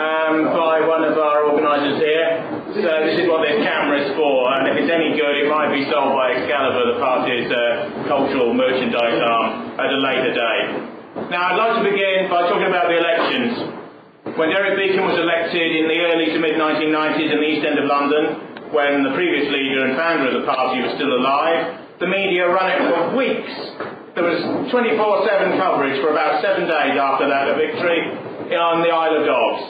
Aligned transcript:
um, 0.00 0.48
by 0.56 0.80
one 0.86 1.04
of 1.04 1.18
our 1.18 1.50
organisers 1.50 2.00
here. 2.00 2.28
So 2.72 2.90
this 3.04 3.20
is 3.20 3.26
what 3.26 3.42
this 3.44 3.60
camera 3.60 4.00
is 4.00 4.14
for, 4.14 4.48
and 4.54 4.70
if 4.70 4.78
it's 4.80 4.88
any 4.88 5.18
good, 5.18 5.34
it 5.42 5.48
might 5.50 5.74
be 5.74 5.84
sold 5.90 6.14
by 6.14 6.38
Excalibur, 6.38 6.94
the 6.94 6.98
party's 7.02 7.50
uh, 7.50 8.06
cultural 8.06 8.54
merchandise 8.54 9.18
arm, 9.20 9.76
at 9.76 9.90
a 9.90 9.98
later 9.98 10.32
date. 10.32 10.68
Now, 11.28 11.50
I'd 11.50 11.58
like 11.58 11.74
to 11.82 11.84
begin 11.84 12.30
by 12.30 12.46
talking 12.46 12.70
about 12.70 12.86
the 12.86 12.96
elections. 12.96 13.52
When 14.38 14.54
Derek 14.54 14.78
Beackon 14.78 15.02
was 15.04 15.18
elected 15.18 15.68
in 15.74 15.90
the 15.90 15.98
early 16.06 16.30
to 16.32 16.38
mid 16.38 16.54
1990s 16.54 17.30
in 17.34 17.38
the 17.42 17.48
East 17.50 17.66
End 17.66 17.78
of 17.82 17.90
London, 17.90 18.70
when 18.70 19.02
the 19.02 19.12
previous 19.18 19.50
leader 19.50 19.90
and 19.90 19.98
founder 19.98 20.30
of 20.30 20.34
the 20.40 20.46
party 20.46 20.80
was 20.80 20.94
still 20.94 21.10
alive, 21.10 21.98
the 21.98 22.06
media 22.06 22.46
ran 22.46 22.70
it 22.70 22.82
for 22.86 23.16
weeks 23.18 24.00
there 24.14 24.26
was 24.26 24.42
24-7 24.74 25.54
coverage 25.56 26.02
for 26.02 26.10
about 26.10 26.42
seven 26.42 26.66
days 26.66 26.98
after 26.98 27.30
that 27.30 27.46
victory 27.54 28.29
on 28.58 28.82
the 28.82 28.90
Isle 28.90 29.22
of 29.22 29.24
Dogs. 29.26 29.62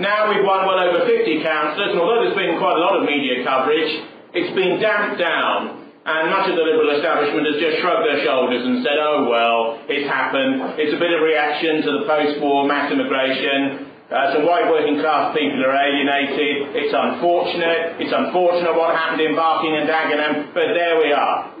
Now 0.00 0.32
we've 0.32 0.46
won 0.46 0.64
well 0.64 0.80
over 0.80 1.04
50 1.04 1.44
councillors, 1.44 1.92
and 1.92 2.00
although 2.00 2.24
there's 2.24 2.38
been 2.38 2.56
quite 2.56 2.80
a 2.80 2.82
lot 2.82 2.96
of 2.96 3.04
media 3.04 3.44
coverage, 3.44 3.92
it's 4.32 4.54
been 4.56 4.80
damped 4.80 5.20
down, 5.20 5.84
and 6.08 6.32
much 6.32 6.48
of 6.48 6.56
the 6.56 6.64
Liberal 6.64 6.96
establishment 6.96 7.44
has 7.52 7.60
just 7.60 7.84
shrugged 7.84 8.08
their 8.08 8.24
shoulders 8.24 8.64
and 8.64 8.80
said, 8.80 8.96
oh 8.96 9.28
well, 9.28 9.84
it's 9.92 10.08
happened, 10.08 10.80
it's 10.80 10.96
a 10.96 11.00
bit 11.00 11.12
of 11.12 11.20
reaction 11.20 11.84
to 11.84 11.90
the 12.00 12.02
post-war 12.08 12.64
mass 12.64 12.88
immigration, 12.88 13.92
uh, 14.08 14.32
some 14.32 14.48
white 14.48 14.68
working 14.72 14.96
class 15.00 15.36
people 15.36 15.60
are 15.60 15.76
alienated, 15.76 16.72
it's 16.72 16.92
unfortunate, 16.96 18.00
it's 18.00 18.12
unfortunate 18.12 18.72
what 18.72 18.96
happened 18.96 19.20
in 19.20 19.36
Barking 19.36 19.76
and 19.76 19.84
Dagenham, 19.84 20.52
but 20.56 20.72
there 20.72 20.96
we 20.96 21.12
are. 21.12 21.51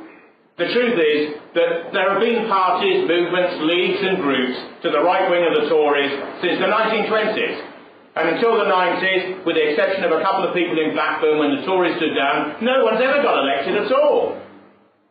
The 0.58 0.68
truth 0.68 1.00
is 1.00 1.20
that 1.56 1.96
there 1.96 2.12
have 2.12 2.20
been 2.20 2.44
parties, 2.44 3.08
movements, 3.08 3.56
leagues 3.64 4.04
and 4.04 4.20
groups 4.20 4.56
to 4.84 4.92
the 4.92 5.00
right 5.00 5.30
wing 5.32 5.48
of 5.48 5.56
the 5.56 5.68
Tories 5.72 6.12
since 6.44 6.60
the 6.60 6.68
1920s. 6.68 7.72
And 8.12 8.36
until 8.36 8.60
the 8.60 8.68
90s, 8.68 9.46
with 9.48 9.56
the 9.56 9.72
exception 9.72 10.04
of 10.04 10.12
a 10.12 10.20
couple 10.20 10.44
of 10.44 10.52
people 10.52 10.76
in 10.76 10.92
Blackburn 10.92 11.40
when 11.40 11.56
the 11.56 11.64
Tories 11.64 11.96
stood 11.96 12.12
down, 12.12 12.60
no 12.60 12.84
one's 12.84 13.00
ever 13.00 13.24
got 13.24 13.40
elected 13.40 13.80
at 13.80 13.88
all. 13.92 14.36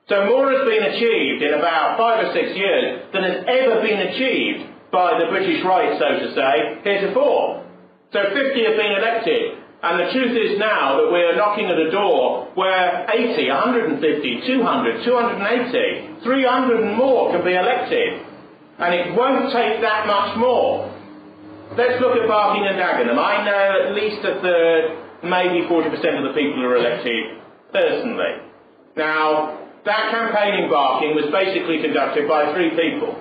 So 0.05 0.29
more 0.29 0.53
has 0.53 0.61
been 0.69 0.85
achieved 0.85 1.41
in 1.41 1.57
about 1.57 1.97
five 1.97 2.21
or 2.21 2.33
six 2.33 2.53
years 2.53 3.09
than 3.09 3.23
has 3.23 3.41
ever 3.47 3.81
been 3.81 4.13
achieved 4.13 4.69
by 4.91 5.17
the 5.17 5.25
British 5.33 5.65
right, 5.65 5.97
so 5.97 6.21
to 6.21 6.35
say, 6.37 6.83
heretofore. 6.83 7.65
So 8.13 8.19
50 8.29 8.37
have 8.37 8.77
been 8.77 8.93
elected. 8.93 9.57
And 9.81 9.97
the 9.97 10.13
truth 10.13 10.37
is 10.37 10.59
now 10.59 11.01
that 11.01 11.09
we're 11.11 11.35
knocking 11.35 11.65
at 11.65 11.77
a 11.77 11.89
door 11.89 12.53
where 12.53 13.09
80, 13.09 13.49
150, 13.49 14.45
200, 14.45 15.03
280, 15.03 16.23
300 16.23 16.81
and 16.85 16.97
more 16.97 17.33
can 17.33 17.43
be 17.43 17.55
elected. 17.55 18.21
And 18.77 18.93
it 18.93 19.17
won't 19.17 19.51
take 19.51 19.81
that 19.81 20.05
much 20.05 20.37
more. 20.37 20.85
Let's 21.77 21.99
look 21.99 22.13
at 22.15 22.27
Barking 22.27 22.67
and 22.67 22.77
Dagenham. 22.77 23.17
I 23.17 23.45
know 23.45 23.89
at 23.89 23.95
least 23.95 24.21
a 24.21 24.39
third, 24.41 24.97
maybe 25.23 25.65
40% 25.65 25.89
of 26.17 26.29
the 26.29 26.33
people 26.37 26.61
are 26.61 26.77
elected 26.77 27.41
personally. 27.73 28.37
Now, 28.95 29.57
that 29.85 30.11
campaign 30.11 30.63
in 30.63 30.69
Barking 30.69 31.15
was 31.15 31.25
basically 31.31 31.81
conducted 31.81 32.27
by 32.27 32.53
three 32.53 32.69
people 32.69 33.17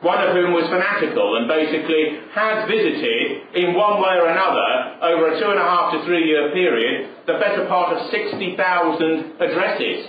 one 0.00 0.22
of 0.22 0.30
whom 0.30 0.54
was 0.54 0.70
fanatical 0.70 1.36
and 1.36 1.50
basically 1.50 2.22
had 2.30 2.70
visited, 2.70 3.50
in 3.58 3.74
one 3.74 3.98
way 3.98 4.14
or 4.14 4.30
another, 4.30 5.02
over 5.02 5.34
a 5.34 5.40
two 5.40 5.50
and 5.50 5.58
a 5.58 5.66
half 5.66 5.92
to 5.92 6.04
three 6.06 6.26
year 6.26 6.52
period, 6.54 7.26
the 7.26 7.34
better 7.42 7.66
part 7.66 7.96
of 7.96 8.10
60,000 8.10 8.54
addresses 9.42 10.06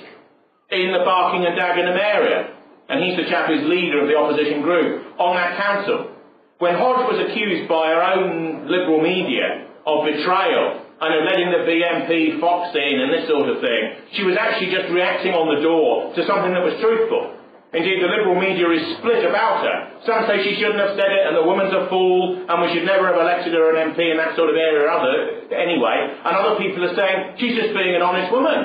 in 0.69 0.93
the 0.93 1.01
Barking 1.01 1.45
and 1.45 1.57
Dagenham 1.57 1.97
area. 1.97 2.53
And 2.89 3.03
he's 3.03 3.17
the 3.17 3.29
chap 3.29 3.49
who's 3.49 3.65
leader 3.65 4.01
of 4.01 4.07
the 4.07 4.17
opposition 4.17 4.61
group 4.61 5.05
on 5.17 5.35
that 5.35 5.57
council. 5.57 6.13
When 6.59 6.75
Hodge 6.75 7.09
was 7.09 7.25
accused 7.29 7.69
by 7.69 7.89
her 7.89 8.01
own 8.01 8.67
liberal 8.69 9.01
media 9.01 9.69
of 9.85 10.05
betrayal 10.05 10.85
and 11.01 11.11
of 11.15 11.21
letting 11.25 11.49
the 11.49 11.63
BNP 11.65 12.39
fox 12.41 12.75
in 12.75 12.99
and 12.99 13.13
this 13.13 13.29
sort 13.29 13.49
of 13.49 13.61
thing, 13.61 13.81
she 14.13 14.23
was 14.23 14.35
actually 14.37 14.69
just 14.69 14.91
reacting 14.91 15.33
on 15.33 15.55
the 15.55 15.61
door 15.61 16.13
to 16.13 16.21
something 16.27 16.53
that 16.53 16.61
was 16.61 16.77
truthful. 16.81 17.38
Indeed, 17.69 18.01
the 18.01 18.09
liberal 18.09 18.33
media 18.33 18.65
is 18.73 18.97
split 18.97 19.21
about 19.29 19.61
her. 19.61 20.01
Some 20.01 20.25
say 20.25 20.41
she 20.41 20.57
shouldn't 20.57 20.81
have 20.81 20.97
said 20.97 21.11
it 21.13 21.23
and 21.29 21.37
the 21.37 21.45
woman's 21.45 21.69
a 21.69 21.85
fool 21.85 22.41
and 22.41 22.55
we 22.65 22.73
should 22.73 22.81
never 22.81 23.13
have 23.13 23.21
elected 23.21 23.53
her 23.53 23.69
an 23.77 23.93
MP 23.93 24.09
in 24.09 24.17
that 24.17 24.33
sort 24.33 24.49
of 24.49 24.57
area 24.57 24.81
or 24.81 24.89
other, 24.89 25.45
anyway. 25.53 26.17
And 26.25 26.33
other 26.33 26.57
people 26.57 26.81
are 26.81 26.97
saying 26.97 27.37
she's 27.37 27.53
just 27.53 27.77
being 27.77 27.93
an 27.93 28.01
honest 28.01 28.33
woman. 28.33 28.57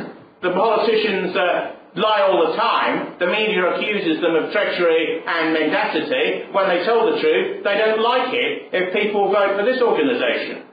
the 0.48 0.56
politicians 0.56 1.36
uh, 1.36 1.76
lie 2.00 2.24
all 2.24 2.40
the 2.48 2.56
time. 2.56 3.20
The 3.20 3.28
media 3.28 3.68
accuses 3.68 4.16
them 4.24 4.32
of 4.40 4.48
treachery 4.48 5.20
and 5.28 5.52
mendacity. 5.52 6.48
When 6.48 6.72
they 6.72 6.88
tell 6.88 7.04
the 7.04 7.20
truth, 7.20 7.68
they 7.68 7.76
don't 7.76 8.00
like 8.00 8.32
it 8.32 8.72
if 8.72 8.96
people 8.96 9.28
vote 9.28 9.60
for 9.60 9.64
this 9.68 9.84
organisation. 9.84 10.64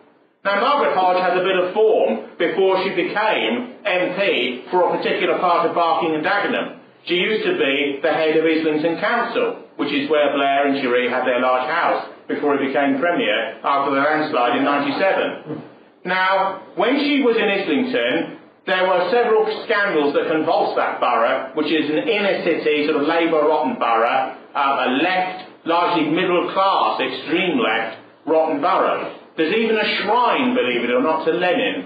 Now, 0.48 0.62
Margaret 0.64 0.96
Hodge 0.96 1.20
had 1.20 1.36
a 1.36 1.44
bit 1.44 1.58
of 1.60 1.74
form 1.74 2.40
before 2.40 2.80
she 2.88 2.96
became 2.96 3.84
MP 3.84 4.70
for 4.72 4.88
a 4.88 4.96
particular 4.96 5.40
part 5.44 5.68
of 5.68 5.76
Barking 5.76 6.16
and 6.16 6.24
Dagenham. 6.24 6.85
She 7.08 7.16
used 7.16 7.46
to 7.46 7.54
be 7.54 8.00
the 8.02 8.12
head 8.12 8.36
of 8.36 8.46
Islington 8.46 9.00
Council, 9.00 9.62
which 9.78 9.94
is 9.94 10.10
where 10.10 10.34
Blair 10.34 10.68
and 10.68 10.82
Cherie 10.82 11.10
had 11.10 11.26
their 11.26 11.40
large 11.40 11.70
house 11.70 12.10
before 12.28 12.58
he 12.58 12.68
became 12.68 13.00
Premier 13.00 13.62
after 13.64 13.94
the 13.94 14.02
landslide 14.02 14.58
in 14.58 14.64
97. 14.64 15.62
Now, 16.06 16.64
when 16.76 16.98
she 17.00 17.22
was 17.22 17.38
in 17.38 17.46
Islington, 17.46 18.40
there 18.66 18.90
were 18.90 19.10
several 19.14 19.46
scandals 19.66 20.16
that 20.16 20.32
convulsed 20.32 20.78
that 20.78 21.00
borough, 21.00 21.52
which 21.54 21.70
is 21.70 21.90
an 21.90 22.10
inner 22.10 22.44
city, 22.44 22.88
sort 22.90 23.02
of 23.02 23.08
Labour 23.08 23.46
rotten 23.46 23.78
borough, 23.78 24.38
uh, 24.56 24.86
a 24.86 24.90
left, 25.02 25.66
largely 25.66 26.10
middle 26.10 26.52
class, 26.54 27.00
extreme 27.02 27.62
left, 27.62 28.02
rotten 28.26 28.62
borough. 28.62 29.14
There's 29.38 29.54
even 29.54 29.78
a 29.78 30.02
shrine, 30.02 30.56
believe 30.56 30.82
it 30.82 30.90
or 30.90 31.04
not, 31.04 31.26
to 31.26 31.32
Lenin 31.32 31.86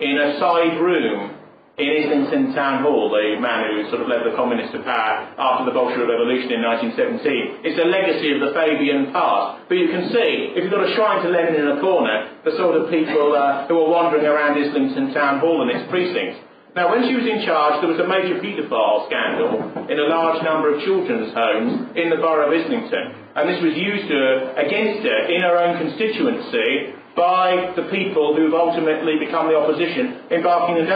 in 0.00 0.18
a 0.18 0.38
side 0.38 0.76
room 0.76 1.35
in 1.76 1.92
Islington 1.92 2.56
Town 2.56 2.80
Hall, 2.80 3.12
the 3.12 3.36
man 3.36 3.68
who 3.68 3.84
sort 3.92 4.00
of 4.00 4.08
led 4.08 4.24
the 4.24 4.32
communists 4.32 4.72
to 4.72 4.80
power 4.80 5.28
after 5.36 5.68
the 5.68 5.76
Bolshevik 5.76 6.08
Revolution 6.08 6.56
in 6.56 6.64
1917. 6.64 7.68
It's 7.68 7.76
a 7.76 7.84
legacy 7.84 8.32
of 8.32 8.40
the 8.40 8.56
Fabian 8.56 9.12
past. 9.12 9.68
But 9.68 9.76
you 9.76 9.92
can 9.92 10.08
see, 10.08 10.56
if 10.56 10.64
you've 10.64 10.72
got 10.72 10.88
a 10.88 10.92
shrine 10.96 11.20
to 11.20 11.28
Lenin 11.28 11.60
in 11.60 11.68
a 11.76 11.80
corner, 11.84 12.32
the 12.48 12.56
sort 12.56 12.80
of 12.80 12.88
people 12.88 13.36
uh, 13.36 13.68
who 13.68 13.76
are 13.76 13.90
wandering 13.92 14.24
around 14.24 14.56
Islington 14.56 15.12
Town 15.12 15.44
Hall 15.44 15.60
and 15.60 15.68
its 15.68 15.84
precincts. 15.92 16.40
Now, 16.72 16.92
when 16.92 17.08
she 17.08 17.16
was 17.16 17.24
in 17.24 17.44
charge, 17.44 17.80
there 17.80 17.92
was 17.92 18.00
a 18.00 18.08
major 18.08 18.40
paedophile 18.40 19.08
scandal 19.08 19.88
in 19.88 19.96
a 19.96 20.08
large 20.12 20.44
number 20.44 20.72
of 20.72 20.80
children's 20.84 21.32
homes 21.32 21.92
in 21.96 22.08
the 22.08 22.20
borough 22.20 22.48
of 22.48 22.56
Islington. 22.56 23.16
And 23.36 23.48
this 23.48 23.60
was 23.60 23.76
used 23.76 24.08
uh, 24.08 24.60
against 24.60 25.04
her 25.04 25.20
in 25.28 25.40
her 25.44 25.56
own 25.56 25.76
constituency 25.76 26.96
by 27.16 27.72
the 27.74 27.88
people 27.88 28.36
who've 28.36 28.52
ultimately 28.52 29.16
become 29.18 29.48
the 29.48 29.56
opposition 29.56 30.28
in 30.30 30.44
Barking 30.44 30.76
and 30.76 30.88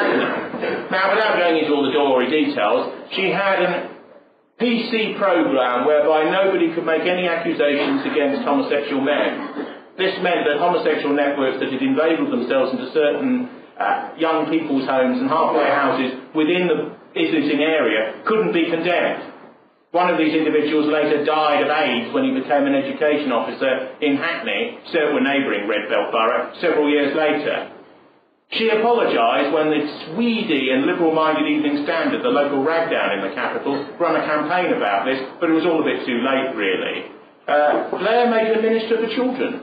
Now, 0.92 1.16
without 1.16 1.41
going 1.41 1.64
into 1.64 1.72
all 1.72 1.82
the 1.82 1.97
gory 1.97 2.28
details, 2.28 2.92
she 3.16 3.32
had 3.32 3.64
a 3.64 3.91
PC 4.60 5.16
program 5.16 5.88
whereby 5.88 6.28
nobody 6.28 6.75
could 6.75 6.84
make 6.84 7.08
any 7.08 7.26
accusations 7.26 8.04
against 8.04 8.44
homosexual 8.44 9.00
men. 9.00 9.81
This 9.97 10.12
meant 10.20 10.44
that 10.44 10.60
homosexual 10.60 11.16
networks 11.16 11.58
that 11.60 11.72
had 11.72 11.81
invaded 11.81 12.28
themselves 12.28 12.76
into 12.76 12.92
certain 12.92 13.48
uh, 13.81 14.12
young 14.20 14.52
people's 14.52 14.84
homes 14.84 15.19
and 15.19 15.28
halfway 15.32 15.64
houses 15.72 16.12
within 16.37 16.69
the 16.69 16.92
Islington 17.16 17.60
area 17.64 18.20
couldn't 18.28 18.52
be 18.52 18.69
condemned. 18.69 19.39
One 19.90 20.08
of 20.08 20.18
these 20.18 20.34
individuals 20.34 20.86
later 20.86 21.24
died 21.24 21.66
of 21.66 21.68
AIDS 21.68 22.14
when 22.14 22.22
he 22.22 22.30
became 22.30 22.62
an 22.62 22.78
education 22.78 23.32
officer 23.32 23.98
in 24.00 24.16
Hackney, 24.16 24.78
a 24.86 25.20
neighbouring 25.20 25.66
Red 25.66 25.90
Belt 25.90 26.12
borough, 26.12 26.54
several 26.60 26.88
years 26.88 27.10
later. 27.16 27.74
She 28.52 28.68
apologised 28.68 29.52
when 29.52 29.70
the 29.70 30.14
Tweedy 30.14 30.70
and 30.70 30.86
liberal-minded 30.86 31.46
Evening 31.46 31.82
Standard, 31.82 32.22
the 32.22 32.30
local 32.30 32.62
ragdown 32.62 33.18
in 33.18 33.28
the 33.28 33.34
capital, 33.34 33.74
ran 33.98 34.14
a 34.14 34.26
campaign 34.26 34.74
about 34.74 35.06
this, 35.06 35.22
but 35.38 35.50
it 35.50 35.54
was 35.54 35.66
all 35.66 35.82
a 35.82 35.84
bit 35.84 36.06
too 36.06 36.22
late, 36.22 36.54
really. 36.54 37.10
Uh, 37.46 37.90
Blair 37.90 38.31
made 38.31 38.54
her 38.54 38.62
Minister 38.62 38.94
for 38.98 39.14
Children 39.14 39.62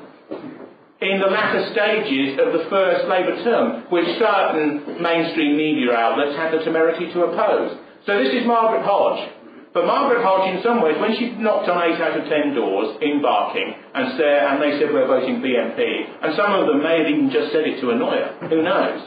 in 1.00 1.20
the 1.20 1.28
latter 1.28 1.72
stages 1.72 2.40
of 2.40 2.52
the 2.52 2.68
first 2.70 3.08
Labour 3.08 3.44
term, 3.44 3.86
which 3.92 4.08
certain 4.20 5.02
mainstream 5.02 5.56
media 5.56 5.94
outlets 5.94 6.36
had 6.36 6.52
the 6.52 6.64
temerity 6.64 7.12
to 7.14 7.24
oppose. 7.24 7.78
So 8.06 8.18
this 8.24 8.34
is 8.34 8.48
Margaret 8.48 8.84
Hodge, 8.84 9.30
but 9.74 9.86
Margaret 9.86 10.24
Hodge, 10.24 10.56
in 10.56 10.64
some 10.64 10.82
ways, 10.82 10.96
when 11.00 11.16
she 11.18 11.32
knocked 11.38 11.70
on 11.70 11.78
8 11.78 12.02
out 12.02 12.18
of 12.18 12.26
10 12.28 12.56
doors 12.56 12.98
in 13.02 13.22
Barking, 13.22 13.76
and, 13.94 14.18
said, 14.18 14.38
and 14.48 14.62
they 14.62 14.80
said 14.80 14.94
we're 14.94 15.08
voting 15.08 15.42
BNP, 15.42 15.80
and 16.24 16.36
some 16.36 16.54
of 16.54 16.68
them 16.68 16.82
may 16.82 17.00
have 17.00 17.08
even 17.08 17.30
just 17.30 17.52
said 17.52 17.68
it 17.68 17.82
to 17.82 17.92
annoy 17.92 18.18
her, 18.18 18.48
who 18.50 18.64
knows? 18.64 19.02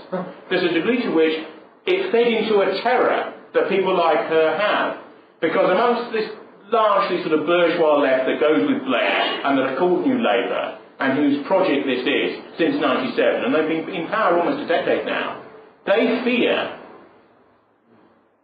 There's 0.51 0.65
a 0.65 0.75
degree 0.75 1.03
to 1.03 1.11
which 1.11 1.35
it 1.87 2.13
fed 2.13 2.27
into 2.29 2.61
a 2.61 2.83
terror 2.83 3.35
that 3.55 3.69
people 3.69 3.97
like 3.97 4.29
her 4.29 4.57
have. 4.57 4.99
Because 5.41 5.71
amongst 5.71 6.13
this 6.13 6.31
largely 6.71 7.23
sort 7.25 7.41
of 7.41 7.47
bourgeois 7.47 7.99
left 7.99 8.27
that 8.27 8.39
goes 8.39 8.63
with 8.69 8.85
Blair, 8.85 9.47
and 9.47 9.59
that 9.59 9.75
are 9.75 9.77
called 9.79 10.07
New 10.07 10.19
Labour, 10.23 10.79
and 11.01 11.19
whose 11.19 11.47
project 11.47 11.87
this 11.87 12.05
is 12.07 12.45
since 12.59 12.77
97, 12.79 13.45
and 13.45 13.55
they've 13.55 13.67
been 13.67 13.89
in 13.95 14.07
power 14.09 14.39
almost 14.39 14.63
a 14.63 14.69
decade 14.69 15.07
now, 15.07 15.43
they 15.87 16.21
fear 16.23 16.80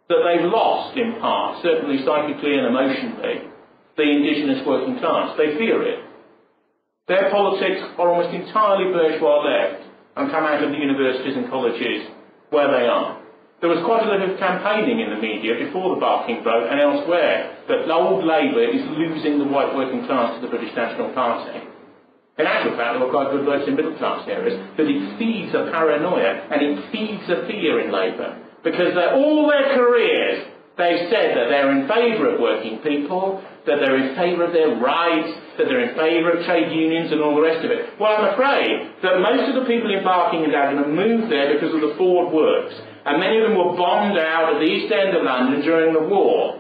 that 0.09 0.23
they've 0.23 0.47
lost 0.47 0.97
in 0.97 1.19
part, 1.21 1.63
certainly 1.63 2.05
psychically 2.05 2.55
and 2.59 2.67
emotionally, 2.67 3.51
the 3.97 4.07
indigenous 4.07 4.67
working 4.67 4.99
class. 4.99 5.37
They 5.37 5.57
fear 5.59 5.83
it. 5.83 6.05
Their 7.09 7.31
politics 7.31 7.83
are 7.99 8.09
almost 8.09 8.35
entirely 8.35 8.93
bourgeois 8.93 9.43
left 9.43 9.83
and 10.17 10.31
come 10.31 10.45
out 10.45 10.63
of 10.63 10.71
the 10.71 10.79
universities 10.79 11.37
and 11.37 11.51
colleges 11.51 12.11
where 12.51 12.71
they 12.71 12.87
are. 12.87 13.23
There 13.61 13.73
was 13.73 13.81
quite 13.89 14.05
a 14.05 14.11
lot 14.13 14.21
of 14.21 14.39
campaigning 14.39 15.01
in 15.01 15.11
the 15.11 15.21
media 15.23 15.57
before 15.57 15.95
the 15.95 16.01
Barking 16.01 16.45
vote 16.45 16.69
and 16.69 16.77
elsewhere 16.77 17.57
that 17.69 17.89
old 17.89 18.23
Labour 18.23 18.69
is 18.69 18.85
losing 19.01 19.39
the 19.39 19.49
white 19.49 19.75
working 19.75 20.05
class 20.05 20.37
to 20.37 20.45
the 20.45 20.53
British 20.53 20.77
National 20.77 21.15
Party. 21.15 21.65
In 22.37 22.45
actual 22.45 22.77
fact, 22.77 22.93
there 22.93 23.01
were 23.01 23.11
quite 23.11 23.33
good 23.33 23.47
votes 23.47 23.65
in 23.67 23.77
middle 23.77 23.97
class 23.97 24.29
areas, 24.29 24.61
but 24.77 24.85
it 24.85 25.19
feeds 25.19 25.55
a 25.57 25.73
paranoia 25.73 26.53
and 26.53 26.61
it 26.61 26.93
feeds 26.93 27.25
a 27.33 27.49
fear 27.49 27.81
in 27.81 27.91
Labour. 27.91 28.46
Because 28.67 28.99
all 29.15 29.47
their 29.47 29.79
careers, 29.79 30.43
they've 30.75 31.07
said 31.07 31.39
that 31.39 31.47
they're 31.47 31.71
in 31.71 31.87
favour 31.87 32.35
of 32.35 32.41
working 32.41 32.83
people, 32.83 33.39
that 33.63 33.79
they're 33.79 33.95
in 33.95 34.19
favour 34.19 34.43
of 34.43 34.53
their 34.53 34.75
rights, 34.75 35.31
that 35.55 35.71
they're 35.71 35.87
in 35.87 35.95
favour 35.95 36.35
of 36.35 36.45
trade 36.45 36.75
unions 36.75 37.13
and 37.15 37.23
all 37.23 37.39
the 37.39 37.47
rest 37.47 37.65
of 37.65 37.71
it. 37.71 37.95
Well, 38.01 38.11
I'm 38.11 38.35
afraid 38.35 38.91
that 39.07 39.23
most 39.23 39.55
of 39.55 39.63
the 39.63 39.71
people 39.71 39.95
embarking 39.95 40.43
in 40.43 40.51
Barking 40.51 40.51
and 40.51 40.83
Dagenham 40.83 40.83
have 40.83 40.91
moved 40.91 41.31
there 41.31 41.55
because 41.55 41.79
of 41.79 41.81
the 41.81 41.95
Ford 41.95 42.35
works 42.35 42.75
and 43.07 43.23
many 43.23 43.39
of 43.39 43.47
them 43.47 43.55
were 43.55 43.79
bombed 43.79 44.19
out 44.19 44.53
of 44.53 44.59
the 44.59 44.67
east 44.67 44.91
end 44.91 45.15
of 45.15 45.23
London 45.23 45.63
during 45.63 45.95
the 45.95 46.03
war. 46.03 46.59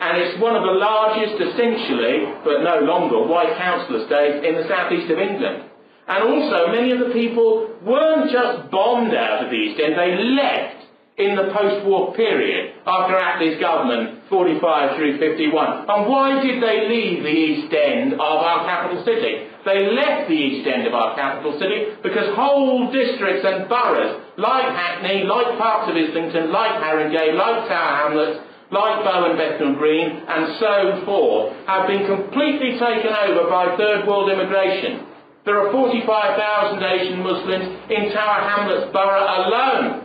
And 0.00 0.18
it's 0.18 0.42
one 0.42 0.58
of 0.58 0.66
the 0.66 0.74
largest, 0.74 1.38
essentially, 1.38 2.34
but 2.42 2.66
no 2.66 2.82
longer, 2.82 3.22
white 3.22 3.54
council 3.56 4.02
estates 4.02 4.42
in 4.42 4.58
the 4.58 4.66
southeast 4.66 5.06
of 5.06 5.22
England. 5.22 5.70
And 6.10 6.20
also, 6.26 6.74
many 6.74 6.90
of 6.90 6.98
the 6.98 7.14
people 7.14 7.70
weren't 7.86 8.26
just 8.26 8.72
bombed 8.74 9.14
out 9.14 9.44
of 9.44 9.50
the 9.50 9.56
East 9.56 9.78
End, 9.78 9.94
they 9.94 10.18
left 10.34 10.73
in 11.16 11.36
the 11.38 11.46
post-war 11.54 12.12
period 12.14 12.74
after 12.86 13.14
Attlee's 13.14 13.60
government, 13.60 14.26
45 14.28 14.96
through 14.96 15.18
51. 15.22 15.86
And 15.86 16.10
why 16.10 16.42
did 16.42 16.58
they 16.58 16.90
leave 16.90 17.22
the 17.22 17.30
East 17.30 17.70
End 17.70 18.14
of 18.14 18.38
our 18.42 18.66
capital 18.66 19.04
city? 19.06 19.46
They 19.64 19.94
left 19.94 20.26
the 20.28 20.34
East 20.34 20.66
End 20.66 20.86
of 20.86 20.94
our 20.94 21.14
capital 21.14 21.54
city 21.60 21.94
because 22.02 22.34
whole 22.34 22.90
districts 22.90 23.46
and 23.46 23.68
boroughs, 23.68 24.26
like 24.38 24.66
Hackney, 24.74 25.22
like 25.22 25.54
parts 25.56 25.86
of 25.88 25.94
Islington, 25.94 26.50
like 26.50 26.82
Haringey, 26.82 27.38
like 27.38 27.68
Tower 27.70 28.10
Hamlets, 28.10 28.42
like 28.74 29.06
Bow 29.06 29.30
and 29.30 29.38
Bethnal 29.38 29.78
Green, 29.78 30.18
and 30.26 30.58
so 30.58 31.06
forth, 31.06 31.54
have 31.70 31.86
been 31.86 32.10
completely 32.10 32.74
taken 32.74 33.14
over 33.14 33.46
by 33.46 33.70
third 33.78 34.02
world 34.08 34.32
immigration. 34.34 35.06
There 35.44 35.62
are 35.62 35.70
45,000 35.70 36.82
Asian 36.82 37.22
Muslims 37.22 37.70
in 37.86 38.10
Tower 38.10 38.40
Hamlets 38.50 38.90
borough 38.90 39.22
alone 39.22 40.03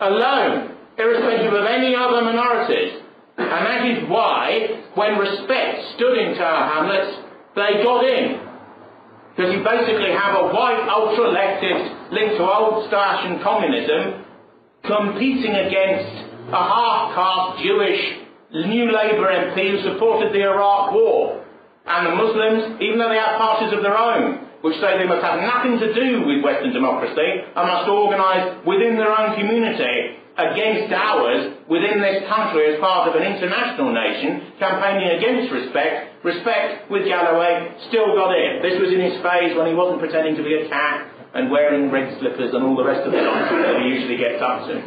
alone, 0.00 0.76
irrespective 0.98 1.52
of 1.52 1.66
any 1.66 1.94
other 1.94 2.22
minorities. 2.22 3.02
And 3.38 3.66
that 3.66 3.86
is 3.86 4.08
why, 4.08 4.82
when 4.94 5.18
Respect 5.18 5.94
stood 5.96 6.18
in 6.18 6.34
Tower 6.34 6.66
Hamlets, 6.74 7.18
they 7.54 7.82
got 7.82 8.04
in. 8.04 8.40
Because 9.34 9.54
you 9.54 9.62
basically 9.62 10.10
have 10.10 10.34
a 10.34 10.50
white 10.50 10.82
ultra-leftist 10.90 12.12
linked 12.12 12.36
to 12.38 12.42
old-stash 12.42 13.26
and 13.26 13.40
communism 13.42 14.24
competing 14.84 15.54
against 15.54 16.26
a 16.50 16.62
half-caste 16.62 17.62
Jewish 17.62 18.00
New 18.50 18.90
Labour 18.90 19.30
MP 19.30 19.70
who 19.70 19.92
supported 19.92 20.32
the 20.32 20.42
Iraq 20.42 20.92
War. 20.92 21.44
And 21.86 22.06
the 22.06 22.14
Muslims, 22.16 22.82
even 22.82 22.98
though 22.98 23.08
they 23.08 23.16
have 23.16 23.38
parties 23.38 23.72
of 23.72 23.82
their 23.82 23.96
own, 23.96 24.47
which 24.60 24.76
say 24.80 24.98
they 24.98 25.06
must 25.06 25.22
have 25.22 25.40
nothing 25.42 25.78
to 25.78 25.94
do 25.94 26.26
with 26.26 26.42
Western 26.42 26.72
democracy 26.72 27.28
and 27.54 27.64
must 27.68 27.88
organise 27.88 28.66
within 28.66 28.96
their 28.96 29.10
own 29.10 29.38
community 29.38 30.18
against 30.38 30.94
ours 30.94 31.58
within 31.66 31.98
this 31.98 32.22
country 32.30 32.74
as 32.74 32.78
part 32.78 33.10
of 33.10 33.18
an 33.18 33.26
international 33.26 33.90
nation 33.90 34.54
campaigning 34.58 35.18
against 35.18 35.50
respect. 35.50 36.24
Respect 36.24 36.90
with 36.90 37.04
Galloway 37.06 37.74
still 37.90 38.14
got 38.14 38.30
in. 38.34 38.62
This 38.62 38.78
was 38.78 38.94
in 38.94 39.02
his 39.02 39.18
phase 39.22 39.58
when 39.58 39.66
he 39.66 39.74
wasn't 39.74 39.98
pretending 39.98 40.36
to 40.38 40.42
be 40.42 40.54
a 40.54 40.68
cat 40.70 41.10
and 41.34 41.50
wearing 41.50 41.90
red 41.90 42.18
slippers 42.20 42.54
and 42.54 42.64
all 42.64 42.76
the 42.76 42.84
rest 42.84 43.04
of 43.04 43.12
the 43.12 43.20
nonsense 43.20 43.66
that 43.66 43.82
he 43.82 43.88
usually 43.94 44.16
gets 44.16 44.40
up 44.40 44.66
to. 44.66 44.78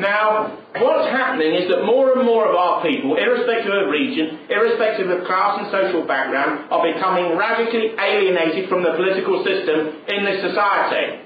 Now, 0.00 0.56
what's 0.80 1.12
happening 1.12 1.52
is 1.60 1.68
that 1.68 1.84
more 1.84 2.16
and 2.16 2.24
more 2.24 2.48
of 2.48 2.56
our 2.56 2.80
people, 2.80 3.20
irrespective 3.20 3.68
of 3.68 3.92
region, 3.92 4.48
irrespective 4.48 5.12
of 5.12 5.28
class 5.28 5.60
and 5.60 5.68
social 5.68 6.08
background, 6.08 6.72
are 6.72 6.80
becoming 6.80 7.36
radically 7.36 7.92
alienated 8.00 8.72
from 8.72 8.82
the 8.82 8.96
political 8.96 9.44
system 9.44 10.00
in 10.08 10.24
this 10.24 10.40
society. 10.40 11.20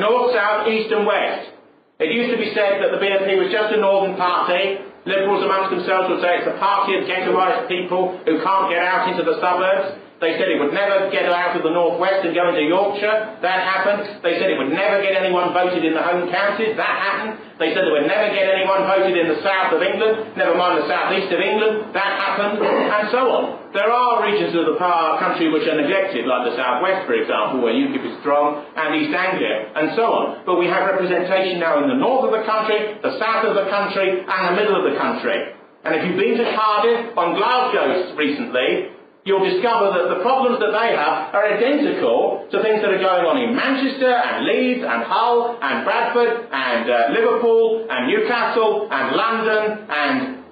North, 0.00 0.32
south, 0.32 0.66
east 0.72 0.88
and 0.90 1.04
west. 1.04 1.52
It 2.00 2.10
used 2.10 2.32
to 2.32 2.40
be 2.40 2.50
said 2.56 2.80
that 2.82 2.90
the 2.90 2.98
BNP 2.98 3.38
was 3.38 3.52
just 3.52 3.76
a 3.76 3.78
northern 3.78 4.16
party. 4.16 4.82
Liberals 5.04 5.44
amongst 5.44 5.70
themselves 5.70 6.08
would 6.08 6.24
say 6.24 6.40
it's 6.40 6.48
a 6.48 6.58
party 6.58 6.96
of 6.96 7.06
ghettoised 7.06 7.68
people 7.68 8.18
who 8.24 8.40
can't 8.40 8.66
get 8.72 8.80
out 8.80 9.12
into 9.12 9.22
the 9.22 9.36
suburbs. 9.36 10.00
They 10.20 10.38
said 10.38 10.46
it 10.46 10.62
would 10.62 10.72
never 10.72 11.10
get 11.10 11.26
out 11.26 11.56
of 11.58 11.62
the 11.66 11.74
northwest 11.74 12.22
and 12.22 12.34
go 12.34 12.48
into 12.48 12.62
Yorkshire. 12.62 13.38
That 13.42 13.58
happened. 13.66 14.22
They 14.22 14.38
said 14.38 14.48
it 14.50 14.58
would 14.58 14.70
never 14.70 15.02
get 15.02 15.18
anyone 15.18 15.52
voted 15.52 15.84
in 15.84 15.92
the 15.92 16.02
home 16.02 16.30
counties. 16.30 16.78
That 16.78 16.94
happened. 17.02 17.44
They 17.58 17.70
said 17.70 17.86
they 17.86 17.94
would 17.94 18.10
never 18.10 18.34
get 18.34 18.50
anyone 18.50 18.82
voted 18.86 19.14
in 19.14 19.30
the 19.30 19.38
south 19.42 19.74
of 19.74 19.78
England, 19.78 20.34
never 20.34 20.58
mind 20.58 20.82
the 20.82 20.90
southeast 20.90 21.30
of 21.30 21.38
England. 21.38 21.94
That 21.94 22.18
happened, 22.18 22.58
and 22.58 23.04
so 23.14 23.22
on. 23.30 23.42
There 23.70 23.86
are 23.90 24.26
regions 24.26 24.54
of 24.58 24.66
the 24.70 24.78
country 24.78 25.50
which 25.50 25.66
are 25.66 25.78
neglected, 25.78 26.26
like 26.26 26.50
the 26.50 26.54
southwest, 26.58 27.06
for 27.06 27.14
example, 27.14 27.62
where 27.62 27.74
UKIP 27.74 28.06
is 28.06 28.18
strong, 28.22 28.62
and 28.74 28.98
East 28.98 29.14
Anglia, 29.14 29.70
and 29.70 29.94
so 29.94 30.06
on. 30.06 30.42
But 30.46 30.58
we 30.58 30.66
have 30.66 30.86
representation 30.86 31.58
now 31.58 31.82
in 31.82 31.90
the 31.90 31.98
north 31.98 32.26
of 32.26 32.34
the 32.34 32.46
country, 32.46 32.98
the 33.02 33.18
south 33.18 33.46
of 33.46 33.54
the 33.54 33.70
country, 33.70 34.22
and 34.22 34.40
the 34.50 34.54
middle 34.58 34.74
of 34.74 34.90
the 34.90 34.98
country. 34.98 35.54
And 35.86 35.94
if 35.94 36.06
you've 36.06 36.18
been 36.18 36.38
to 36.38 36.48
Cardiff 36.58 37.18
on 37.18 37.36
Glasgow 37.36 38.16
recently, 38.16 38.93
you'll 39.24 39.44
discover 39.44 39.96
that 39.96 40.12
the 40.12 40.20
problems 40.20 40.60
that 40.60 40.72
they 40.72 40.92
have 40.92 41.32
are 41.32 41.44
identical 41.48 42.44
to 42.52 42.62
things 42.62 42.84
that 42.84 42.92
are 42.92 43.00
going 43.00 43.24
on 43.24 43.40
in 43.40 43.56
Manchester 43.56 44.12
and 44.12 44.44
Leeds 44.44 44.84
and 44.84 45.00
Hull 45.04 45.56
and 45.60 45.84
Bradford 45.84 46.48
and 46.52 46.84
uh, 46.84 46.96
Liverpool 47.16 47.88
and 47.88 48.08
Newcastle 48.08 48.88
and 48.92 49.16
London 49.16 49.64
and 49.88 50.44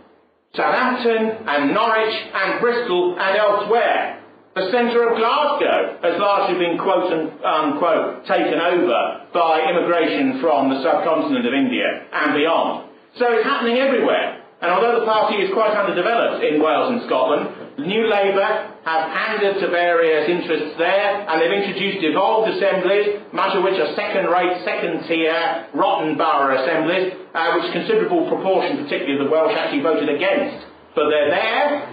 Southampton 0.57 1.49
and 1.49 1.73
Norwich 1.73 2.17
and 2.33 2.61
Bristol 2.61 3.17
and 3.21 3.37
elsewhere. 3.37 4.21
The 4.55 4.69
centre 4.69 5.09
of 5.09 5.17
Glasgow 5.17 5.97
has 6.05 6.21
largely 6.21 6.61
been 6.61 6.77
quote 6.77 7.09
unquote 7.09 8.27
taken 8.27 8.61
over 8.61 9.29
by 9.33 9.65
immigration 9.69 10.41
from 10.41 10.69
the 10.69 10.83
subcontinent 10.83 11.47
of 11.47 11.55
India 11.55 12.05
and 12.13 12.37
beyond. 12.37 12.89
So 13.17 13.33
it's 13.33 13.45
happening 13.45 13.79
everywhere. 13.79 14.45
And 14.61 14.71
although 14.71 15.01
the 15.01 15.07
party 15.07 15.37
is 15.43 15.53
quite 15.53 15.73
underdeveloped 15.73 16.45
in 16.45 16.63
Wales 16.63 16.93
and 16.93 17.03
Scotland, 17.09 17.62
New 17.79 18.05
Labour 18.05 18.77
have 18.85 19.05
handed 19.09 19.61
to 19.61 19.69
various 19.69 20.29
interests 20.29 20.77
there, 20.77 21.25
and 21.25 21.41
they've 21.41 21.65
introduced 21.65 22.05
devolved 22.05 22.53
assemblies, 22.53 23.25
much 23.33 23.57
of 23.57 23.65
which 23.65 23.81
are 23.81 23.95
second-rate, 23.97 24.65
second-tier, 24.65 25.69
rotten 25.73 26.19
borough 26.19 26.53
assemblies, 26.61 27.17
uh, 27.33 27.57
which 27.57 27.73
considerable 27.73 28.29
proportion, 28.29 28.85
particularly 28.85 29.25
the 29.25 29.31
Welsh, 29.31 29.57
actually 29.57 29.81
voted 29.81 30.09
against. 30.09 30.67
But 30.95 31.09
they're 31.09 31.31
there, 31.31 31.89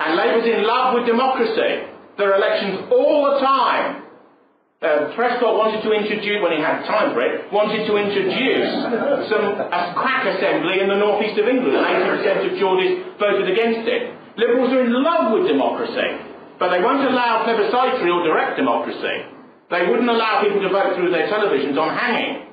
and 0.00 0.16
Labour's 0.16 0.44
in 0.44 0.66
love 0.66 0.94
with 0.94 1.06
democracy. 1.06 1.88
There 2.18 2.32
are 2.32 2.36
elections 2.36 2.92
all 2.92 3.32
the 3.32 3.40
time. 3.40 4.02
Uh, 4.82 5.14
Prescott 5.14 5.56
wanted 5.56 5.80
to 5.86 5.92
introduce, 5.94 6.42
when 6.42 6.52
he 6.52 6.60
had 6.60 6.84
time 6.84 7.14
for 7.14 7.22
it, 7.22 7.48
wanted 7.52 7.86
to 7.86 7.96
introduce 7.96 9.30
some 9.30 9.46
a 9.56 9.94
quack 9.94 10.26
assembly 10.26 10.82
in 10.82 10.88
the 10.90 10.98
northeast 10.98 11.38
of 11.38 11.46
England, 11.46 11.78
and 11.78 11.86
80% 11.86 12.50
of 12.50 12.58
Geordies 12.58 13.16
voted 13.16 13.48
against 13.48 13.88
it. 13.88 14.21
Liberals 14.36 14.72
are 14.72 14.84
in 14.84 14.92
love 14.92 15.32
with 15.36 15.48
democracy, 15.48 16.08
but 16.58 16.70
they 16.70 16.80
won't 16.80 17.04
allow 17.04 17.44
plebiscitary 17.44 18.10
or 18.10 18.24
direct 18.24 18.56
democracy. 18.56 19.28
They 19.70 19.86
wouldn't 19.86 20.08
allow 20.08 20.42
people 20.42 20.60
to 20.62 20.68
vote 20.68 20.96
through 20.96 21.10
their 21.10 21.28
televisions 21.28 21.76
on 21.76 21.96
hanging, 21.96 22.48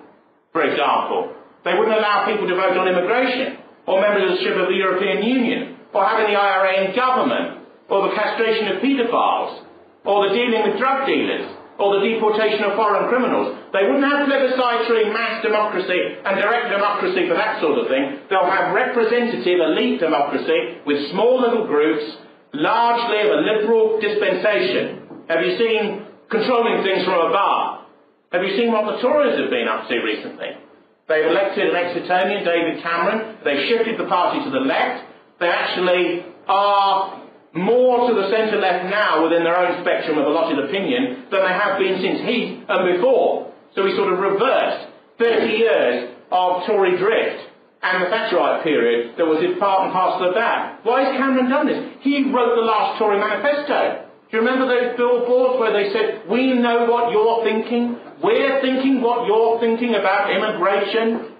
for 0.51 0.63
example. 0.63 1.36
They 1.63 1.74
wouldn't 1.75 1.95
allow 1.95 2.25
people 2.25 2.48
to 2.48 2.55
vote 2.55 2.75
on 2.75 2.88
immigration, 2.88 3.59
or 3.88 4.01
membership 4.01 4.55
of 4.57 4.67
the 4.67 4.75
European 4.75 5.24
Union, 5.24 5.77
or 5.93 6.05
having 6.05 6.33
the 6.33 6.39
IRA 6.39 6.86
in 6.86 6.95
government, 6.95 7.63
or 7.89 8.09
the 8.09 8.15
castration 8.15 8.75
of 8.75 8.81
paedophiles, 8.83 9.63
or 10.05 10.27
the 10.27 10.36
dealing 10.36 10.63
with 10.63 10.79
drug 10.79 11.07
dealers 11.07 11.59
or 11.79 11.95
the 11.95 12.03
deportation 12.03 12.67
of 12.67 12.75
foreign 12.75 13.07
criminals. 13.07 13.55
They 13.71 13.88
wouldn't 13.88 14.03
have 14.03 14.27
plebiscitary 14.27 15.09
mass 15.15 15.41
democracy 15.41 16.19
and 16.27 16.36
direct 16.36 16.69
democracy 16.69 17.25
for 17.31 17.39
that 17.39 17.63
sort 17.63 17.79
of 17.79 17.88
thing. 17.88 18.27
They'll 18.29 18.51
have 18.51 18.75
representative 18.75 19.63
elite 19.63 20.03
democracy 20.03 20.83
with 20.86 21.09
small 21.12 21.39
little 21.39 21.65
groups, 21.65 22.03
largely 22.51 23.24
of 23.24 23.31
a 23.31 23.39
liberal 23.48 24.00
dispensation. 24.03 25.24
Have 25.31 25.39
you 25.45 25.55
seen 25.55 26.05
controlling 26.29 26.83
things 26.83 27.07
from 27.07 27.31
above? 27.31 27.88
Have 28.31 28.43
you 28.43 28.57
seen 28.57 28.71
what 28.71 28.86
the 28.86 29.01
Tories 29.01 29.39
have 29.39 29.50
been 29.50 29.67
up 29.67 29.88
to 29.88 29.95
recently? 30.03 30.59
They've 31.07 31.25
elected 31.25 31.69
an 31.69 31.75
ex-Etonian, 31.75 32.45
David 32.45 32.83
Cameron. 32.83 33.38
They've 33.43 33.65
shifted 33.67 33.98
the 33.98 34.05
party 34.05 34.43
to 34.43 34.51
the 34.51 34.62
left. 34.62 35.05
They 35.39 35.48
actually 35.48 36.25
are 36.48 37.28
more 37.53 38.10
to 38.10 38.13
the 38.13 38.29
centre 38.29 38.60
left 38.60 38.86
now 38.89 39.24
within 39.24 39.44
their 39.44 39.58
own 39.58 39.82
spectrum 39.82 40.18
of 40.18 40.25
allotted 40.25 40.60
opinion 40.60 41.25
than 41.32 41.41
they 41.41 41.53
have 41.53 41.79
been 41.79 42.01
since 42.01 42.22
he 42.22 42.62
and 42.68 42.96
before. 42.96 43.51
So 43.75 43.84
we 43.84 43.96
sort 43.96 44.13
of 44.13 44.20
reversed 44.20 44.88
30 45.18 45.53
years 45.53 46.15
of 46.32 46.65
Tory 46.65 46.98
drift 46.98 47.50
and 47.82 48.03
the 48.03 48.08
Thatcherite 48.08 48.63
period 48.63 49.15
that 49.18 49.25
was 49.25 49.44
in 49.44 49.58
part 49.58 49.86
and 49.86 49.94
parcel 49.94 50.29
of 50.29 50.36
that. 50.36 50.84
Why 50.84 51.03
has 51.03 51.18
Cameron 51.18 51.50
done 51.50 51.65
this? 51.68 51.79
He 52.01 52.29
wrote 52.32 52.56
the 52.56 52.65
last 52.65 53.00
Tory 53.00 53.20
manifesto. 53.20 54.06
Do 54.29 54.38
you 54.38 54.44
remember 54.44 54.68
those 54.68 54.96
billboards 54.96 55.60
where 55.60 55.74
they 55.74 55.91
said, 55.91 56.29
we 56.29 56.53
know 56.53 56.86
what 56.86 57.12
you're 57.12 57.44
thinking? 57.44 57.98
We're 58.22 58.62
thinking 58.62 59.01
what 59.01 59.25
you're 59.25 59.60
thinking 59.60 59.96
about 59.96 60.29
immigration? 60.29 61.38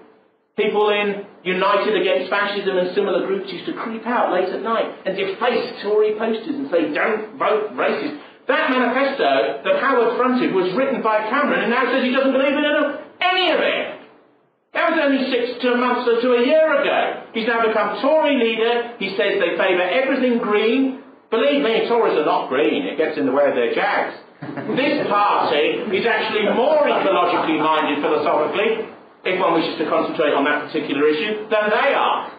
People 0.60 0.92
in 0.92 1.24
United 1.40 1.96
Against 1.96 2.28
Fascism 2.28 2.76
and 2.76 2.92
similar 2.92 3.24
groups 3.24 3.48
used 3.48 3.64
to 3.64 3.72
creep 3.80 4.04
out 4.04 4.28
late 4.28 4.52
at 4.52 4.60
night 4.60 4.92
and 5.08 5.16
deface 5.16 5.80
Tory 5.80 6.12
posters 6.20 6.52
and 6.52 6.68
say, 6.68 6.92
don't 6.92 7.40
vote 7.40 7.72
racist. 7.72 8.20
That 8.44 8.68
manifesto 8.68 9.64
that 9.64 9.80
Howard 9.80 10.20
fronted 10.20 10.52
was 10.52 10.68
written 10.76 11.00
by 11.00 11.24
Cameron 11.32 11.64
and 11.64 11.70
now 11.72 11.88
says 11.88 12.04
he 12.04 12.12
doesn't 12.12 12.36
believe 12.36 12.52
in 12.52 12.66
any 13.24 13.46
of 13.56 13.60
it. 13.64 14.00
That 14.76 14.92
was 14.92 15.00
only 15.00 15.32
six 15.32 15.64
to 15.64 15.80
months 15.80 16.04
or 16.04 16.20
to 16.20 16.28
a 16.36 16.42
year 16.44 16.68
ago. 16.76 17.30
He's 17.32 17.48
now 17.48 17.66
become 17.66 18.02
Tory 18.04 18.36
leader. 18.36 19.00
He 19.00 19.16
says 19.16 19.40
they 19.40 19.56
favour 19.56 19.82
everything 19.82 20.44
green. 20.44 21.02
Believe 21.30 21.64
me, 21.64 21.88
Tories 21.88 22.20
are 22.20 22.28
not 22.28 22.52
green. 22.52 22.84
It 22.84 22.98
gets 22.98 23.16
in 23.16 23.24
the 23.24 23.32
way 23.32 23.48
of 23.48 23.56
their 23.56 23.72
jags. 23.72 24.14
this 24.76 25.08
party 25.08 25.88
is 25.94 26.04
actually 26.06 26.52
more 26.52 26.84
ecologically 26.84 27.58
minded 27.60 28.02
philosophically, 28.02 28.99
if 29.24 29.40
one 29.40 29.54
wishes 29.54 29.78
to 29.78 29.88
concentrate 29.88 30.32
on 30.32 30.44
that 30.44 30.66
particular 30.66 31.08
issue, 31.08 31.48
than 31.50 31.70
they 31.70 31.92
are. 31.92 32.32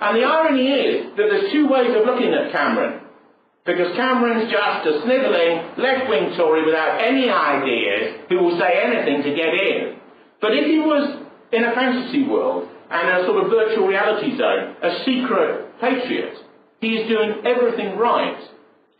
And 0.00 0.16
the 0.18 0.26
irony 0.26 0.66
is 0.66 1.16
that 1.16 1.26
there's 1.30 1.52
two 1.52 1.68
ways 1.68 1.94
of 1.94 2.06
looking 2.06 2.34
at 2.34 2.50
Cameron. 2.50 3.00
Because 3.64 3.96
Cameron's 3.96 4.50
just 4.52 4.86
a 4.86 5.00
snivelling 5.02 5.80
left-wing 5.80 6.36
Tory 6.36 6.66
without 6.66 7.00
any 7.00 7.30
ideas 7.30 8.28
who 8.28 8.42
will 8.42 8.58
say 8.58 8.76
anything 8.76 9.22
to 9.22 9.30
get 9.34 9.54
in. 9.54 9.96
But 10.40 10.52
if 10.52 10.66
he 10.66 10.78
was 10.80 11.24
in 11.52 11.64
a 11.64 11.72
fantasy 11.72 12.26
world 12.28 12.68
and 12.90 13.08
a 13.08 13.24
sort 13.24 13.42
of 13.42 13.50
virtual 13.50 13.86
reality 13.86 14.36
zone, 14.36 14.76
a 14.82 15.04
secret 15.06 15.80
patriot, 15.80 16.36
he 16.80 17.00
is 17.00 17.08
doing 17.08 17.40
everything 17.46 17.96
right 17.96 18.36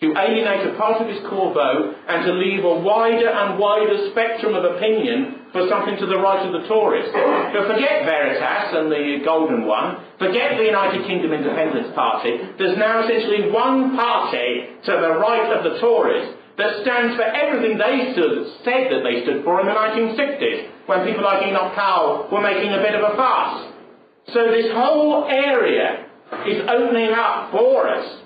to 0.04 0.12
alienate 0.20 0.68
a 0.68 0.76
part 0.76 1.00
of 1.00 1.08
his 1.08 1.24
core 1.32 1.54
vote 1.56 1.96
and 2.08 2.28
to 2.28 2.32
leave 2.36 2.60
a 2.60 2.76
wider 2.84 3.28
and 3.28 3.58
wider 3.58 4.10
spectrum 4.12 4.52
of 4.54 4.64
opinion 4.76 5.48
for 5.52 5.64
something 5.70 5.96
to 5.96 6.04
the 6.04 6.18
right 6.18 6.44
of 6.44 6.52
the 6.52 6.68
Tories. 6.68 7.08
But 7.08 7.72
forget 7.72 8.04
Veritas 8.04 8.76
and 8.76 8.92
the 8.92 9.24
Golden 9.24 9.64
One, 9.64 10.04
forget 10.18 10.58
the 10.58 10.68
United 10.68 11.06
Kingdom 11.06 11.32
Independence 11.32 11.94
Party, 11.94 12.36
there's 12.58 12.76
now 12.76 13.00
essentially 13.00 13.50
one 13.50 13.96
party 13.96 14.76
to 14.84 14.92
the 14.92 15.16
right 15.16 15.48
of 15.56 15.64
the 15.64 15.80
Tories 15.80 16.36
that 16.58 16.82
stands 16.82 17.16
for 17.16 17.24
everything 17.24 17.78
they 17.78 18.12
stood, 18.12 18.46
said 18.62 18.92
that 18.92 19.02
they 19.02 19.22
stood 19.22 19.42
for 19.42 19.60
in 19.60 19.66
the 19.66 19.72
1960s, 19.72 20.86
when 20.86 21.06
people 21.06 21.24
like 21.24 21.42
Enoch 21.46 21.74
Powell 21.74 22.28
were 22.30 22.42
making 22.42 22.70
a 22.70 22.78
bit 22.78 22.94
of 22.94 23.02
a 23.02 23.16
fuss. 23.16 23.72
So 24.32 24.50
this 24.50 24.70
whole 24.72 25.26
area 25.28 26.06
is 26.46 26.62
opening 26.68 27.10
up 27.14 27.50
for 27.50 27.88
us. 27.88 28.23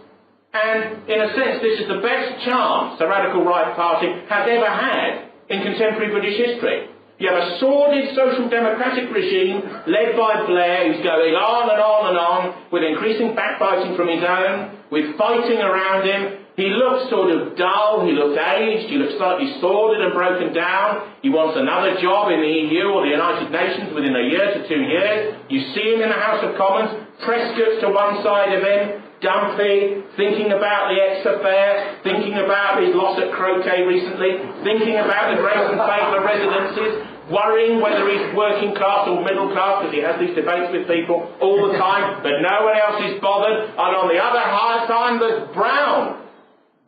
And 0.58 1.08
in 1.08 1.18
a 1.22 1.28
sense, 1.34 1.62
this 1.62 1.80
is 1.80 1.88
the 1.88 2.02
best 2.02 2.44
chance 2.44 2.98
the 2.98 3.06
Radical 3.06 3.44
Right 3.44 3.74
Party 3.76 4.10
has 4.28 4.44
ever 4.48 4.70
had 4.70 5.30
in 5.48 5.62
contemporary 5.62 6.10
British 6.10 6.36
history. 6.36 6.88
You 7.18 7.30
have 7.30 7.42
a 7.42 7.58
sordid 7.58 8.14
social 8.14 8.48
democratic 8.48 9.10
regime 9.10 9.62
led 9.86 10.14
by 10.14 10.46
Blair 10.46 10.86
who's 10.86 11.02
going 11.02 11.34
on 11.34 11.66
and 11.66 11.80
on 11.82 12.02
and 12.14 12.18
on 12.18 12.40
with 12.70 12.82
increasing 12.82 13.34
backbiting 13.34 13.96
from 13.96 14.06
his 14.06 14.22
own, 14.22 14.78
with 14.90 15.18
fighting 15.18 15.58
around 15.58 16.06
him, 16.06 16.46
he 16.58 16.74
looks 16.74 17.06
sort 17.06 17.30
of 17.30 17.54
dull, 17.54 18.02
he 18.02 18.10
looks 18.10 18.34
aged, 18.34 18.90
he 18.90 18.98
looks 18.98 19.14
slightly 19.14 19.46
sordid 19.62 20.02
and 20.02 20.10
broken 20.10 20.50
down. 20.50 21.06
He 21.22 21.30
wants 21.30 21.54
another 21.54 21.94
job 22.02 22.34
in 22.34 22.42
the 22.42 22.50
EU 22.66 22.90
or 22.90 23.06
the 23.06 23.14
United 23.14 23.54
Nations 23.54 23.94
within 23.94 24.10
a 24.10 24.26
year 24.26 24.58
to 24.58 24.66
two 24.66 24.82
years. 24.82 25.38
You 25.46 25.70
see 25.70 25.94
him 25.94 26.02
in 26.02 26.10
the 26.10 26.18
House 26.18 26.42
of 26.42 26.58
Commons, 26.58 26.98
Prescott's 27.22 27.78
to 27.78 27.94
one 27.94 28.26
side 28.26 28.50
of 28.58 28.66
him, 28.66 29.06
dumpy, 29.20 30.02
thinking 30.16 30.52
about 30.52 30.90
the 30.90 30.98
ex 30.98 31.26
affair, 31.26 31.98
thinking 32.02 32.34
about 32.34 32.82
his 32.82 32.94
loss 32.94 33.18
at 33.18 33.32
croquet 33.32 33.82
recently, 33.82 34.38
thinking 34.62 34.96
about 34.96 35.34
the 35.34 35.42
Grace 35.42 35.66
and 35.66 35.80
Favour 35.80 36.20
residences, 36.22 36.92
worrying 37.30 37.80
whether 37.80 38.08
he's 38.08 38.34
working 38.34 38.74
class 38.74 39.08
or 39.08 39.22
middle 39.24 39.52
class 39.52 39.82
because 39.82 39.94
he 39.94 40.00
has 40.00 40.18
these 40.18 40.34
debates 40.34 40.72
with 40.72 40.86
people 40.88 41.28
all 41.40 41.70
the 41.70 41.76
time, 41.76 42.22
but 42.22 42.40
no 42.40 42.56
one 42.64 42.76
else 42.76 42.98
is 43.04 43.20
bothered. 43.20 43.74
And 43.74 43.92
on 43.98 44.06
the 44.08 44.20
other 44.20 44.40
hand, 44.40 45.20
there's 45.20 45.48
Brown, 45.52 46.24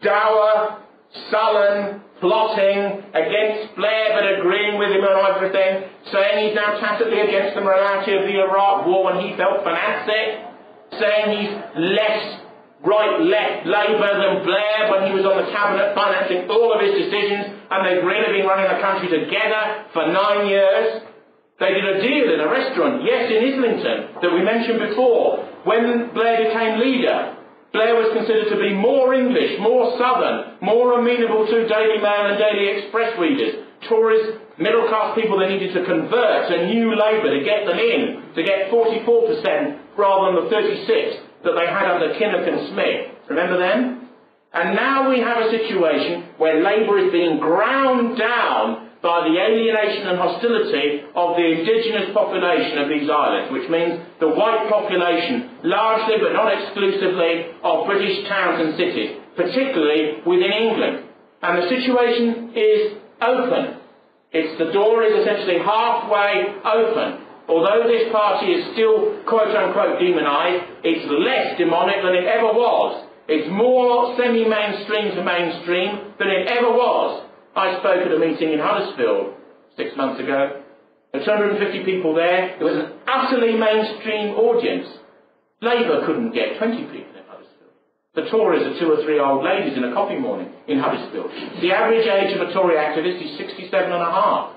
dour, 0.02 0.80
sullen, 1.30 2.00
plotting 2.20 3.00
against 3.16 3.74
Blair 3.76 4.12
but 4.12 4.24
agreeing 4.38 4.78
with 4.78 4.92
him 4.92 5.02
on 5.02 5.34
everything, 5.34 5.88
saying 6.12 6.48
he's 6.48 6.54
now 6.54 6.78
tacitly 6.78 7.20
against 7.20 7.56
the 7.56 7.62
morality 7.62 8.12
of 8.12 8.22
the 8.22 8.36
Iraq 8.44 8.86
War 8.86 9.04
when 9.04 9.24
he 9.24 9.36
felt 9.36 9.64
it, 9.64 10.49
saying 10.98 11.26
he's 11.38 11.52
less 11.76 12.40
right 12.80 13.20
left 13.20 13.68
Labour 13.68 14.12
than 14.16 14.40
Blair 14.44 14.88
when 14.88 15.00
he 15.08 15.12
was 15.12 15.24
on 15.28 15.36
the 15.44 15.48
cabinet 15.52 15.92
financing 15.92 16.48
all 16.48 16.72
of 16.72 16.80
his 16.80 16.96
decisions 16.96 17.60
and 17.68 17.78
they've 17.84 18.04
really 18.04 18.40
been 18.40 18.48
running 18.48 18.66
the 18.72 18.80
country 18.80 19.08
together 19.12 19.84
for 19.92 20.08
nine 20.08 20.48
years. 20.48 21.04
They 21.60 21.76
did 21.76 21.84
a 21.84 21.96
deal 22.00 22.26
in 22.32 22.40
a 22.40 22.48
restaurant, 22.48 23.04
yes, 23.04 23.28
in 23.28 23.52
Islington, 23.52 24.16
that 24.24 24.32
we 24.32 24.40
mentioned 24.40 24.80
before. 24.80 25.44
When 25.68 26.08
Blair 26.16 26.48
became 26.48 26.80
leader, 26.80 27.36
Blair 27.76 27.94
was 28.00 28.16
considered 28.16 28.48
to 28.48 28.56
be 28.56 28.72
more 28.72 29.12
English, 29.12 29.60
more 29.60 29.94
southern, 30.00 30.56
more 30.64 30.98
amenable 30.98 31.46
to 31.46 31.68
Daily 31.68 32.00
Mail 32.00 32.32
and 32.32 32.40
Daily 32.40 32.80
Express 32.80 33.12
readers. 33.20 33.68
Tories, 33.86 34.40
middle 34.58 34.88
class 34.88 35.14
people 35.14 35.38
they 35.38 35.52
needed 35.52 35.76
to 35.76 35.84
convert 35.84 36.48
to 36.48 36.66
New 36.66 36.96
Labour 36.96 37.28
to 37.28 37.44
get 37.44 37.68
them 37.68 37.78
in, 37.78 38.34
to 38.34 38.42
get 38.42 38.72
44% 38.72 39.89
rather 40.00 40.32
than 40.32 40.44
the 40.44 40.50
36 40.50 41.44
that 41.44 41.52
they 41.52 41.68
had 41.68 41.86
under 41.92 42.16
Kinnock 42.16 42.48
and 42.48 42.72
Smith. 42.72 43.28
Remember 43.28 43.58
them? 43.58 44.08
And 44.52 44.74
now 44.74 45.08
we 45.08 45.20
have 45.20 45.38
a 45.38 45.50
situation 45.50 46.34
where 46.38 46.62
Labour 46.64 46.98
is 46.98 47.12
being 47.12 47.38
ground 47.38 48.18
down 48.18 48.90
by 49.02 49.24
the 49.24 49.32
alienation 49.32 50.08
and 50.08 50.18
hostility 50.18 51.00
of 51.14 51.36
the 51.36 51.46
indigenous 51.46 52.12
population 52.12 52.78
of 52.78 52.88
these 52.88 53.08
islands, 53.08 53.52
which 53.52 53.68
means 53.70 54.00
the 54.20 54.28
white 54.28 54.68
population, 54.68 55.56
largely 55.64 56.16
but 56.20 56.32
not 56.32 56.52
exclusively, 56.52 57.56
of 57.62 57.86
British 57.86 58.28
towns 58.28 58.60
and 58.60 58.76
cities, 58.76 59.16
particularly 59.36 60.20
within 60.26 60.52
England. 60.52 61.04
And 61.40 61.62
the 61.62 61.68
situation 61.68 62.52
is 62.54 62.98
open. 63.22 63.80
It's, 64.32 64.58
the 64.58 64.72
door 64.72 65.02
is 65.02 65.16
essentially 65.16 65.58
halfway 65.64 66.60
open. 66.60 67.24
Although 67.50 67.90
this 67.90 68.06
party 68.14 68.54
is 68.54 68.62
still 68.78 69.26
quote 69.26 69.50
unquote 69.50 69.98
demonised, 69.98 70.86
it's 70.86 71.02
less 71.10 71.58
demonic 71.58 71.98
than 71.98 72.14
it 72.14 72.30
ever 72.30 72.54
was. 72.54 73.10
It's 73.26 73.50
more 73.50 74.14
semi 74.14 74.46
mainstream 74.46 75.18
to 75.18 75.22
mainstream 75.26 76.14
than 76.18 76.30
it 76.30 76.46
ever 76.46 76.70
was. 76.70 77.26
I 77.58 77.74
spoke 77.82 78.06
at 78.06 78.14
a 78.14 78.18
meeting 78.22 78.54
in 78.54 78.62
Huddersfield 78.62 79.34
six 79.76 79.96
months 79.96 80.22
ago. 80.22 80.62
There 81.10 81.20
were 81.20 81.26
250 81.26 81.82
people 81.82 82.14
there. 82.14 82.54
It 82.54 82.62
was 82.62 82.78
an 82.78 82.94
utterly 83.10 83.58
mainstream 83.58 84.38
audience. 84.38 84.86
Labour 85.60 86.06
couldn't 86.06 86.30
get 86.30 86.54
20 86.58 86.86
people 86.86 87.18
in 87.18 87.26
Huddersfield. 87.26 87.74
The 88.14 88.30
Tories 88.30 88.62
are 88.62 88.78
two 88.78 88.94
or 88.94 89.02
three 89.02 89.18
old 89.18 89.42
ladies 89.42 89.76
in 89.76 89.82
a 89.82 89.92
coffee 89.92 90.22
morning 90.22 90.54
in 90.70 90.78
Huddersfield. 90.78 91.34
The 91.60 91.74
average 91.74 92.06
age 92.06 92.30
of 92.38 92.46
a 92.46 92.54
Tory 92.54 92.78
activist 92.78 93.18
is 93.18 93.36
67 93.38 93.74
and 93.74 94.02
a 94.02 94.10
half. 94.14 94.54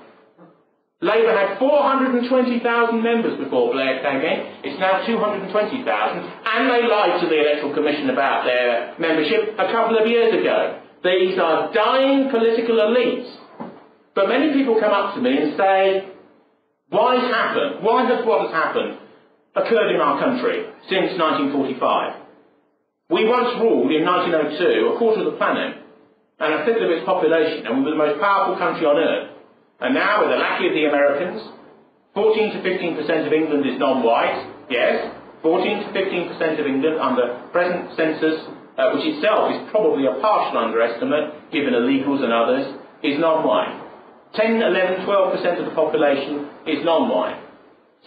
Labour 1.00 1.34
had 1.36 1.58
420,000 1.58 3.02
members 3.02 3.38
before 3.38 3.72
Blair 3.72 4.00
came 4.00 4.22
in. 4.22 4.38
It's 4.62 4.78
now 4.78 5.04
220,000. 5.04 5.52
And 5.82 6.70
they 6.70 6.86
lied 6.86 7.20
to 7.20 7.26
the 7.26 7.40
Electoral 7.40 7.74
Commission 7.74 8.10
about 8.10 8.44
their 8.44 8.94
membership 8.98 9.58
a 9.58 9.72
couple 9.72 9.98
of 9.98 10.06
years 10.06 10.32
ago. 10.32 10.80
These 11.02 11.38
are 11.38 11.72
dying 11.74 12.30
political 12.30 12.76
elites. 12.76 13.28
But 14.14 14.28
many 14.28 14.54
people 14.54 14.80
come 14.80 14.92
up 14.92 15.14
to 15.16 15.20
me 15.20 15.36
and 15.36 15.56
say, 15.58 16.08
why 16.88 17.18
has 17.18 17.28
happened? 17.28 17.82
Why 17.82 18.06
has 18.06 18.24
what 18.24 18.46
has 18.46 18.52
happened 18.54 18.98
occurred 19.56 19.92
in 19.92 20.00
our 20.00 20.18
country 20.22 20.64
since 20.88 21.18
1945? 21.18 22.22
We 23.10 23.28
once 23.28 23.60
ruled 23.60 23.90
in 23.92 24.06
1902 24.06 24.94
a 24.94 24.98
quarter 24.98 25.26
of 25.26 25.32
the 25.32 25.36
planet 25.36 25.76
and 26.38 26.54
a 26.54 26.64
fifth 26.64 26.80
of 26.80 26.90
its 26.90 27.04
population, 27.04 27.66
and 27.66 27.78
we 27.78 27.84
were 27.84 27.90
the 27.90 28.00
most 28.00 28.20
powerful 28.20 28.56
country 28.56 28.86
on 28.86 28.96
earth. 28.96 29.33
And 29.80 29.94
now, 29.94 30.22
with 30.22 30.30
the 30.30 30.36
lackey 30.36 30.68
of 30.68 30.74
the 30.74 30.86
Americans, 30.86 31.42
14 32.14 32.52
to 32.52 32.58
15% 32.62 33.26
of 33.26 33.32
England 33.32 33.66
is 33.66 33.78
non-white, 33.78 34.68
yes, 34.70 35.12
14 35.42 35.82
to 35.82 35.88
15% 35.92 36.60
of 36.60 36.66
England 36.66 36.98
under 37.00 37.42
present 37.52 37.96
census 37.96 38.46
uh, 38.78 38.90
which 38.90 39.06
itself 39.06 39.54
is 39.54 39.70
probably 39.70 40.06
a 40.06 40.18
partial 40.18 40.58
underestimate 40.58 41.52
given 41.52 41.74
illegals 41.74 42.22
and 42.22 42.32
others, 42.32 42.74
is 43.02 43.18
non-white. 43.20 43.80
10, 44.34 44.62
11, 44.62 45.06
12% 45.06 45.58
of 45.60 45.64
the 45.66 45.74
population 45.74 46.50
is 46.66 46.84
non-white. 46.84 47.38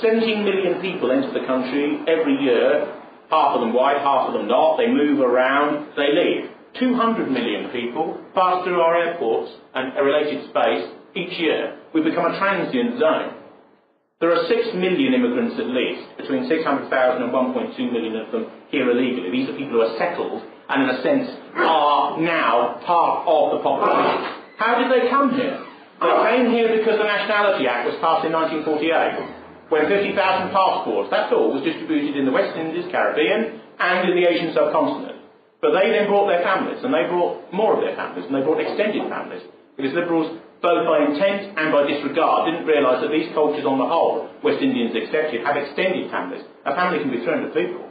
17 0.02 0.44
million 0.44 0.82
people 0.82 1.12
enter 1.12 1.32
the 1.32 1.46
country 1.48 2.04
every 2.08 2.36
year, 2.44 2.84
half 3.30 3.56
of 3.56 3.62
them 3.62 3.74
white, 3.74 3.98
half 3.98 4.28
of 4.28 4.34
them 4.34 4.48
not. 4.48 4.78
They 4.78 4.88
move 4.88 5.22
around, 5.22 5.88
they 5.96 6.12
leave. 6.12 6.52
200 6.80 7.32
million 7.32 7.72
people 7.72 8.20
pass 8.36 8.64
through 8.64 8.82
our 8.82 8.96
airports 8.96 9.52
and 9.74 9.98
a 9.98 10.04
related 10.04 10.50
space 10.50 10.86
each 11.18 11.40
year. 11.40 11.82
We 11.94 12.02
become 12.06 12.30
a 12.30 12.38
transient 12.38 13.00
zone. 13.00 13.34
There 14.20 14.34
are 14.34 14.48
6 14.48 14.74
million 14.74 15.14
immigrants 15.14 15.58
at 15.60 15.68
least, 15.68 16.18
between 16.18 16.48
600,000 16.50 16.90
and 17.22 17.32
1.2 17.32 17.92
million 17.92 18.16
of 18.18 18.32
them 18.32 18.50
here 18.70 18.90
illegally. 18.90 19.30
These 19.30 19.50
are 19.50 19.58
people 19.58 19.78
who 19.78 19.82
are 19.82 19.98
settled 19.98 20.42
and 20.70 20.84
in 20.84 20.90
a 20.90 21.02
sense 21.02 21.30
are 21.56 22.20
now 22.22 22.82
part 22.86 23.28
of 23.28 23.58
the 23.58 23.60
population. 23.64 24.46
How 24.58 24.82
did 24.82 24.90
they 24.90 25.10
come 25.10 25.38
here? 25.38 25.62
They 26.02 26.18
came 26.30 26.52
here 26.52 26.70
because 26.78 26.98
the 26.98 27.06
Nationality 27.06 27.66
Act 27.66 27.90
was 27.90 27.98
passed 28.02 28.26
in 28.26 28.34
1948, 28.34 29.70
when 29.70 29.90
50,000 29.90 30.14
passports, 30.54 31.10
that's 31.10 31.34
all, 31.34 31.54
was 31.54 31.64
distributed 31.66 32.16
in 32.16 32.26
the 32.26 32.32
West 32.32 32.56
Indies, 32.58 32.86
Caribbean, 32.90 33.62
and 33.80 34.10
in 34.10 34.14
the 34.16 34.26
Asian 34.30 34.54
subcontinent. 34.54 35.18
But 35.62 35.74
they 35.74 35.90
then 35.90 36.08
brought 36.08 36.30
their 36.30 36.42
families, 36.46 36.82
and 36.86 36.94
they 36.94 37.10
brought 37.10 37.52
more 37.52 37.74
of 37.76 37.82
their 37.82 37.96
families, 37.98 38.26
and 38.30 38.34
they 38.34 38.46
brought 38.46 38.62
extended 38.62 39.10
families, 39.10 39.42
because 39.76 39.94
liberals, 39.94 40.38
both 40.62 40.86
by 40.86 41.06
intent 41.06 41.58
and 41.58 41.72
by 41.72 41.86
disregard, 41.86 42.50
didn't 42.50 42.66
realise 42.66 43.02
that 43.02 43.12
these 43.12 43.30
cultures 43.34 43.66
on 43.66 43.78
the 43.78 43.86
whole, 43.86 44.30
West 44.44 44.62
Indians 44.62 44.94
excepted, 44.96 45.46
have 45.46 45.58
extended 45.58 46.10
families. 46.10 46.44
A 46.66 46.74
family 46.74 47.00
can 47.00 47.12
be 47.12 47.22
300 47.22 47.54
people. 47.54 47.86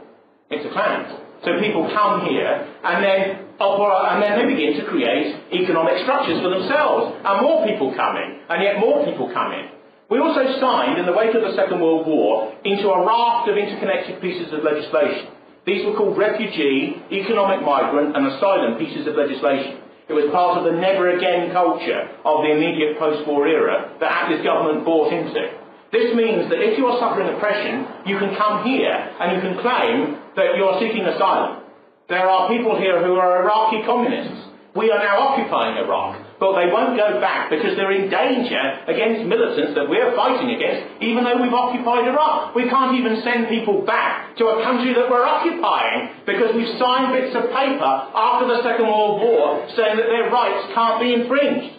It's 0.49 0.65
a 0.67 0.71
clan. 0.71 1.27
So 1.43 1.59
people 1.59 1.85
come 1.93 2.25
here, 2.25 2.49
and 2.83 3.03
then 3.03 3.47
oh, 3.59 3.77
and 3.85 4.23
then 4.23 4.41
they 4.41 4.47
begin 4.49 4.73
to 4.81 4.89
create 4.89 5.37
economic 5.53 6.01
structures 6.01 6.41
for 6.41 6.49
themselves, 6.49 7.13
and 7.23 7.35
more 7.41 7.61
people 7.67 7.93
come 7.93 8.17
in, 8.17 8.41
and 8.49 8.63
yet 8.63 8.79
more 8.79 9.05
people 9.05 9.29
come 9.31 9.53
in. 9.53 9.69
We 10.09 10.19
also 10.19 10.41
signed, 10.59 10.97
in 10.97 11.05
the 11.05 11.13
wake 11.13 11.35
of 11.35 11.43
the 11.43 11.53
Second 11.53 11.81
World 11.81 12.07
War, 12.07 12.55
into 12.63 12.89
a 12.89 13.05
raft 13.05 13.49
of 13.49 13.57
interconnected 13.57 14.21
pieces 14.21 14.53
of 14.53 14.63
legislation. 14.63 15.35
These 15.67 15.85
were 15.85 15.99
called 15.99 16.17
refugee, 16.17 16.95
economic 17.11 17.59
migrant, 17.61 18.15
and 18.15 18.25
asylum 18.25 18.79
pieces 18.79 19.05
of 19.05 19.19
legislation. 19.19 19.83
It 20.07 20.13
was 20.13 20.31
part 20.31 20.57
of 20.57 20.63
the 20.63 20.79
never 20.79 21.15
again 21.15 21.51
culture 21.51 22.07
of 22.23 22.43
the 22.43 22.51
immediate 22.55 22.97
post-war 22.97 23.47
era 23.47 23.91
that 23.99 24.11
Attlee's 24.11 24.43
government 24.43 24.85
bought 24.85 25.11
into. 25.11 25.51
This 25.91 26.15
means 26.15 26.49
that 26.49 26.59
if 26.59 26.77
you 26.77 26.87
are 26.87 26.99
suffering 26.99 27.27
oppression, 27.35 27.87
you 28.05 28.19
can 28.19 28.35
come 28.35 28.63
here 28.63 28.91
and 28.91 29.35
you 29.35 29.41
can 29.41 29.59
claim 29.59 30.19
that 30.35 30.55
you 30.55 30.63
are 30.63 30.79
seeking 30.79 31.03
asylum. 31.03 31.63
There 32.07 32.27
are 32.27 32.47
people 32.47 32.79
here 32.79 33.03
who 33.03 33.15
are 33.15 33.43
Iraqi 33.43 33.83
communists. 33.83 34.47
We 34.75 34.91
are 34.91 34.99
now 34.99 35.31
occupying 35.31 35.77
Iraq, 35.77 36.26
but 36.39 36.53
they 36.53 36.69
won't 36.69 36.97
go 36.97 37.19
back 37.19 37.49
because 37.49 37.75
they're 37.75 37.91
in 37.91 38.09
danger 38.09 38.61
against 38.87 39.25
militants 39.25 39.73
that 39.73 39.89
we're 39.89 40.13
fighting 40.15 40.53
against, 40.53 41.01
even 41.01 41.23
though 41.23 41.41
we've 41.41 41.53
occupied 41.53 42.07
Iraq. 42.07 42.53
We 42.53 42.69
can't 42.69 42.93
even 42.97 43.21
send 43.23 43.49
people 43.49 43.81
back 43.85 44.37
to 44.37 44.45
a 44.53 44.63
country 44.63 44.93
that 44.93 45.09
we're 45.09 45.25
occupying 45.25 46.25
because 46.25 46.53
we've 46.53 46.77
signed 46.77 47.13
bits 47.13 47.33
of 47.33 47.49
paper 47.49 47.91
after 48.13 48.45
the 48.45 48.61
Second 48.61 48.85
World 48.85 49.21
War 49.21 49.65
saying 49.73 49.97
that 49.97 50.07
their 50.07 50.29
rights 50.29 50.73
can't 50.73 51.01
be 51.01 51.13
infringed. 51.13 51.73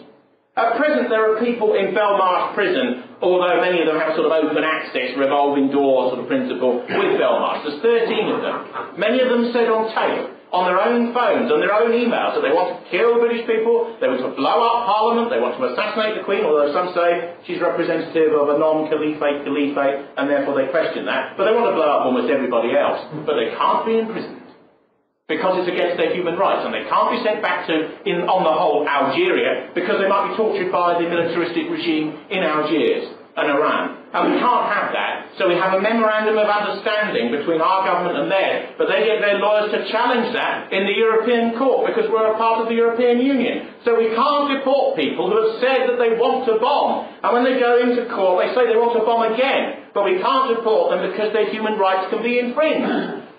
At 0.57 0.75
present, 0.75 1.07
there 1.07 1.23
are 1.23 1.39
people 1.39 1.73
in 1.75 1.95
Belmarsh 1.95 2.53
prison 2.53 3.09
although 3.21 3.59
many 3.59 3.81
of 3.81 3.87
them 3.87 3.99
have 3.99 4.15
sort 4.15 4.27
of 4.27 4.31
open 4.31 4.63
access, 4.63 5.11
revolving 5.17 5.71
door 5.71 6.09
sort 6.11 6.23
of 6.23 6.27
principle 6.27 6.79
with 6.79 7.11
Belmarsh. 7.19 7.63
There's 7.67 7.81
13 7.81 8.31
of 8.31 8.41
them. 8.41 8.99
Many 8.99 9.19
of 9.19 9.29
them 9.29 9.51
said 9.51 9.67
on 9.67 9.91
tape, 9.91 10.38
on 10.49 10.65
their 10.65 10.81
own 10.81 11.13
phones, 11.13 11.51
on 11.53 11.61
their 11.61 11.73
own 11.73 11.93
emails, 11.93 12.33
that 12.33 12.41
they 12.41 12.49
want 12.49 12.73
to 12.73 12.77
kill 12.89 13.21
British 13.21 13.45
people, 13.45 13.93
they 14.01 14.09
want 14.09 14.25
to 14.25 14.33
blow 14.33 14.57
up 14.65 14.89
Parliament, 14.89 15.29
they 15.29 15.37
want 15.37 15.53
to 15.61 15.63
assassinate 15.69 16.17
the 16.17 16.25
Queen, 16.25 16.41
although 16.41 16.73
some 16.73 16.89
say 16.97 17.37
she's 17.45 17.61
representative 17.61 18.33
of 18.33 18.49
a 18.49 18.57
non-caliphate 18.57 19.45
caliphate, 19.45 19.97
and 20.17 20.25
therefore 20.25 20.57
they 20.57 20.65
question 20.73 21.05
that. 21.05 21.37
But 21.37 21.45
they 21.45 21.53
want 21.53 21.69
to 21.69 21.75
blow 21.77 21.85
up 21.85 22.01
almost 22.09 22.33
everybody 22.33 22.73
else. 22.73 22.97
But 23.29 23.37
they 23.37 23.53
can't 23.53 23.85
be 23.85 24.01
imprisoned 24.01 24.41
because 25.29 25.61
it's 25.61 25.69
against 25.69 26.01
their 26.01 26.09
human 26.09 26.33
rights, 26.33 26.65
and 26.65 26.73
they 26.73 26.89
can't 26.89 27.13
be 27.13 27.21
sent 27.21 27.45
back 27.45 27.69
to, 27.69 28.01
in, 28.09 28.25
on 28.25 28.41
the 28.41 28.49
whole, 28.49 28.89
Algeria, 28.89 29.69
because 29.77 30.01
they 30.01 30.09
might 30.09 30.33
be 30.33 30.33
tortured 30.33 30.73
by 30.73 30.97
the 30.97 31.05
militaristic 31.05 31.69
regime 31.69 32.17
in 32.33 32.41
Algiers 32.41 33.18
and 33.37 33.45
Iran. 33.51 33.99
And 34.09 34.33
we 34.33 34.41
can't 34.41 34.65
have 34.73 34.89
that. 34.89 35.37
So 35.37 35.45
we 35.45 35.53
have 35.53 35.77
a 35.77 35.81
memorandum 35.81 36.33
of 36.33 36.49
understanding 36.49 37.29
between 37.29 37.61
our 37.61 37.85
government 37.85 38.17
and 38.17 38.27
theirs, 38.31 38.73
but 38.77 38.89
they 38.89 39.05
get 39.05 39.21
their 39.21 39.37
lawyers 39.37 39.69
to 39.69 39.85
challenge 39.93 40.33
that 40.33 40.73
in 40.73 40.89
the 40.89 40.97
European 40.97 41.53
Court 41.53 41.85
because 41.85 42.09
we're 42.09 42.33
a 42.33 42.37
part 42.37 42.65
of 42.65 42.67
the 42.67 42.75
European 42.75 43.21
Union. 43.21 43.69
So 43.85 43.93
we 43.93 44.09
can't 44.17 44.49
deport 44.49 44.97
people 44.97 45.29
who 45.29 45.37
have 45.37 45.61
said 45.61 45.93
that 45.93 46.01
they 46.01 46.17
want 46.17 46.49
to 46.49 46.57
bomb. 46.57 47.05
And 47.21 47.29
when 47.37 47.45
they 47.45 47.61
go 47.61 47.77
into 47.77 48.09
court, 48.09 48.41
they 48.41 48.49
say 48.57 48.65
they 48.65 48.81
want 48.81 48.97
to 48.97 49.05
bomb 49.05 49.29
again. 49.29 49.93
But 49.93 50.09
we 50.09 50.17
can't 50.17 50.57
deport 50.57 50.89
them 50.89 51.05
because 51.05 51.29
their 51.31 51.53
human 51.53 51.77
rights 51.77 52.09
can 52.09 52.25
be 52.25 52.41
infringed. 52.41 53.29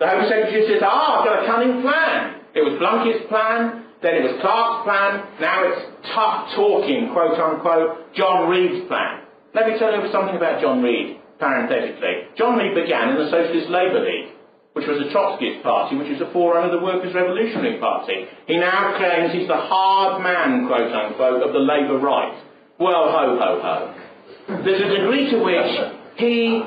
The 0.00 0.08
Home 0.08 0.24
Secretary 0.26 0.64
says, 0.66 0.80
ah, 0.80 1.20
I've 1.20 1.24
got 1.28 1.44
a 1.44 1.46
cunning 1.46 1.84
plan. 1.84 2.40
It 2.56 2.64
was 2.64 2.80
Blunkett's 2.80 3.28
plan, 3.28 3.84
then 4.02 4.18
it 4.18 4.22
was 4.26 4.34
Clarke's 4.42 4.82
plan, 4.82 5.10
now 5.40 5.62
it's 5.70 5.82
tough 6.12 6.50
talking, 6.58 7.14
quote 7.14 7.38
unquote, 7.38 8.14
John 8.14 8.50
Reid's 8.50 8.86
plan. 8.88 9.22
Let 9.54 9.68
me 9.68 9.78
tell 9.78 9.94
you 9.94 10.10
something 10.10 10.34
about 10.34 10.60
John 10.60 10.82
Reid, 10.82 11.20
parenthetically. 11.38 12.34
John 12.36 12.58
Reid 12.58 12.74
began 12.74 13.10
in 13.10 13.16
the 13.22 13.30
Socialist 13.30 13.70
Labour 13.70 14.02
League, 14.02 14.34
which 14.72 14.86
was 14.88 14.98
a 15.06 15.08
Trotskyist 15.14 15.62
party, 15.62 15.96
which 15.96 16.08
is 16.08 16.20
a 16.20 16.32
forerunner 16.32 16.72
of 16.72 16.80
the 16.80 16.84
Workers' 16.84 17.14
Revolutionary 17.14 17.78
Party. 17.78 18.26
He 18.46 18.56
now 18.56 18.96
claims 18.98 19.32
he's 19.32 19.48
the 19.48 19.60
hard 19.60 20.22
man, 20.22 20.66
quote 20.66 20.90
unquote, 20.90 21.42
of 21.42 21.52
the 21.52 21.60
Labour 21.60 21.98
right. 21.98 22.42
Well, 22.80 23.12
ho, 23.12 23.38
ho, 23.38 23.60
ho. 23.62 24.62
There's 24.64 24.82
a 24.82 24.88
degree 24.88 25.30
to 25.30 25.38
which 25.38 25.92
he 26.16 26.64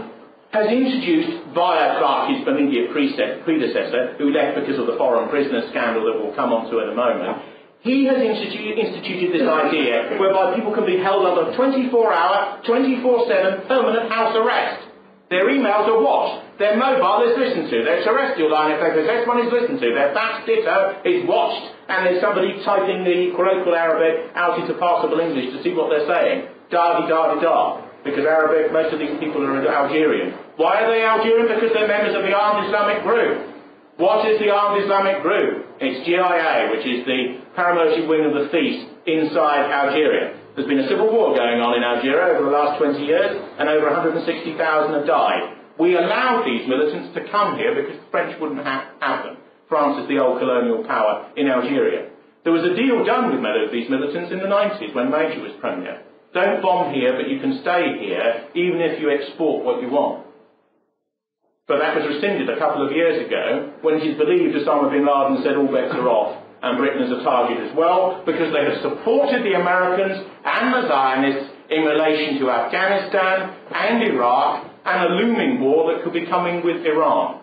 has 0.56 0.72
introduced 0.72 1.52
via 1.52 2.00
Clarke, 2.00 2.32
his 2.32 2.48
immediate 2.48 2.96
predecessor, 2.96 4.16
who 4.16 4.32
left 4.32 4.56
because 4.56 4.80
of 4.80 4.88
the 4.88 4.96
foreign 4.96 5.28
prisoner 5.28 5.68
scandal 5.68 6.08
that 6.08 6.16
we'll 6.16 6.32
come 6.32 6.56
on 6.56 6.72
to 6.72 6.80
in 6.80 6.88
a 6.90 6.96
moment, 6.96 7.44
he 7.84 8.08
has 8.08 8.18
instituted, 8.18 8.80
instituted 8.80 9.36
this 9.36 9.46
idea 9.46 10.16
whereby 10.18 10.56
people 10.56 10.74
can 10.74 10.88
be 10.88 10.98
held 10.98 11.28
under 11.28 11.54
24-hour, 11.54 12.64
24-7 12.66 13.68
permanent 13.68 14.10
house 14.10 14.34
arrest. 14.34 14.90
Their 15.30 15.52
emails 15.52 15.86
are 15.92 16.02
watched. 16.02 16.58
Their 16.58 16.78
mobile 16.80 17.30
is 17.30 17.38
listened 17.38 17.70
to. 17.70 17.84
Their 17.84 18.02
terrestrial 18.02 18.50
line, 18.50 18.72
if 18.72 18.80
they 18.80 18.96
possess 18.96 19.28
one, 19.28 19.44
is 19.44 19.52
listened 19.52 19.84
to. 19.84 19.88
Their 19.94 20.14
fax 20.16 20.48
ditto 20.48 21.04
is 21.04 21.28
watched. 21.28 21.62
And 21.90 22.08
there's 22.08 22.22
somebody 22.22 22.58
typing 22.64 23.04
the 23.04 23.36
colloquial 23.36 23.76
Arabic 23.76 24.34
out 24.34 24.58
into 24.58 24.74
passable 24.80 25.20
English 25.20 25.54
to 25.54 25.62
see 25.62 25.74
what 25.76 25.92
they're 25.92 26.10
saying. 26.10 26.48
Da-di-da-di-da 26.72 27.86
because 28.06 28.24
Arabic, 28.24 28.72
most 28.72 28.94
of 28.94 29.00
these 29.02 29.18
people 29.20 29.42
are 29.42 29.68
Algerian. 29.68 30.38
Why 30.56 30.84
are 30.84 30.90
they 30.92 31.04
Algerian? 31.04 31.52
Because 31.52 31.76
they're 31.76 31.88
members 31.88 32.16
of 32.16 32.24
the 32.24 32.32
armed 32.32 32.68
Islamic 32.68 33.04
group. 33.04 33.56
What 33.98 34.28
is 34.28 34.40
the 34.40 34.52
armed 34.52 34.84
Islamic 34.84 35.22
group? 35.22 35.68
It's 35.80 36.04
GIA, 36.08 36.72
which 36.72 36.88
is 36.88 37.04
the 37.04 37.44
paramilitary 37.56 38.08
wing 38.08 38.24
of 38.28 38.34
the 38.36 38.48
FIS 38.52 38.88
inside 39.08 39.72
Algeria. 39.72 40.36
There's 40.56 40.68
been 40.68 40.80
a 40.80 40.88
civil 40.88 41.12
war 41.12 41.36
going 41.36 41.60
on 41.60 41.76
in 41.76 41.84
Algeria 41.84 42.36
over 42.36 42.48
the 42.48 42.56
last 42.56 42.80
20 42.80 43.04
years, 43.04 43.36
and 43.60 43.68
over 43.68 43.92
160,000 43.92 44.56
have 44.56 45.08
died. 45.08 45.60
We 45.80 46.00
allowed 46.00 46.48
these 46.48 46.68
militants 46.68 47.12
to 47.16 47.28
come 47.28 47.60
here 47.60 47.76
because 47.76 48.00
the 48.00 48.08
French 48.12 48.40
wouldn't 48.40 48.64
have, 48.64 48.96
have 49.04 49.26
them. 49.28 49.38
France 49.68 50.04
is 50.04 50.08
the 50.08 50.24
old 50.24 50.40
colonial 50.40 50.88
power 50.88 51.32
in 51.36 51.48
Algeria. 51.48 52.12
There 52.44 52.54
was 52.54 52.64
a 52.64 52.76
deal 52.76 53.04
done 53.04 53.32
with 53.32 53.44
many 53.44 53.66
of 53.66 53.72
these 53.72 53.90
militants 53.90 54.32
in 54.32 54.40
the 54.40 54.48
90s 54.48 54.96
when 54.96 55.12
Major 55.12 55.42
was 55.42 55.52
Premier. 55.60 56.04
Don't 56.34 56.62
bomb 56.62 56.94
here, 56.94 57.16
but 57.16 57.28
you 57.28 57.40
can 57.40 57.60
stay 57.62 58.00
here, 58.00 58.48
even 58.56 58.80
if 58.80 59.02
you 59.02 59.10
export 59.12 59.66
what 59.66 59.82
you 59.82 59.90
want. 59.90 60.25
But 61.68 61.80
that 61.80 61.98
was 61.98 62.06
rescinded 62.06 62.48
a 62.50 62.60
couple 62.60 62.86
of 62.86 62.94
years 62.94 63.26
ago 63.26 63.74
when 63.82 63.96
it 63.96 64.06
is 64.06 64.18
believed 64.18 64.54
Osama 64.54 64.92
bin 64.92 65.02
Laden 65.02 65.42
said 65.42 65.58
all 65.58 65.66
bets 65.66 65.96
are 65.96 66.08
off 66.08 66.38
and 66.62 66.78
Britain 66.78 67.10
is 67.10 67.12
a 67.12 67.24
target 67.24 67.58
as 67.58 67.76
well 67.76 68.22
because 68.26 68.54
they 68.54 68.64
have 68.70 68.82
supported 68.86 69.42
the 69.42 69.58
Americans 69.58 70.30
and 70.46 70.74
the 70.74 70.88
Zionists 70.88 71.50
in 71.70 71.82
relation 71.82 72.38
to 72.38 72.52
Afghanistan 72.52 73.58
and 73.74 74.04
Iraq 74.14 74.70
and 74.86 75.06
a 75.06 75.16
looming 75.16 75.60
war 75.60 75.92
that 75.92 76.04
could 76.04 76.14
be 76.14 76.28
coming 76.28 76.64
with 76.64 76.86
Iran. 76.86 77.42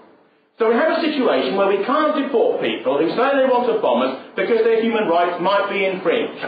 So 0.59 0.71
we 0.71 0.75
have 0.75 0.99
a 0.99 1.03
situation 1.03 1.57
where 1.57 1.67
we 1.67 1.83
can't 1.85 2.15
deport 2.23 2.63
people 2.63 2.99
who 2.99 3.11
say 3.11 3.27
they 3.35 3.51
want 3.51 3.67
to 3.75 3.83
bomb 3.83 4.07
us 4.07 4.31
because 4.37 4.63
their 4.63 4.81
human 4.81 5.09
rights 5.09 5.43
might 5.43 5.67
be 5.67 5.85
infringed. 5.85 6.39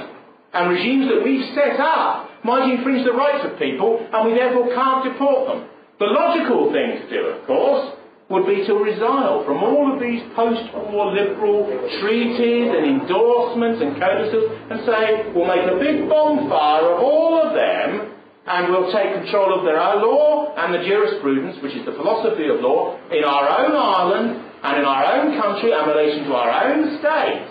And 0.54 0.70
regimes 0.70 1.10
that 1.10 1.24
we've 1.24 1.50
set 1.58 1.80
up 1.80 2.30
might 2.44 2.70
infringe 2.70 3.04
the 3.04 3.12
rights 3.12 3.42
of 3.42 3.58
people, 3.58 3.98
and 3.98 4.30
we 4.30 4.38
therefore 4.38 4.72
can't 4.72 5.02
deport 5.02 5.48
them. 5.48 5.73
The 5.98 6.06
logical 6.06 6.72
thing 6.72 7.02
to 7.02 7.08
do, 7.08 7.26
of 7.26 7.46
course, 7.46 7.94
would 8.28 8.46
be 8.46 8.66
to 8.66 8.72
resile 8.72 9.44
from 9.44 9.62
all 9.62 9.92
of 9.92 10.00
these 10.00 10.22
post-war 10.34 11.12
liberal 11.12 11.68
treaties 12.00 12.72
and 12.72 13.00
endorsements 13.00 13.82
and 13.82 14.00
codices 14.00 14.50
and 14.70 14.80
say, 14.86 15.30
we'll 15.34 15.46
make 15.46 15.62
a 15.70 15.78
big 15.78 16.08
bonfire 16.08 16.90
of 16.90 17.00
all 17.00 17.46
of 17.46 17.54
them 17.54 18.14
and 18.46 18.72
we'll 18.72 18.90
take 18.92 19.14
control 19.14 19.56
of 19.56 19.64
their 19.64 19.80
own 19.80 20.02
law 20.02 20.54
and 20.56 20.74
the 20.74 20.82
jurisprudence, 20.88 21.62
which 21.62 21.74
is 21.74 21.84
the 21.84 21.92
philosophy 21.92 22.48
of 22.48 22.60
law, 22.60 22.98
in 23.12 23.24
our 23.24 23.48
own 23.64 23.76
island 23.76 24.42
and 24.64 24.78
in 24.78 24.84
our 24.84 25.04
own 25.20 25.40
country 25.40 25.72
and 25.72 25.86
relation 25.86 26.24
to 26.24 26.34
our 26.34 26.64
own 26.64 26.98
state. 26.98 27.46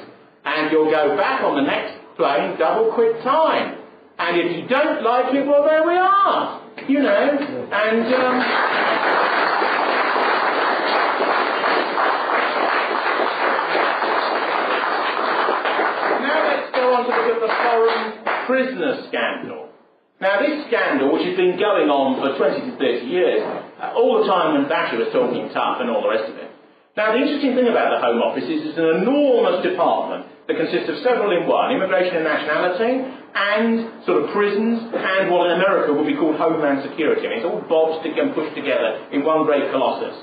And 0.45 0.71
you'll 0.71 0.91
go 0.91 1.15
back 1.15 1.43
on 1.43 1.55
the 1.55 1.63
next 1.69 1.97
plane 2.17 2.57
double 2.57 2.91
quick 2.93 3.21
time. 3.23 3.77
And 4.17 4.37
if 4.37 4.57
you 4.57 4.67
don't 4.67 5.03
like 5.03 5.33
it, 5.33 5.45
well, 5.45 5.63
there 5.63 5.85
we 5.87 5.95
are. 5.95 6.62
You 6.87 6.99
know, 6.99 7.15
and. 7.15 8.13
Um, 8.13 8.39
now 16.19 16.43
let's 16.43 16.75
go 16.75 16.93
on 16.93 17.05
to 17.05 17.11
look 17.15 17.27
at 17.31 17.39
the 17.39 17.47
foreign 17.63 18.05
prisoner 18.45 19.07
scandal. 19.07 19.69
Now, 20.19 20.41
this 20.41 20.67
scandal, 20.67 21.13
which 21.13 21.23
has 21.23 21.37
been 21.37 21.55
going 21.55 21.87
on 21.87 22.19
for 22.19 22.35
20 22.35 22.71
to 22.71 22.77
30 22.77 23.07
years, 23.07 23.43
uh, 23.79 23.93
all 23.95 24.19
the 24.19 24.27
time 24.27 24.59
when 24.59 24.67
Thatcher 24.67 24.97
was 24.97 25.07
talking 25.13 25.49
tough 25.53 25.79
and 25.79 25.89
all 25.89 26.01
the 26.01 26.09
rest 26.09 26.29
of 26.29 26.35
it. 26.35 26.51
Now, 26.97 27.13
the 27.13 27.19
interesting 27.23 27.55
thing 27.55 27.67
about 27.71 27.95
the 27.95 27.99
Home 28.03 28.19
Office 28.19 28.43
is 28.43 28.67
it's 28.67 28.77
an 28.77 29.07
enormous 29.07 29.63
department 29.63 30.32
that 30.47 30.55
consists 30.57 30.89
of 30.89 30.97
several 31.03 31.31
in 31.31 31.47
one, 31.47 31.71
immigration 31.71 32.19
and 32.19 32.25
nationality, 32.25 32.93
and 33.33 34.05
sort 34.05 34.23
of 34.23 34.29
prisons, 34.31 34.93
and 34.93 35.31
what 35.31 35.49
in 35.49 35.57
America 35.57 35.93
would 35.93 36.05
be 36.05 36.15
called 36.15 36.35
Homeland 36.35 36.83
Security. 36.83 37.25
I 37.25 37.29
mean, 37.29 37.39
it's 37.39 37.47
all 37.47 37.63
boxed 37.65 38.05
and 38.05 38.35
pushed 38.35 38.55
together 38.55 39.07
in 39.11 39.23
one 39.23 39.45
great 39.45 39.71
colossus. 39.71 40.13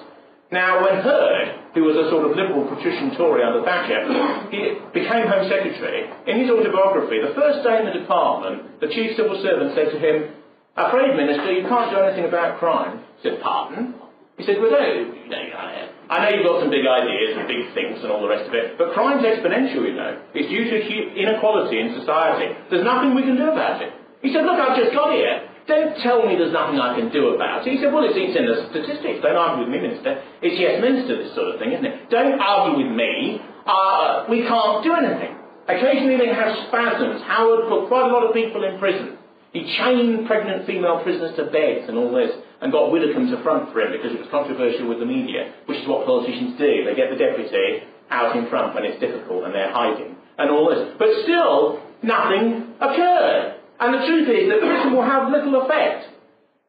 Now, 0.53 0.83
when 0.83 0.99
Hurd, 1.01 1.75
who 1.75 1.87
was 1.87 1.95
a 1.95 2.11
sort 2.11 2.27
of 2.27 2.35
liberal 2.35 2.67
patrician 2.67 3.15
Tory 3.15 3.47
under 3.47 3.63
Thatcher, 3.63 4.03
he 4.51 4.83
became 4.91 5.31
Home 5.31 5.47
Secretary, 5.47 6.11
in 6.27 6.43
his 6.43 6.51
autobiography, 6.51 7.23
the 7.23 7.35
first 7.39 7.63
day 7.63 7.79
in 7.79 7.87
the 7.87 7.95
department, 8.03 8.81
the 8.83 8.91
chief 8.91 9.15
civil 9.17 9.39
servant 9.43 9.79
said 9.79 9.95
to 9.95 9.99
him, 9.99 10.35
Afraid, 10.77 11.15
Minister, 11.15 11.53
you 11.53 11.67
can't 11.67 11.91
do 11.91 12.03
anything 12.03 12.27
about 12.27 12.59
crime. 12.59 12.99
He 13.23 13.31
said, 13.31 13.41
Pardon? 13.41 13.95
He 14.40 14.48
said, 14.48 14.57
Well, 14.57 14.72
I 14.72 16.16
know 16.24 16.29
you've 16.33 16.48
got 16.48 16.64
some 16.64 16.72
big 16.72 16.88
ideas 16.88 17.37
and 17.37 17.44
big 17.44 17.76
things 17.76 18.00
and 18.00 18.09
all 18.09 18.24
the 18.24 18.33
rest 18.33 18.48
of 18.48 18.57
it, 18.57 18.81
but 18.81 18.96
crime's 18.96 19.20
exponential, 19.20 19.85
you 19.85 19.92
know. 19.92 20.16
It's 20.33 20.48
due 20.48 20.64
to 20.64 20.76
inequality 20.81 21.76
in 21.76 21.92
society. 22.00 22.57
There's 22.72 22.83
nothing 22.83 23.12
we 23.12 23.20
can 23.20 23.37
do 23.37 23.53
about 23.53 23.85
it. 23.85 23.92
He 24.24 24.33
said, 24.33 24.48
look, 24.48 24.57
I've 24.57 24.81
just 24.81 24.96
got 24.96 25.12
here. 25.12 25.44
Don't 25.68 25.92
tell 26.00 26.24
me 26.24 26.40
there's 26.40 26.57
nothing 26.57 26.81
I 26.81 26.96
can 26.96 27.12
do 27.12 27.37
about 27.37 27.68
it. 27.68 27.76
He 27.76 27.79
said, 27.85 27.92
well, 27.92 28.03
it's, 28.09 28.16
it's 28.16 28.33
in 28.33 28.48
the 28.48 28.64
statistics. 28.72 29.20
Don't 29.20 29.37
argue 29.37 29.68
with 29.68 29.72
me, 29.76 29.85
Minister. 29.85 30.24
It's 30.40 30.57
yes, 30.57 30.81
Minister, 30.81 31.20
this 31.20 31.37
sort 31.37 31.53
of 31.53 31.61
thing, 31.61 31.76
isn't 31.76 31.85
it? 31.85 32.09
Don't 32.09 32.40
argue 32.40 32.81
with 32.81 32.96
me. 32.96 33.44
Uh, 33.68 34.24
we 34.33 34.40
can't 34.48 34.81
do 34.81 34.96
anything. 34.96 35.37
Occasionally 35.68 36.16
they 36.16 36.33
have 36.33 36.57
spasms. 36.72 37.20
Howard 37.29 37.68
put 37.68 37.92
quite 37.92 38.09
a 38.09 38.12
lot 38.12 38.24
of 38.24 38.33
people 38.33 38.64
in 38.64 38.81
prison. 38.81 39.20
He 39.53 39.67
chained 39.79 40.27
pregnant 40.27 40.67
female 40.67 41.03
prisoners 41.03 41.35
to 41.37 41.45
beds 41.51 41.89
and 41.89 41.99
all 41.99 42.13
this, 42.15 42.31
and 42.61 42.71
got 42.71 42.93
Widdecombe 42.93 43.31
to 43.31 43.43
front 43.43 43.73
for 43.73 43.81
him 43.81 43.93
because 43.93 44.13
it 44.13 44.21
was 44.21 44.29
controversial 44.31 44.87
with 44.89 45.01
the 45.01 45.07
media, 45.07 45.53
which 45.67 45.79
is 45.79 45.89
what 45.89 46.07
politicians 46.07 46.59
do. 46.59 46.85
They 46.85 46.95
get 46.95 47.11
the 47.11 47.17
deputy 47.17 47.83
out 48.11 48.37
in 48.37 48.49
front 48.49 48.75
when 48.75 48.85
it's 48.85 49.01
difficult 49.01 49.45
and 49.45 49.55
they're 49.55 49.73
hiding, 49.73 50.17
and 50.39 50.51
all 50.51 50.69
this. 50.69 50.95
But 50.99 51.09
still, 51.25 51.83
nothing 52.03 52.75
occurred. 52.81 53.57
And 53.81 53.95
the 53.95 54.07
truth 54.07 54.29
is 54.29 54.49
that 54.51 54.61
prison 54.61 54.93
will 54.93 55.09
have 55.09 55.33
little 55.33 55.63
effect, 55.63 56.07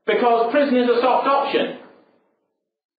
because 0.06 0.52
prison 0.52 0.78
is 0.78 0.90
a 0.90 1.02
soft 1.02 1.28
option. 1.28 1.78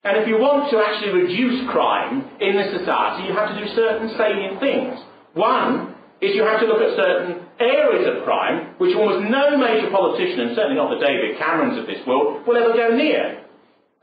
And 0.04 0.18
if 0.18 0.28
you 0.28 0.36
want 0.36 0.70
to 0.70 0.78
actually 0.82 1.14
reduce 1.14 1.70
crime 1.70 2.28
in 2.40 2.56
this 2.56 2.76
society, 2.76 3.24
you 3.26 3.34
have 3.34 3.54
to 3.54 3.58
do 3.58 3.72
certain 3.74 4.10
salient 4.18 4.58
things. 4.60 4.98
One 5.34 5.91
is 6.22 6.38
you 6.38 6.46
have 6.46 6.62
to 6.62 6.70
look 6.70 6.78
at 6.78 6.94
certain 6.94 7.42
areas 7.58 8.06
of 8.06 8.22
crime 8.22 8.78
which 8.78 8.94
almost 8.94 9.26
no 9.26 9.58
major 9.58 9.90
politician, 9.90 10.46
and 10.46 10.50
certainly 10.54 10.78
not 10.78 10.94
the 10.94 11.02
David 11.02 11.36
Camerons 11.36 11.76
of 11.82 11.86
this 11.90 11.98
world, 12.06 12.46
will 12.46 12.56
ever 12.56 12.72
go 12.72 12.94
near. 12.94 13.42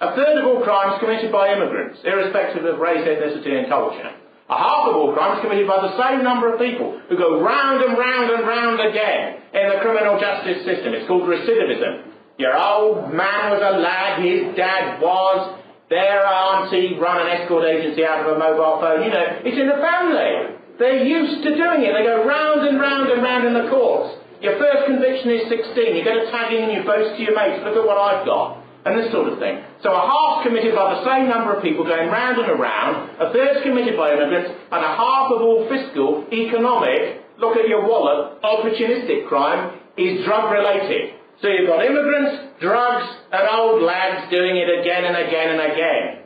A 0.04 0.16
third 0.16 0.36
of 0.40 0.44
all 0.46 0.64
crimes 0.64 1.00
committed 1.00 1.32
by 1.32 1.56
immigrants, 1.56 2.00
irrespective 2.04 2.64
of 2.64 2.80
race, 2.80 3.08
ethnicity 3.08 3.56
and 3.56 3.68
culture. 3.68 4.12
A 4.50 4.58
half 4.58 4.92
of 4.92 4.96
all 4.96 5.14
crimes 5.14 5.42
committed 5.42 5.68
by 5.68 5.80
the 5.80 5.96
same 5.96 6.24
number 6.24 6.52
of 6.52 6.60
people 6.60 7.00
who 7.08 7.16
go 7.16 7.40
round 7.40 7.84
and 7.84 7.98
round 7.98 8.32
and 8.32 8.48
round 8.48 8.80
again 8.84 9.40
in 9.54 9.70
the 9.72 9.80
criminal 9.80 10.20
justice 10.20 10.66
system. 10.66 10.92
It's 10.94 11.08
called 11.08 11.24
recidivism. 11.24 12.12
Your 12.40 12.56
old 12.56 13.14
man 13.14 13.52
was 13.52 13.62
a 13.64 13.78
lad, 13.80 14.24
his 14.24 14.56
dad 14.56 15.00
was, 15.02 15.60
their 15.90 16.26
auntie 16.26 16.98
run 17.00 17.28
an 17.28 17.28
escort 17.28 17.66
agency 17.66 18.06
out 18.06 18.26
of 18.26 18.36
a 18.36 18.40
mobile 18.40 18.80
phone. 18.80 19.04
You 19.04 19.12
know, 19.12 19.26
it's 19.44 19.60
in 19.60 19.68
the 19.68 19.80
family. 19.82 20.59
They're 20.80 21.04
used 21.04 21.44
to 21.44 21.52
doing 21.60 21.84
it. 21.84 21.92
They 21.92 22.08
go 22.08 22.24
round 22.24 22.64
and 22.66 22.80
round 22.80 23.12
and 23.12 23.22
round 23.22 23.44
in 23.46 23.54
the 23.54 23.68
courts. 23.70 24.16
Your 24.40 24.56
first 24.56 24.88
conviction 24.88 25.28
is 25.36 25.52
16. 25.52 25.76
You 25.96 26.04
get 26.08 26.16
a 26.16 26.32
tagging 26.32 26.64
and 26.64 26.72
you 26.72 26.88
boast 26.88 27.20
to 27.20 27.22
your 27.22 27.36
mates, 27.36 27.60
look 27.68 27.76
at 27.76 27.84
what 27.84 28.00
I've 28.00 28.24
got. 28.24 28.64
And 28.88 28.96
this 28.96 29.12
sort 29.12 29.28
of 29.28 29.38
thing. 29.44 29.60
So 29.84 29.92
a 29.92 30.00
half 30.00 30.48
committed 30.48 30.72
by 30.72 30.96
the 30.96 31.04
same 31.04 31.28
number 31.28 31.52
of 31.52 31.62
people 31.62 31.84
going 31.84 32.08
round 32.08 32.40
and 32.40 32.48
around, 32.48 33.12
a 33.20 33.28
third 33.36 33.62
committed 33.62 34.00
by 34.00 34.16
immigrants, 34.16 34.56
and 34.72 34.80
a 34.80 34.94
half 34.96 35.36
of 35.36 35.44
all 35.44 35.68
fiscal, 35.68 36.24
economic, 36.32 37.28
look 37.38 37.60
at 37.60 37.68
your 37.68 37.84
wallet, 37.84 38.40
opportunistic 38.40 39.28
crime 39.28 39.76
is 39.98 40.24
drug 40.24 40.48
related. 40.48 41.20
So 41.42 41.50
you've 41.50 41.68
got 41.68 41.84
immigrants, 41.84 42.56
drugs, 42.64 43.08
and 43.32 43.44
old 43.52 43.84
lads 43.84 44.32
doing 44.32 44.56
it 44.56 44.72
again 44.80 45.04
and 45.04 45.16
again 45.28 45.60
and 45.60 45.72
again. 45.72 46.24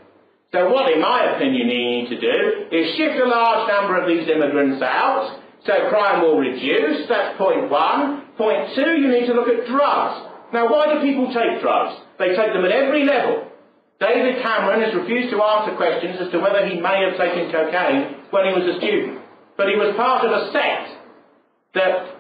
So 0.53 0.69
what, 0.69 0.85
in 0.93 1.01
my 1.01 1.33
opinion, 1.33 1.65
you 1.65 1.81
need 1.81 2.09
to 2.13 2.19
do 2.21 2.37
is 2.69 2.93
shift 2.95 3.17
a 3.17 3.25
large 3.25 3.65
number 3.67 3.97
of 3.97 4.05
these 4.05 4.29
immigrants 4.29 4.85
out, 4.85 5.41
so 5.65 5.89
crime 5.89 6.21
will 6.21 6.37
reduce, 6.37 7.09
that's 7.09 7.35
point 7.41 7.71
one. 7.73 8.29
Point 8.37 8.69
two, 8.77 9.01
you 9.01 9.09
need 9.09 9.25
to 9.25 9.33
look 9.33 9.49
at 9.49 9.65
drugs. 9.65 10.29
Now, 10.53 10.69
why 10.69 10.93
do 10.93 11.01
people 11.01 11.33
take 11.33 11.57
drugs? 11.57 11.97
They 12.19 12.37
take 12.37 12.53
them 12.53 12.63
at 12.65 12.71
every 12.71 13.03
level. 13.03 13.49
David 13.99 14.43
Cameron 14.43 14.85
has 14.85 14.93
refused 14.93 15.33
to 15.33 15.41
answer 15.41 15.75
questions 15.75 16.21
as 16.21 16.29
to 16.29 16.37
whether 16.37 16.67
he 16.69 16.77
may 16.77 17.01
have 17.01 17.17
taken 17.17 17.49
cocaine 17.49 18.29
when 18.29 18.45
he 18.45 18.53
was 18.53 18.75
a 18.75 18.77
student. 18.77 19.25
But 19.57 19.73
he 19.73 19.75
was 19.75 19.97
part 19.97 20.21
of 20.21 20.29
a 20.37 20.51
sect 20.53 21.01
that 21.73 22.13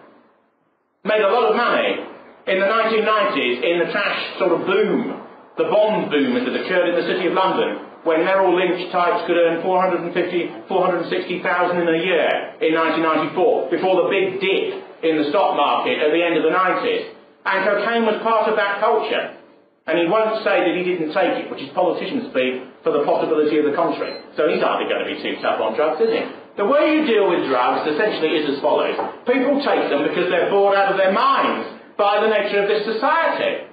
made 1.05 1.21
a 1.21 1.29
lot 1.29 1.51
of 1.51 1.55
money 1.55 2.01
in 2.49 2.57
the 2.57 2.65
1990s 2.65 3.61
in 3.61 3.85
the 3.85 3.91
trash 3.93 4.39
sort 4.39 4.57
of 4.57 4.65
boom, 4.65 5.21
the 5.57 5.69
Bond 5.69 6.09
boom 6.09 6.33
that 6.33 6.55
occurred 6.65 6.89
in 6.89 6.95
the 6.97 7.05
City 7.13 7.27
of 7.27 7.33
London, 7.33 7.92
when 8.03 8.23
Merrill 8.27 8.55
Lynch 8.55 8.91
types 8.91 9.23
could 9.27 9.39
earn 9.39 9.63
450, 9.63 10.67
460,000 10.67 11.77
in 11.79 11.87
a 11.87 11.99
year 12.03 12.29
in 12.59 12.75
1994, 12.75 13.71
before 13.71 14.03
the 14.03 14.07
big 14.11 14.43
dip 14.43 14.83
in 15.03 15.23
the 15.23 15.31
stock 15.31 15.55
market 15.55 15.99
at 15.99 16.11
the 16.11 16.19
end 16.19 16.35
of 16.35 16.43
the 16.43 16.51
90s. 16.51 17.15
And 17.47 17.63
cocaine 17.67 18.03
was 18.07 18.19
part 18.23 18.47
of 18.47 18.55
that 18.55 18.79
culture. 18.79 19.39
And 19.83 19.99
he 19.99 20.07
won't 20.07 20.39
say 20.47 20.63
that 20.63 20.73
he 20.79 20.83
didn't 20.83 21.11
take 21.11 21.43
it, 21.43 21.51
which 21.51 21.59
is 21.59 21.67
politician 21.75 22.31
speak 22.31 22.63
for 22.87 22.95
the 22.95 23.03
possibility 23.03 23.59
of 23.59 23.67
the 23.67 23.75
contrary. 23.75 24.15
So 24.39 24.47
he's 24.47 24.63
hardly 24.63 24.87
going 24.87 25.03
to 25.03 25.09
be 25.11 25.19
too 25.19 25.35
tough 25.43 25.59
on 25.59 25.75
drugs, 25.75 25.99
is 25.99 26.11
he? 26.11 26.23
The 26.55 26.63
way 26.63 26.95
you 26.95 27.03
deal 27.03 27.27
with 27.27 27.49
drugs 27.51 27.83
essentially 27.91 28.31
is 28.39 28.55
as 28.55 28.63
follows. 28.63 28.95
People 29.27 29.59
take 29.59 29.91
them 29.91 30.07
because 30.07 30.31
they're 30.31 30.47
bored 30.47 30.75
out 30.79 30.91
of 30.91 30.97
their 30.97 31.11
minds 31.11 31.67
by 31.99 32.23
the 32.23 32.31
nature 32.31 32.63
of 32.63 32.71
this 32.71 32.87
society. 32.87 33.67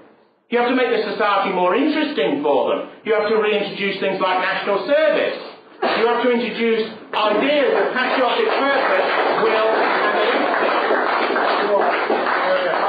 You 0.51 0.59
have 0.59 0.67
to 0.67 0.75
make 0.75 0.91
the 0.91 1.07
society 1.15 1.55
more 1.55 1.79
interesting 1.79 2.43
for 2.43 2.75
them. 2.75 2.91
You 3.07 3.15
have 3.15 3.31
to 3.31 3.39
reintroduce 3.39 4.03
things 4.03 4.19
like 4.19 4.43
national 4.43 4.83
service. 4.83 5.39
You 5.79 6.11
have 6.11 6.27
to 6.27 6.31
introduce 6.35 6.91
ideas 7.15 7.71
of 7.79 7.95
patriotic 7.95 8.51
purpose, 8.59 9.07
will, 9.47 9.71
and 9.71 10.11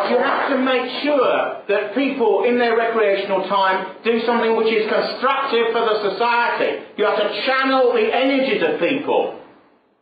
You 0.10 0.18
have 0.26 0.50
to 0.50 0.58
make 0.58 0.90
sure 1.06 1.62
that 1.70 1.94
people 1.94 2.50
in 2.50 2.58
their 2.58 2.76
recreational 2.76 3.48
time 3.48 3.96
do 4.04 4.26
something 4.26 4.58
which 4.58 4.74
is 4.74 4.90
constructive 4.90 5.70
for 5.70 5.86
the 5.86 6.02
society. 6.10 6.82
You 6.98 7.06
have 7.06 7.22
to 7.22 7.30
channel 7.46 7.94
the 7.94 8.10
energies 8.10 8.66
of 8.66 8.82
people. 8.82 9.38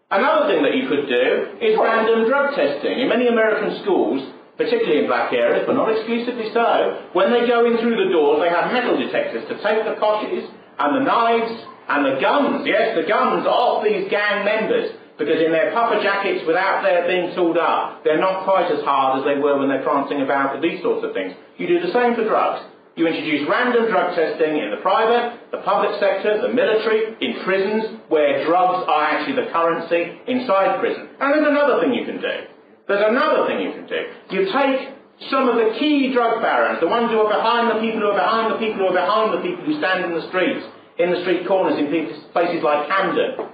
Another 0.10 0.48
thing 0.48 0.64
that 0.64 0.74
you 0.80 0.88
could 0.88 1.12
do 1.12 1.60
is 1.60 1.78
random 1.78 2.26
drug 2.26 2.56
testing. 2.56 3.04
In 3.04 3.10
many 3.10 3.28
American 3.28 3.84
schools, 3.84 4.39
particularly 4.60 5.00
in 5.00 5.08
black 5.08 5.32
areas, 5.32 5.64
but 5.64 5.80
not 5.80 5.88
exclusively 5.88 6.52
so, 6.52 7.08
when 7.16 7.32
they 7.32 7.48
go 7.48 7.64
in 7.64 7.80
through 7.80 7.96
the 7.96 8.12
doors, 8.12 8.44
they 8.44 8.52
have 8.52 8.76
metal 8.76 9.00
detectors 9.00 9.48
to 9.48 9.56
take 9.64 9.88
the 9.88 9.96
poshes 9.96 10.44
and 10.76 11.00
the 11.00 11.04
knives 11.08 11.56
and 11.88 12.04
the 12.04 12.20
guns, 12.20 12.68
yes, 12.68 12.92
the 13.00 13.08
guns 13.08 13.48
off 13.48 13.88
these 13.88 14.12
gang 14.12 14.44
members, 14.44 14.92
because 15.18 15.40
in 15.40 15.56
their 15.56 15.72
puffer 15.72 16.04
jackets, 16.04 16.44
without 16.46 16.84
their 16.84 17.08
being 17.08 17.32
tooled 17.34 17.58
up, 17.58 18.04
they're 18.04 18.20
not 18.20 18.44
quite 18.44 18.68
as 18.68 18.84
hard 18.84 19.20
as 19.20 19.24
they 19.24 19.40
were 19.40 19.58
when 19.58 19.72
they're 19.72 19.84
prancing 19.84 20.22
about 20.22 20.54
with 20.54 20.62
these 20.62 20.84
sorts 20.84 21.08
of 21.08 21.16
things. 21.16 21.34
You 21.56 21.66
do 21.66 21.80
the 21.80 21.92
same 21.96 22.14
for 22.20 22.28
drugs. 22.28 22.68
You 23.00 23.08
introduce 23.08 23.48
random 23.48 23.88
drug 23.88 24.12
testing 24.12 24.60
in 24.60 24.76
the 24.76 24.84
private, 24.84 25.40
the 25.56 25.64
public 25.64 25.96
sector, 26.04 26.44
the 26.44 26.52
military, 26.52 27.16
in 27.24 27.40
prisons, 27.48 27.96
where 28.12 28.44
drugs 28.44 28.84
are 28.92 29.04
actually 29.08 29.40
the 29.40 29.48
currency 29.56 30.20
inside 30.28 30.84
prison. 30.84 31.08
And 31.16 31.32
there's 31.32 31.48
another 31.48 31.80
thing 31.80 31.96
you 31.96 32.04
can 32.04 32.20
do. 32.20 32.49
There's 32.90 33.06
another 33.06 33.46
thing 33.46 33.62
you 33.62 33.72
can 33.78 33.86
do. 33.86 34.02
You 34.34 34.50
take 34.50 34.98
some 35.30 35.46
of 35.46 35.62
the 35.62 35.78
key 35.78 36.10
drug 36.10 36.42
barons, 36.42 36.82
the 36.82 36.90
ones 36.90 37.14
who 37.14 37.22
are 37.22 37.30
behind 37.30 37.70
the 37.70 37.78
people 37.78 38.02
who 38.02 38.10
are 38.10 38.18
behind 38.18 38.50
the 38.50 38.58
people 38.58 38.82
who 38.82 38.90
are 38.90 38.98
behind 38.98 39.38
the 39.38 39.46
people 39.46 39.62
who 39.62 39.78
stand 39.78 40.10
in 40.10 40.18
the 40.18 40.26
streets, 40.34 40.66
in 40.98 41.14
the 41.14 41.22
street 41.22 41.46
corners 41.46 41.78
in 41.78 41.86
places 42.34 42.66
like 42.66 42.90
Camden. 42.90 43.46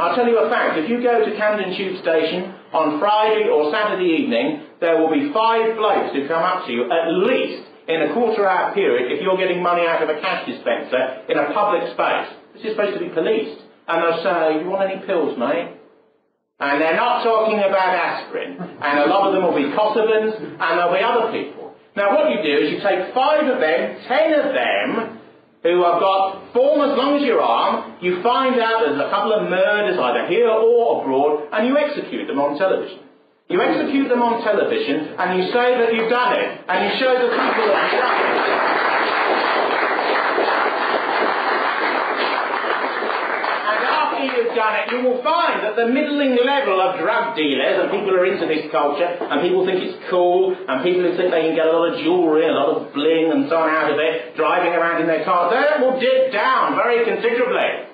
I'll 0.00 0.16
tell 0.16 0.26
you 0.26 0.40
a 0.40 0.48
fact. 0.48 0.80
If 0.80 0.88
you 0.88 1.04
go 1.04 1.22
to 1.22 1.30
Camden 1.36 1.76
Tube 1.76 2.00
Station 2.00 2.56
on 2.72 2.98
Friday 2.98 3.52
or 3.52 3.68
Saturday 3.70 4.24
evening, 4.24 4.64
there 4.80 4.96
will 4.96 5.12
be 5.12 5.28
five 5.30 5.76
blokes 5.76 6.16
who 6.16 6.26
come 6.26 6.42
up 6.42 6.64
to 6.64 6.72
you 6.72 6.88
at 6.88 7.12
least 7.20 7.68
in 7.86 8.00
a 8.00 8.16
quarter 8.16 8.48
hour 8.48 8.72
period 8.72 9.12
if 9.12 9.20
you're 9.20 9.36
getting 9.36 9.62
money 9.62 9.86
out 9.86 10.02
of 10.02 10.08
a 10.08 10.18
cash 10.24 10.48
dispenser 10.48 11.28
in 11.28 11.36
a 11.36 11.52
public 11.52 11.84
space. 11.92 12.32
This 12.56 12.64
is 12.64 12.70
supposed 12.72 12.96
to 12.96 13.04
be 13.04 13.12
policed. 13.12 13.60
And 13.86 14.00
they'll 14.00 14.24
say, 14.24 14.56
Do 14.56 14.64
you 14.64 14.70
want 14.72 14.88
any 14.88 15.04
pills, 15.04 15.36
mate? 15.36 15.83
And 16.60 16.80
they're 16.80 16.96
not 16.96 17.24
talking 17.24 17.58
about 17.58 17.94
aspirin. 17.94 18.56
And 18.58 18.98
a 19.00 19.06
lot 19.06 19.26
of 19.28 19.34
them 19.34 19.42
will 19.42 19.56
be 19.56 19.74
Kosovans, 19.74 20.38
and 20.38 20.78
there'll 20.78 20.94
be 20.94 21.02
other 21.02 21.32
people. 21.32 21.74
Now 21.96 22.14
what 22.14 22.30
you 22.30 22.42
do 22.42 22.64
is 22.64 22.70
you 22.72 22.78
take 22.78 23.14
five 23.14 23.46
of 23.46 23.60
them, 23.60 23.80
ten 24.06 24.34
of 24.34 24.54
them, 24.54 25.18
who 25.64 25.82
have 25.82 25.98
got 25.98 26.52
form 26.52 26.84
as 26.84 26.96
long 26.96 27.16
as 27.16 27.22
your 27.24 27.40
arm, 27.40 27.96
you 28.02 28.22
find 28.22 28.60
out 28.60 28.84
there's 28.84 29.00
a 29.00 29.08
couple 29.08 29.32
of 29.32 29.48
murders 29.48 29.98
either 29.98 30.28
here 30.28 30.50
or 30.50 31.02
abroad, 31.02 31.48
and 31.52 31.66
you 31.66 31.78
execute 31.78 32.28
them 32.28 32.38
on 32.38 32.58
television. 32.58 33.00
You 33.48 33.60
execute 33.60 34.08
them 34.08 34.20
on 34.20 34.44
television, 34.44 35.16
and 35.16 35.40
you 35.40 35.48
say 35.52 35.78
that 35.80 35.88
you've 35.94 36.10
done 36.10 36.36
it, 36.36 36.60
and 36.68 36.76
you 36.84 36.90
show 37.00 37.16
the 37.16 37.32
people 37.32 37.66
that 37.72 37.92
you've 37.92 38.00
done 38.00 38.20
it. 38.20 38.93
Done 44.64 44.74
it, 44.80 44.84
you 44.96 44.98
will 45.04 45.20
find 45.20 45.60
that 45.60 45.76
the 45.76 45.92
middling 45.92 46.40
level 46.40 46.80
of 46.80 46.96
drug 46.96 47.36
dealers, 47.36 47.84
and 47.84 47.92
people 47.92 48.08
who 48.08 48.16
are 48.16 48.24
into 48.24 48.48
this 48.48 48.72
culture, 48.72 49.04
and 49.04 49.44
people 49.44 49.68
think 49.68 49.84
it's 49.84 50.00
cool, 50.08 50.56
and 50.56 50.80
people 50.80 51.04
who 51.04 51.12
think 51.20 51.28
they 51.28 51.52
can 51.52 51.54
get 51.54 51.68
a 51.68 51.72
lot 51.72 51.92
of 51.92 52.00
jewellery, 52.00 52.48
and 52.48 52.56
a 52.56 52.60
lot 52.64 52.72
of 52.80 52.96
bling 52.96 53.28
and 53.28 53.44
so 53.52 53.60
on 53.60 53.68
out 53.68 53.92
of 53.92 54.00
it, 54.00 54.32
driving 54.40 54.72
around 54.72 55.04
in 55.04 55.06
their 55.06 55.24
cars, 55.28 55.52
that 55.52 55.84
will 55.84 56.00
dip 56.00 56.32
down 56.32 56.80
very 56.80 57.04
considerably. 57.04 57.92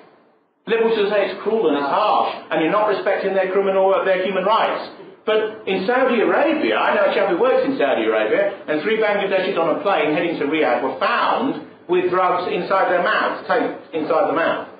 Liberals 0.67 0.95
will 0.95 1.11
say 1.11 1.27
it's 1.27 1.41
cruel 1.43 1.67
and 1.67 1.75
it's 1.75 1.91
harsh, 1.91 2.31
and 2.51 2.63
you're 2.63 2.71
not 2.71 2.87
respecting 2.87 3.35
their 3.35 3.51
criminal, 3.51 3.91
uh, 3.91 4.05
their 4.07 4.23
human 4.23 4.47
rights. 4.47 4.95
But 5.25 5.67
in 5.67 5.85
Saudi 5.85 6.21
Arabia, 6.21 6.77
I 6.77 6.95
know 6.95 7.11
a 7.11 7.13
chap 7.13 7.29
who 7.29 7.37
works 7.37 7.67
in 7.67 7.77
Saudi 7.77 8.05
Arabia, 8.07 8.63
and 8.65 8.81
three 8.81 8.97
Bangladeshis 8.97 9.57
on 9.57 9.77
a 9.77 9.83
plane 9.83 10.13
heading 10.13 10.39
to 10.39 10.45
Riyadh 10.45 10.81
were 10.81 10.97
found 10.97 11.67
with 11.89 12.09
drugs 12.09 12.49
inside 12.49 12.89
their 12.89 13.03
mouths, 13.03 13.45
taped 13.45 13.93
inside 13.93 14.29
the 14.29 14.37
mouth. 14.37 14.70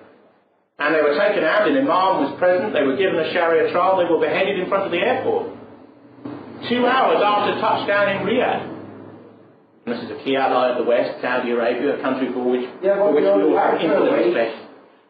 And 0.81 0.95
they 0.97 1.01
were 1.05 1.13
taken 1.13 1.45
out, 1.45 1.69
an 1.69 1.77
imam 1.77 2.25
was 2.25 2.33
present, 2.41 2.73
they 2.73 2.81
were 2.81 2.97
given 2.97 3.21
a 3.21 3.29
Sharia 3.31 3.69
trial, 3.69 4.01
they 4.01 4.09
were 4.09 4.17
beheaded 4.17 4.57
in 4.57 4.65
front 4.65 4.89
of 4.89 4.91
the 4.91 4.97
airport. 4.97 5.53
Two 6.65 6.89
hours 6.89 7.21
after 7.21 7.61
touchdown 7.61 8.09
in 8.09 8.25
Riyadh. 8.25 8.65
And 9.85 9.93
this 9.93 10.01
is 10.01 10.09
a 10.09 10.17
key 10.25 10.35
ally 10.35 10.73
of 10.73 10.81
the 10.81 10.89
West, 10.89 11.21
Saudi 11.21 11.51
Arabia, 11.51 11.99
a 11.99 12.01
country 12.01 12.33
for 12.33 12.49
which, 12.49 12.65
yeah, 12.81 12.97
for 12.97 13.13
which 13.13 13.21
we 13.21 13.29
all 13.29 13.57
have 13.57 13.77
infinite 13.77 14.09
respect. 14.09 14.57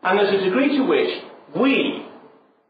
And 0.04 0.20
there's 0.20 0.42
a 0.42 0.44
degree 0.44 0.76
to 0.76 0.84
which 0.84 1.24
we 1.56 2.04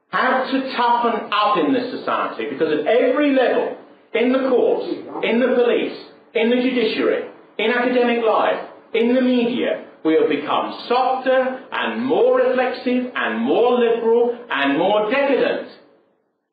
have 0.09 0.51
to 0.51 0.57
toughen 0.77 1.33
up 1.33 1.57
in 1.57 1.73
this 1.73 1.89
society 1.97 2.53
because 2.53 2.69
at 2.69 2.85
every 2.85 3.33
level, 3.33 3.77
in 4.13 4.31
the 4.31 4.45
courts, 4.49 4.93
in 5.25 5.39
the 5.39 5.57
police, 5.57 5.97
in 6.35 6.51
the 6.51 6.57
judiciary, 6.61 7.31
in 7.57 7.71
academic 7.71 8.23
life, 8.23 8.61
in 8.93 9.15
the 9.15 9.21
media, 9.21 9.89
we 10.03 10.13
have 10.15 10.29
become 10.29 10.85
softer 10.87 11.65
and 11.71 12.03
more 12.03 12.37
reflexive 12.37 13.11
and 13.15 13.39
more 13.39 13.79
liberal 13.79 14.37
and 14.49 14.77
more 14.77 15.11
decadent. 15.11 15.69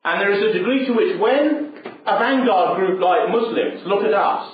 And 0.03 0.21
there 0.21 0.31
is 0.31 0.43
a 0.43 0.57
degree 0.57 0.85
to 0.85 0.93
which 0.93 1.19
when 1.19 1.73
a 2.05 2.19
vanguard 2.19 2.77
group 2.77 3.01
like 3.01 3.29
Muslims 3.29 3.81
look 3.85 4.03
at 4.03 4.13
us, 4.13 4.53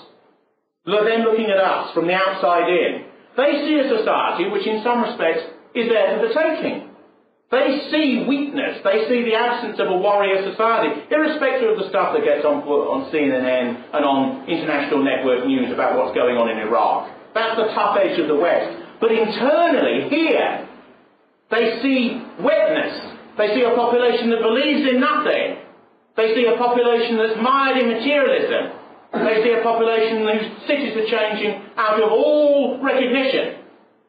look 0.86 1.06
them 1.06 1.22
looking 1.22 1.52
at 1.52 1.58
us 1.58 1.94
from 1.94 2.08
the 2.08 2.14
outside 2.14 2.70
in, 2.70 3.06
they 3.38 3.68
see 3.68 3.80
a 3.80 3.98
society 4.00 4.50
which 4.50 4.66
in 4.66 4.82
some 4.84 5.04
respects 5.04 5.44
is 5.76 5.90
there 5.90 6.16
for 6.16 6.28
the 6.28 6.34
taking. 6.34 6.90
They 7.52 7.88
see 7.92 8.26
weakness. 8.28 8.82
They 8.84 9.06
see 9.08 9.24
the 9.24 9.36
absence 9.36 9.80
of 9.80 9.88
a 9.88 9.98
warrior 9.98 10.42
society, 10.50 11.06
irrespective 11.12 11.72
of 11.72 11.78
the 11.78 11.90
stuff 11.90 12.16
that 12.16 12.24
gets 12.26 12.44
on, 12.44 12.64
on 12.64 13.12
CNN 13.14 13.94
and 13.94 14.04
on 14.04 14.50
international 14.50 15.04
network 15.04 15.46
news 15.46 15.72
about 15.72 15.96
what's 15.96 16.16
going 16.16 16.38
on 16.38 16.50
in 16.50 16.58
Iraq. 16.58 17.12
That's 17.36 17.56
the 17.56 17.70
tough 17.76 17.98
edge 18.02 18.18
of 18.18 18.28
the 18.28 18.36
West. 18.36 18.85
But 19.06 19.14
internally, 19.14 20.10
here, 20.10 20.68
they 21.52 21.78
see 21.84 22.26
wetness. 22.42 23.14
They 23.38 23.54
see 23.54 23.62
a 23.62 23.78
population 23.78 24.32
that 24.32 24.42
believes 24.42 24.82
in 24.82 25.00
nothing. 25.00 25.62
They 26.18 26.34
see 26.34 26.50
a 26.50 26.58
population 26.58 27.22
that's 27.22 27.38
mired 27.38 27.78
in 27.78 28.02
materialism. 28.02 28.74
They 29.14 29.46
see 29.46 29.54
a 29.54 29.62
population 29.62 30.26
whose 30.26 30.50
cities 30.66 30.98
are 30.98 31.06
changing 31.06 31.54
out 31.78 32.02
of 32.02 32.10
all 32.10 32.82
recognition. 32.82 33.62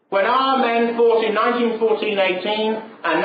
When 0.08 0.24
our 0.24 0.64
men 0.64 0.96
fought 0.96 1.28
in 1.28 1.36
1914-18 1.36 2.16
and 3.04 3.16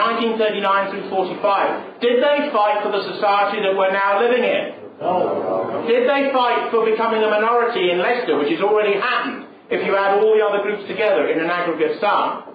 1939 0.44 0.92
through 0.92 1.10
45, 1.10 2.02
did 2.02 2.20
they 2.20 2.52
fight 2.52 2.84
for 2.84 2.92
the 2.92 3.16
society 3.16 3.64
that 3.64 3.72
we're 3.80 3.96
now 3.96 4.20
living 4.20 4.44
in? 4.44 4.76
No. 5.00 5.88
Did 5.88 6.04
they 6.04 6.36
fight 6.36 6.68
for 6.70 6.84
becoming 6.84 7.24
a 7.24 7.30
minority 7.30 7.92
in 7.92 8.00
Leicester, 8.00 8.38
which 8.38 8.52
has 8.52 8.60
already 8.60 9.00
happened, 9.00 9.48
if 9.72 9.88
you 9.88 9.96
add 9.96 10.20
all 10.20 10.36
the 10.36 10.44
other 10.44 10.62
groups 10.62 10.88
together 10.88 11.32
in 11.32 11.40
an 11.40 11.50
aggregate 11.50 12.00
sum? 12.00 12.52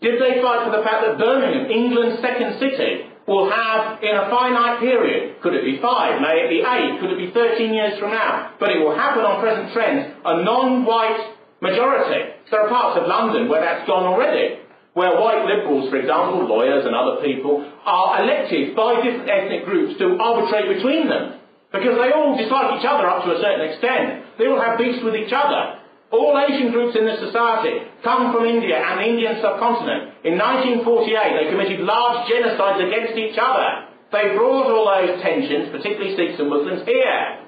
Did 0.00 0.20
they 0.20 0.40
fight 0.40 0.68
for 0.68 0.76
the 0.76 0.84
fact 0.84 1.04
that 1.04 1.18
Birmingham, 1.18 1.72
England's 1.72 2.20
second 2.20 2.60
city, 2.60 3.08
will 3.26 3.48
have, 3.48 4.02
in 4.02 4.16
a 4.16 4.28
finite 4.28 4.80
period, 4.80 5.40
could 5.40 5.54
it 5.54 5.64
be 5.64 5.80
five, 5.80 6.20
may 6.20 6.44
it 6.44 6.48
be 6.48 6.60
eight, 6.60 7.00
could 7.00 7.12
it 7.12 7.20
be 7.20 7.30
13 7.32 7.72
years 7.72 7.98
from 7.98 8.10
now, 8.10 8.56
but 8.58 8.70
it 8.70 8.80
will 8.80 8.94
happen 8.94 9.24
on 9.24 9.40
present 9.40 9.72
trends, 9.72 10.16
a 10.24 10.42
non-white 10.42 11.36
majority. 11.60 12.32
There 12.50 12.60
are 12.60 12.68
parts 12.68 13.00
of 13.00 13.06
London 13.06 13.48
where 13.48 13.60
that's 13.60 13.86
gone 13.86 14.04
already, 14.04 14.60
where 14.94 15.20
white 15.20 15.46
liberals, 15.46 15.88
for 15.88 15.96
example, 15.96 16.48
lawyers 16.48 16.84
and 16.84 16.96
other 16.96 17.22
people, 17.22 17.62
are 17.84 18.24
elected 18.24 18.74
by 18.74 19.00
different 19.04 19.30
ethnic 19.30 19.64
groups 19.64 19.98
to 20.00 20.18
arbitrate 20.18 20.76
between 20.76 21.08
them. 21.08 21.38
Because 21.70 21.94
they 22.02 22.10
all 22.10 22.34
dislike 22.36 22.80
each 22.80 22.86
other 22.88 23.06
up 23.06 23.22
to 23.24 23.30
a 23.30 23.38
certain 23.38 23.70
extent. 23.70 24.26
They 24.38 24.48
all 24.48 24.60
have 24.60 24.76
beefs 24.76 25.04
with 25.04 25.14
each 25.14 25.30
other. 25.30 25.79
All 26.10 26.34
Asian 26.34 26.72
groups 26.72 26.96
in 26.98 27.06
this 27.06 27.20
society 27.22 27.86
come 28.02 28.34
from 28.34 28.44
India 28.44 28.74
and 28.74 28.98
the 28.98 29.06
Indian 29.06 29.38
subcontinent. 29.40 30.26
In 30.26 30.34
1948, 30.34 31.06
they 31.38 31.50
committed 31.50 31.80
large 31.86 32.26
genocides 32.26 32.82
against 32.82 33.14
each 33.14 33.38
other. 33.38 33.86
They 34.10 34.34
brought 34.34 34.74
all 34.74 34.90
those 34.90 35.22
tensions, 35.22 35.70
particularly 35.70 36.18
Sikhs 36.18 36.40
and 36.40 36.50
Muslims, 36.50 36.82
here. 36.82 37.46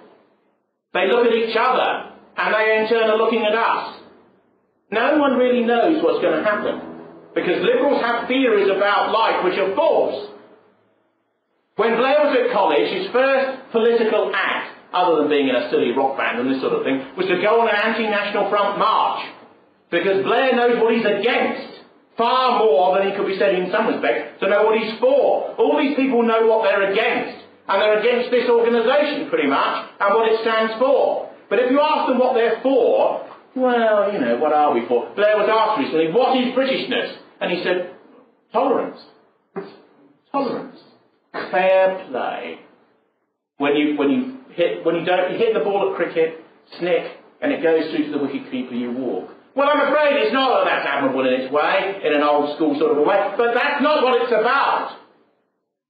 They 0.95 1.11
look 1.11 1.27
at 1.27 1.35
each 1.35 1.57
other, 1.59 2.15
and 2.39 2.55
they 2.55 2.79
in 2.79 2.89
turn 2.89 3.11
are 3.11 3.19
looking 3.19 3.43
at 3.43 3.55
us. 3.55 3.99
No 4.93 5.19
one 5.19 5.35
really 5.35 5.65
knows 5.65 6.03
what's 6.03 6.23
going 6.23 6.39
to 6.39 6.45
happen. 6.45 6.93
Because 7.35 7.65
liberals 7.65 8.01
have 8.03 8.29
theories 8.29 8.71
about 8.71 9.11
life 9.11 9.43
which 9.45 9.59
are 9.59 9.75
false. 9.75 10.29
When 11.77 11.97
Blair 11.97 12.29
was 12.29 12.37
at 12.37 12.53
college, 12.53 12.93
his 12.93 13.11
first 13.11 13.73
political 13.73 14.31
act, 14.35 14.77
other 14.93 15.21
than 15.21 15.29
being 15.29 15.49
in 15.49 15.57
a 15.57 15.69
silly 15.71 15.93
rock 15.93 16.17
band 16.17 16.39
and 16.41 16.51
this 16.51 16.61
sort 16.61 16.73
of 16.73 16.85
thing, 16.85 17.01
was 17.17 17.27
to 17.27 17.41
go 17.41 17.61
on 17.61 17.69
an 17.69 17.77
anti-national 17.77 18.49
front 18.49 18.79
march. 18.79 19.27
Because 19.91 20.25
Blair 20.25 20.57
knows 20.57 20.81
what 20.81 20.95
he's 20.95 21.05
against. 21.05 21.85
Far 22.17 22.59
more 22.61 22.97
than 22.97 23.09
he 23.09 23.17
could 23.17 23.27
be 23.27 23.39
said 23.39 23.55
in 23.55 23.71
some 23.73 23.89
respects 23.89 24.41
to 24.41 24.49
know 24.49 24.65
what 24.65 24.79
he's 24.79 24.99
for. 25.01 25.57
All 25.57 25.81
these 25.81 25.97
people 25.97 26.23
know 26.23 26.47
what 26.47 26.65
they're 26.65 26.93
against. 26.93 27.45
And 27.69 27.81
they're 27.81 28.01
against 28.01 28.31
this 28.31 28.49
organisation, 28.51 29.31
pretty 29.31 29.49
much, 29.49 29.89
and 30.01 30.15
what 30.15 30.31
it 30.31 30.41
stands 30.43 30.75
for. 30.79 31.31
But 31.49 31.59
if 31.61 31.71
you 31.71 31.81
ask 31.81 32.09
them 32.09 32.19
what 32.19 32.35
they're 32.35 32.61
for, 32.63 33.29
well, 33.55 34.13
you 34.13 34.21
know, 34.21 34.37
what 34.39 34.53
are 34.53 34.75
we 34.75 34.87
for? 34.89 35.13
Blair 35.15 35.37
was 35.37 35.49
asked 35.49 35.79
recently, 35.81 36.13
what 36.13 36.37
is 36.37 36.53
Britishness? 36.55 37.17
And 37.41 37.53
he 37.53 37.63
said, 37.63 37.95
tolerance. 38.53 38.99
Tolerance. 40.33 40.79
Fair 41.33 42.07
play. 42.11 42.59
When 43.59 43.77
you, 43.77 43.97
when 43.97 44.11
you 44.11 44.39
hit, 44.55 44.85
when 44.85 44.97
you 44.97 45.05
don't, 45.05 45.33
you 45.33 45.39
hit 45.39 45.55
the 45.55 45.61
ball 45.61 45.91
at 45.91 45.97
cricket, 45.97 46.45
snick, 46.79 47.19
and 47.41 47.53
it 47.53 47.63
goes 47.63 47.91
through 47.91 48.07
to 48.07 48.13
the 48.13 48.19
wicketkeeper, 48.19 48.79
you 48.79 48.93
walk. 48.93 49.31
Well, 49.55 49.69
I'm 49.69 49.93
afraid 49.93 50.17
it's 50.23 50.33
not 50.33 50.65
that 50.65 50.87
admirable 50.87 51.27
in 51.27 51.43
its 51.43 51.53
way, 51.53 52.01
in 52.05 52.15
an 52.15 52.23
old 52.23 52.57
school 52.57 52.79
sort 52.79 52.93
of 52.93 52.99
a 52.99 53.03
way, 53.03 53.35
but 53.37 53.53
that's 53.53 53.83
not 53.83 54.03
what 54.03 54.23
it's 54.23 54.33
about. 54.33 54.97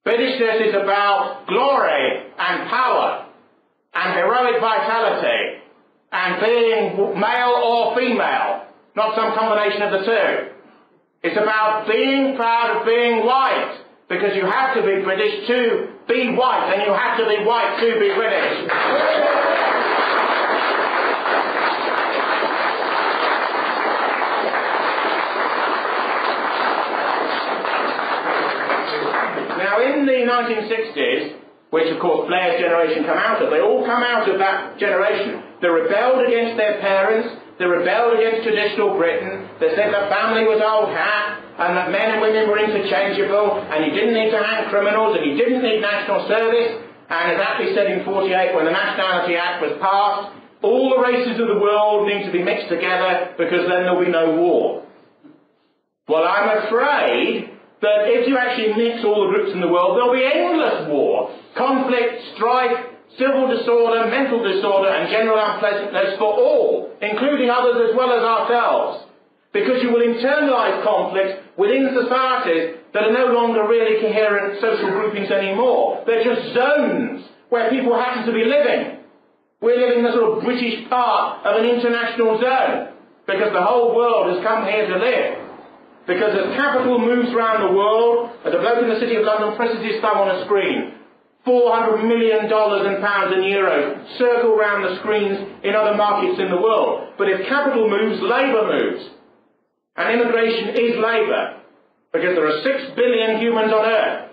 Britishness 0.05 0.69
is 0.69 0.75
about 0.75 1.47
glory 1.47 2.27
and 2.37 2.69
power 2.69 3.29
and 3.95 4.19
heroic 4.19 4.61
vitality 4.61 5.63
and 6.11 6.41
being 6.41 7.21
male 7.21 7.55
or 7.63 7.97
female, 7.97 8.67
not 8.97 9.15
some 9.15 9.33
combination 9.39 9.83
of 9.83 9.93
the 9.93 10.05
two. 10.05 10.53
It's 11.23 11.39
about 11.39 11.87
being 11.87 12.35
proud 12.35 12.79
of 12.79 12.87
being 12.87 13.25
white, 13.25 13.79
because 14.13 14.37
you 14.37 14.45
have 14.45 14.77
to 14.77 14.83
be 14.85 15.01
British 15.03 15.47
to 15.49 15.89
be 16.07 16.37
white, 16.37 16.69
and 16.77 16.85
you 16.85 16.93
have 16.93 17.17
to 17.17 17.25
be 17.25 17.45
white 17.45 17.81
to 17.81 17.89
be 17.97 18.13
British. 18.13 18.69
Now, 29.57 29.81
in 29.81 30.05
the 30.05 30.29
1960s, 30.29 31.39
which 31.71 31.89
of 31.89 31.99
course 32.01 32.29
Blair's 32.29 32.61
generation 32.61 33.05
come 33.05 33.17
out 33.17 33.41
of. 33.41 33.49
They 33.49 33.61
all 33.61 33.87
come 33.87 34.03
out 34.03 34.29
of 34.29 34.39
that 34.39 34.79
generation. 34.79 35.43
They 35.63 35.69
rebelled 35.69 36.29
against 36.29 36.59
their 36.59 36.79
parents, 36.81 37.29
they 37.59 37.65
rebelled 37.65 38.19
against 38.19 38.45
traditional 38.45 38.95
Britain, 38.99 39.49
they 39.59 39.75
said 39.75 39.89
the 39.89 40.05
family 40.13 40.45
was 40.45 40.61
old 40.61 40.93
hat, 40.93 41.42
and 41.69 41.77
that 41.77 41.91
men 41.91 42.17
and 42.17 42.21
women 42.21 42.49
were 42.49 42.59
interchangeable, 42.59 43.63
and 43.71 43.87
you 43.87 43.93
didn't 43.93 44.15
need 44.15 44.31
to 44.31 44.39
hang 44.39 44.69
criminals, 44.71 45.17
and 45.17 45.27
you 45.27 45.37
didn't 45.37 45.63
need 45.63 45.81
national 45.81 46.27
service, 46.29 46.83
and 47.09 47.37
as 47.37 47.39
actually 47.39 47.75
said 47.75 47.91
in 47.91 48.05
48 48.05 48.55
when 48.55 48.65
the 48.65 48.73
Nationality 48.73 49.37
Act 49.37 49.61
was 49.61 49.77
passed, 49.81 50.33
all 50.63 50.95
the 50.95 51.03
races 51.03 51.39
of 51.41 51.49
the 51.49 51.59
world 51.59 52.07
need 52.07 52.25
to 52.25 52.33
be 52.33 52.43
mixed 52.43 52.69
together 52.69 53.35
because 53.37 53.67
then 53.67 53.83
there'll 53.85 54.05
be 54.05 54.11
no 54.11 54.37
war. 54.37 54.87
Well, 56.09 56.23
I'm 56.23 56.67
afraid 56.67 57.51
that 57.83 58.07
if 58.07 58.29
you 58.29 58.39
actually 58.39 58.75
mix 58.79 59.05
all 59.05 59.27
the 59.27 59.35
groups 59.35 59.53
in 59.53 59.61
the 59.61 59.69
world, 59.69 59.99
there'll 59.99 60.15
be 60.15 60.23
endless 60.23 60.89
war, 60.89 61.35
conflict, 61.59 62.39
strife, 62.39 62.79
civil 63.19 63.51
disorder, 63.51 64.07
mental 64.09 64.41
disorder, 64.41 64.89
and 64.89 65.11
general 65.11 65.37
unpleasantness 65.37 66.17
for 66.19 66.33
all, 66.33 66.91
including 67.03 67.51
others 67.51 67.91
as 67.91 67.97
well 67.97 68.15
as 68.15 68.23
ourselves. 68.23 69.05
Because 69.53 69.83
you 69.83 69.93
will 69.93 70.01
internalise 70.01 70.83
conflicts 70.83 71.42
within 71.57 71.93
societies 71.93 72.81
that 72.95 73.05
are 73.05 73.13
no 73.13 73.33
longer 73.33 73.67
really 73.67 74.01
coherent 74.01 74.61
social 74.61 74.91
groupings 74.91 75.31
anymore. 75.31 76.05
They're 76.07 76.25
just 76.25 76.55
zones 76.55 77.25
where 77.49 77.71
people 77.71 77.95
happen 77.95 78.27
to 78.27 78.33
be 78.33 78.45
living. 78.45 79.05
We're 79.61 79.79
living 79.79 80.01
in 80.01 80.05
the 80.05 80.13
sort 80.13 80.39
of 80.39 80.45
British 80.45 80.89
part 80.89 81.47
of 81.47 81.63
an 81.63 81.69
international 81.69 82.41
zone 82.41 82.93
because 83.27 83.53
the 83.53 83.63
whole 83.63 83.95
world 83.95 84.35
has 84.35 84.43
come 84.43 84.67
here 84.67 84.89
to 84.89 84.97
live. 84.99 85.39
Because 86.07 86.35
as 86.35 86.57
capital 86.57 86.99
moves 86.99 87.31
around 87.31 87.69
the 87.69 87.77
world, 87.77 88.31
as 88.45 88.53
a 88.53 88.59
bloke 88.59 88.83
in 88.83 88.91
the 88.91 88.99
city 88.99 89.15
of 89.15 89.25
London 89.25 89.55
presses 89.55 89.85
his 89.85 90.01
thumb 90.01 90.19
on 90.19 90.35
a 90.35 90.45
screen, 90.47 90.99
$400 91.47 92.07
million 92.07 92.47
in 92.47 93.03
pounds 93.03 93.31
and 93.35 93.43
euros 93.43 94.19
circle 94.19 94.51
around 94.51 94.83
the 94.83 94.99
screens 95.01 95.39
in 95.63 95.75
other 95.75 95.95
markets 95.95 96.41
in 96.41 96.51
the 96.51 96.61
world. 96.61 97.15
But 97.19 97.29
if 97.29 97.47
capital 97.49 97.89
moves, 97.89 98.21
labour 98.23 98.67
moves. 98.67 99.11
And 99.97 100.21
immigration 100.21 100.71
is 100.71 100.97
labour. 100.97 101.61
Because 102.13 102.37
there 102.37 102.47
are 102.47 102.63
six 102.63 102.93
billion 102.97 103.41
humans 103.41 103.73
on 103.73 103.85
earth. 103.85 104.31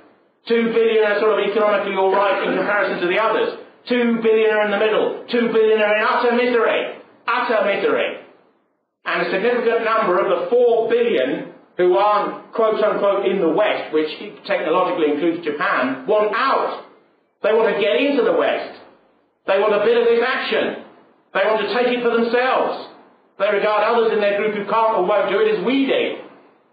Two 0.47 0.71
billion 0.71 1.03
are 1.03 1.19
sort 1.19 1.39
of 1.39 1.49
economically 1.49 1.95
alright 1.95 2.47
in 2.47 2.55
comparison 2.55 2.99
to 3.01 3.07
the 3.07 3.19
others. 3.19 3.59
Two 3.87 4.19
billion 4.21 4.51
are 4.51 4.65
in 4.65 4.71
the 4.71 4.79
middle. 4.79 5.25
Two 5.31 5.51
billion 5.51 5.79
are 5.81 5.95
in 5.95 6.03
utter 6.03 6.35
misery. 6.35 6.99
Utter 7.27 7.65
misery. 7.65 8.19
And 9.05 9.27
a 9.27 9.31
significant 9.31 9.85
number 9.85 10.19
of 10.19 10.27
the 10.27 10.49
four 10.49 10.89
billion 10.89 11.53
who 11.77 11.95
aren't 11.95 12.51
quote 12.51 12.83
unquote 12.83 13.25
in 13.25 13.39
the 13.39 13.49
West, 13.49 13.93
which 13.93 14.11
technologically 14.45 15.13
includes 15.15 15.45
Japan, 15.45 16.05
want 16.07 16.35
out. 16.35 16.85
They 17.41 17.53
want 17.53 17.73
to 17.73 17.79
get 17.79 17.95
into 17.95 18.23
the 18.23 18.35
West. 18.35 18.79
They 19.47 19.59
want 19.59 19.73
a 19.73 19.85
bit 19.85 19.95
of 19.95 20.03
this 20.03 20.19
action. 20.19 20.83
They 21.33 21.41
want 21.47 21.63
to 21.63 21.73
take 21.73 21.87
it 21.87 22.03
for 22.03 22.11
themselves. 22.11 22.89
They 23.39 23.49
regard 23.55 23.87
others 23.87 24.11
in 24.11 24.19
their 24.19 24.35
group 24.35 24.55
who 24.55 24.65
can't 24.67 24.99
or 24.99 25.07
won't 25.07 25.31
do 25.31 25.39
it 25.39 25.57
as 25.57 25.65
weedy. 25.65 26.19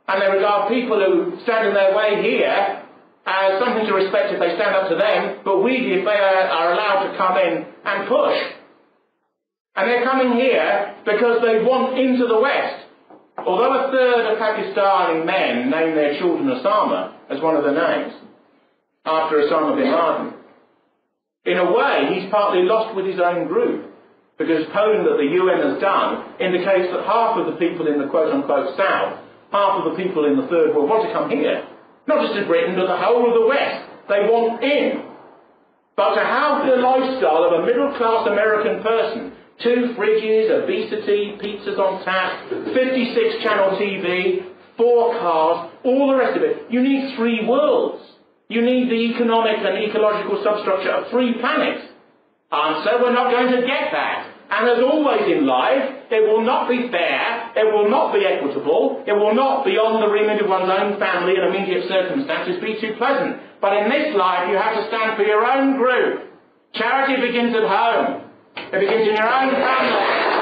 And 0.09 0.23
they 0.23 0.27
regard 0.27 0.69
people 0.69 0.99
who 0.99 1.39
stand 1.43 1.69
in 1.69 1.75
their 1.75 1.95
way 1.95 2.23
here 2.23 2.83
as 3.27 3.59
something 3.63 3.87
to 3.87 3.95
respect 3.95 4.35
if 4.35 4.39
they 4.39 4.55
stand 4.55 4.75
up 4.75 4.91
to 4.91 4.97
them, 4.97 5.43
but 5.45 5.63
weedy 5.63 5.95
if 5.95 6.05
they 6.05 6.19
are, 6.19 6.47
are 6.47 6.73
allowed 6.75 7.11
to 7.11 7.17
come 7.17 7.39
in 7.39 7.67
and 7.85 8.09
push. 8.09 8.39
And 9.75 9.91
they're 9.91 10.05
coming 10.05 10.39
here 10.39 10.95
because 11.05 11.43
they 11.43 11.63
want 11.63 11.99
into 11.99 12.27
the 12.27 12.41
West. 12.41 12.87
Although 13.39 13.87
a 13.87 13.91
third 13.91 14.33
of 14.33 14.39
Pakistani 14.39 15.27
men 15.27 15.71
name 15.71 15.95
their 15.95 16.19
children 16.19 16.49
Osama 16.49 17.15
as 17.29 17.41
one 17.43 17.57
of 17.57 17.65
their 17.65 17.75
names, 17.75 18.15
after 19.05 19.37
Osama 19.37 19.77
bin 19.77 19.93
Laden, 19.93 20.35
in 21.45 21.59
a 21.59 21.71
way 21.73 22.15
he's 22.15 22.31
partly 22.31 22.63
lost 22.63 22.97
with 22.97 23.07
his 23.07 23.21
own 23.21 23.47
group. 23.47 23.93
Because 24.39 24.69
polling 24.73 25.05
that 25.05 25.17
the 25.17 25.31
UN 25.41 25.59
has 25.73 25.81
done 25.81 26.37
indicates 26.41 26.93
that 26.93 27.05
half 27.09 27.41
of 27.41 27.47
the 27.47 27.57
people 27.57 27.89
in 27.89 27.99
the 27.99 28.07
quote-unquote 28.07 28.77
South 28.77 29.27
half 29.51 29.81
of 29.81 29.93
the 29.93 29.97
people 29.97 30.27
in 30.27 30.37
the 30.37 30.47
third 30.49 30.75
world 30.75 30.89
want 30.89 31.07
to 31.07 31.13
come 31.13 31.31
here. 31.31 31.67
Not 32.07 32.23
just 32.23 32.39
to 32.39 32.47
Britain, 32.47 32.77
but 32.77 32.87
the 32.87 32.99
whole 32.99 33.27
of 33.27 33.35
the 33.35 33.47
West. 33.47 33.89
They 34.09 34.23
want 34.29 34.63
in. 34.63 35.03
But 35.97 36.15
to 36.15 36.23
have 36.23 36.67
the 36.67 36.77
lifestyle 36.77 37.43
of 37.45 37.63
a 37.63 37.67
middle 37.67 37.97
class 37.97 38.27
American 38.29 38.83
person, 38.83 39.33
two 39.63 39.95
fridges, 39.97 40.51
obesity, 40.53 41.39
pizzas 41.41 41.79
on 41.79 42.05
tap, 42.05 42.49
56 42.51 43.43
channel 43.43 43.79
TV, 43.81 44.53
four 44.77 45.19
cars, 45.19 45.73
all 45.85 46.11
the 46.11 46.17
rest 46.17 46.37
of 46.37 46.43
it, 46.43 46.71
you 46.71 46.83
need 46.83 47.17
three 47.17 47.47
worlds. 47.47 48.05
You 48.49 48.63
need 48.63 48.89
the 48.89 49.17
economic 49.17 49.59
and 49.59 49.89
ecological 49.89 50.41
substructure 50.45 50.91
of 50.91 51.11
three 51.11 51.35
planets. 51.41 51.89
Answer, 52.53 53.03
we're 53.03 53.13
not 53.13 53.31
going 53.31 53.51
to 53.53 53.67
get 53.67 53.91
that. 53.91 54.31
And 54.49 54.71
as 54.71 54.79
always 54.79 55.27
in 55.27 55.47
life, 55.47 56.07
it 56.11 56.23
will 56.23 56.43
not 56.43 56.69
be 56.69 56.89
fair, 56.89 57.51
it 57.57 57.75
will 57.75 57.91
not 57.91 58.15
be 58.15 58.25
equitable, 58.25 59.03
it 59.05 59.13
will 59.13 59.35
not, 59.35 59.65
beyond 59.65 60.01
the 60.01 60.07
remit 60.07 60.41
of 60.41 60.49
one's 60.49 60.71
own 60.71 61.01
family 61.01 61.35
and 61.35 61.51
immediate 61.51 61.89
circumstances, 61.89 62.63
be 62.63 62.79
too 62.81 62.95
pleasant. 62.97 63.43
But 63.61 63.77
in 63.83 63.91
this 63.91 64.15
life, 64.15 64.49
you 64.49 64.55
have 64.55 64.77
to 64.77 64.87
stand 64.87 65.17
for 65.17 65.25
your 65.25 65.45
own 65.45 65.77
group. 65.77 66.31
Charity 66.75 67.21
begins 67.27 67.57
at 67.57 67.67
home. 67.67 68.31
It 68.57 68.79
begins 68.79 69.09
in 69.09 69.17
your 69.17 69.27
own 69.27 69.51
family. 69.51 70.37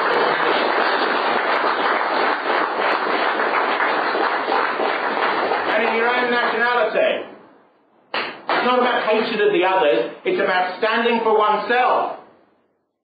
and 5.74 5.88
in 5.88 5.96
your 5.96 6.08
own 6.08 6.30
nationality. 6.30 7.33
It's 8.64 8.72
not 8.72 8.80
about 8.80 9.04
hatred 9.04 9.44
of 9.44 9.52
the 9.52 9.60
others, 9.60 10.16
it's 10.24 10.40
about 10.40 10.80
standing 10.80 11.20
for 11.20 11.36
oneself. 11.36 12.24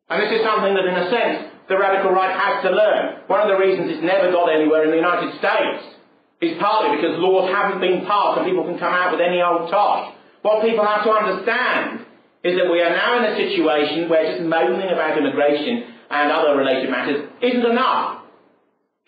And 0.09 0.25
this 0.25 0.33
is 0.33 0.40
something 0.40 0.73
that, 0.73 0.88
in 0.88 0.96
a 0.96 1.07
sense, 1.12 1.53
the 1.68 1.77
radical 1.77 2.16
right 2.16 2.33
has 2.33 2.64
to 2.64 2.73
learn. 2.73 3.29
One 3.29 3.44
of 3.44 3.53
the 3.53 3.61
reasons 3.61 3.92
it's 3.92 4.01
never 4.01 4.33
got 4.33 4.49
anywhere 4.49 4.88
in 4.88 4.90
the 4.90 4.96
United 4.96 5.37
States 5.37 5.85
is 6.40 6.57
partly 6.57 6.96
because 6.96 7.20
laws 7.20 7.53
haven't 7.53 7.85
been 7.85 8.09
passed 8.09 8.40
and 8.40 8.49
people 8.49 8.64
can 8.64 8.81
come 8.81 8.88
out 8.88 9.12
with 9.12 9.20
any 9.20 9.44
old 9.44 9.68
tosh. 9.68 10.16
What 10.40 10.64
people 10.64 10.81
have 10.81 11.05
to 11.05 11.12
understand 11.12 12.09
is 12.40 12.57
that 12.57 12.73
we 12.73 12.81
are 12.81 12.96
now 12.96 13.20
in 13.20 13.29
a 13.29 13.37
situation 13.37 14.09
where 14.09 14.33
just 14.33 14.49
moaning 14.49 14.88
about 14.88 15.20
immigration 15.20 15.92
and 16.09 16.33
other 16.33 16.57
related 16.57 16.88
matters 16.88 17.29
isn't 17.44 17.68
enough. 17.68 18.25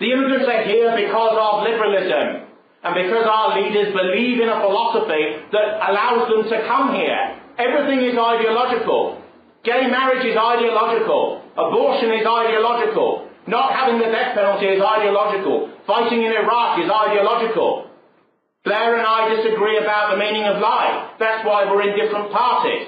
The 0.04 0.12
immigrants 0.12 0.52
are 0.52 0.68
here 0.68 0.92
because 1.00 1.32
of 1.32 1.64
liberalism 1.64 2.51
and 2.82 2.92
because 2.98 3.26
our 3.26 3.62
leaders 3.62 3.94
believe 3.94 4.42
in 4.42 4.48
a 4.48 4.58
philosophy 4.58 5.38
that 5.54 5.66
allows 5.86 6.26
them 6.26 6.42
to 6.50 6.56
come 6.66 6.94
here. 6.94 7.38
Everything 7.58 8.02
is 8.02 8.18
ideological. 8.18 9.22
Gay 9.62 9.86
marriage 9.86 10.26
is 10.26 10.34
ideological. 10.34 11.46
Abortion 11.54 12.10
is 12.10 12.26
ideological. 12.26 13.30
Not 13.46 13.74
having 13.74 13.98
the 13.98 14.10
death 14.10 14.34
penalty 14.34 14.66
is 14.66 14.82
ideological. 14.82 15.70
Fighting 15.86 16.22
in 16.22 16.32
Iraq 16.32 16.82
is 16.82 16.90
ideological. 16.90 17.86
Blair 18.64 18.98
and 18.98 19.06
I 19.06 19.34
disagree 19.34 19.78
about 19.78 20.12
the 20.12 20.18
meaning 20.18 20.44
of 20.44 20.60
life. 20.60 21.18
That's 21.18 21.46
why 21.46 21.70
we're 21.70 21.82
in 21.86 21.98
different 21.98 22.30
parties. 22.32 22.86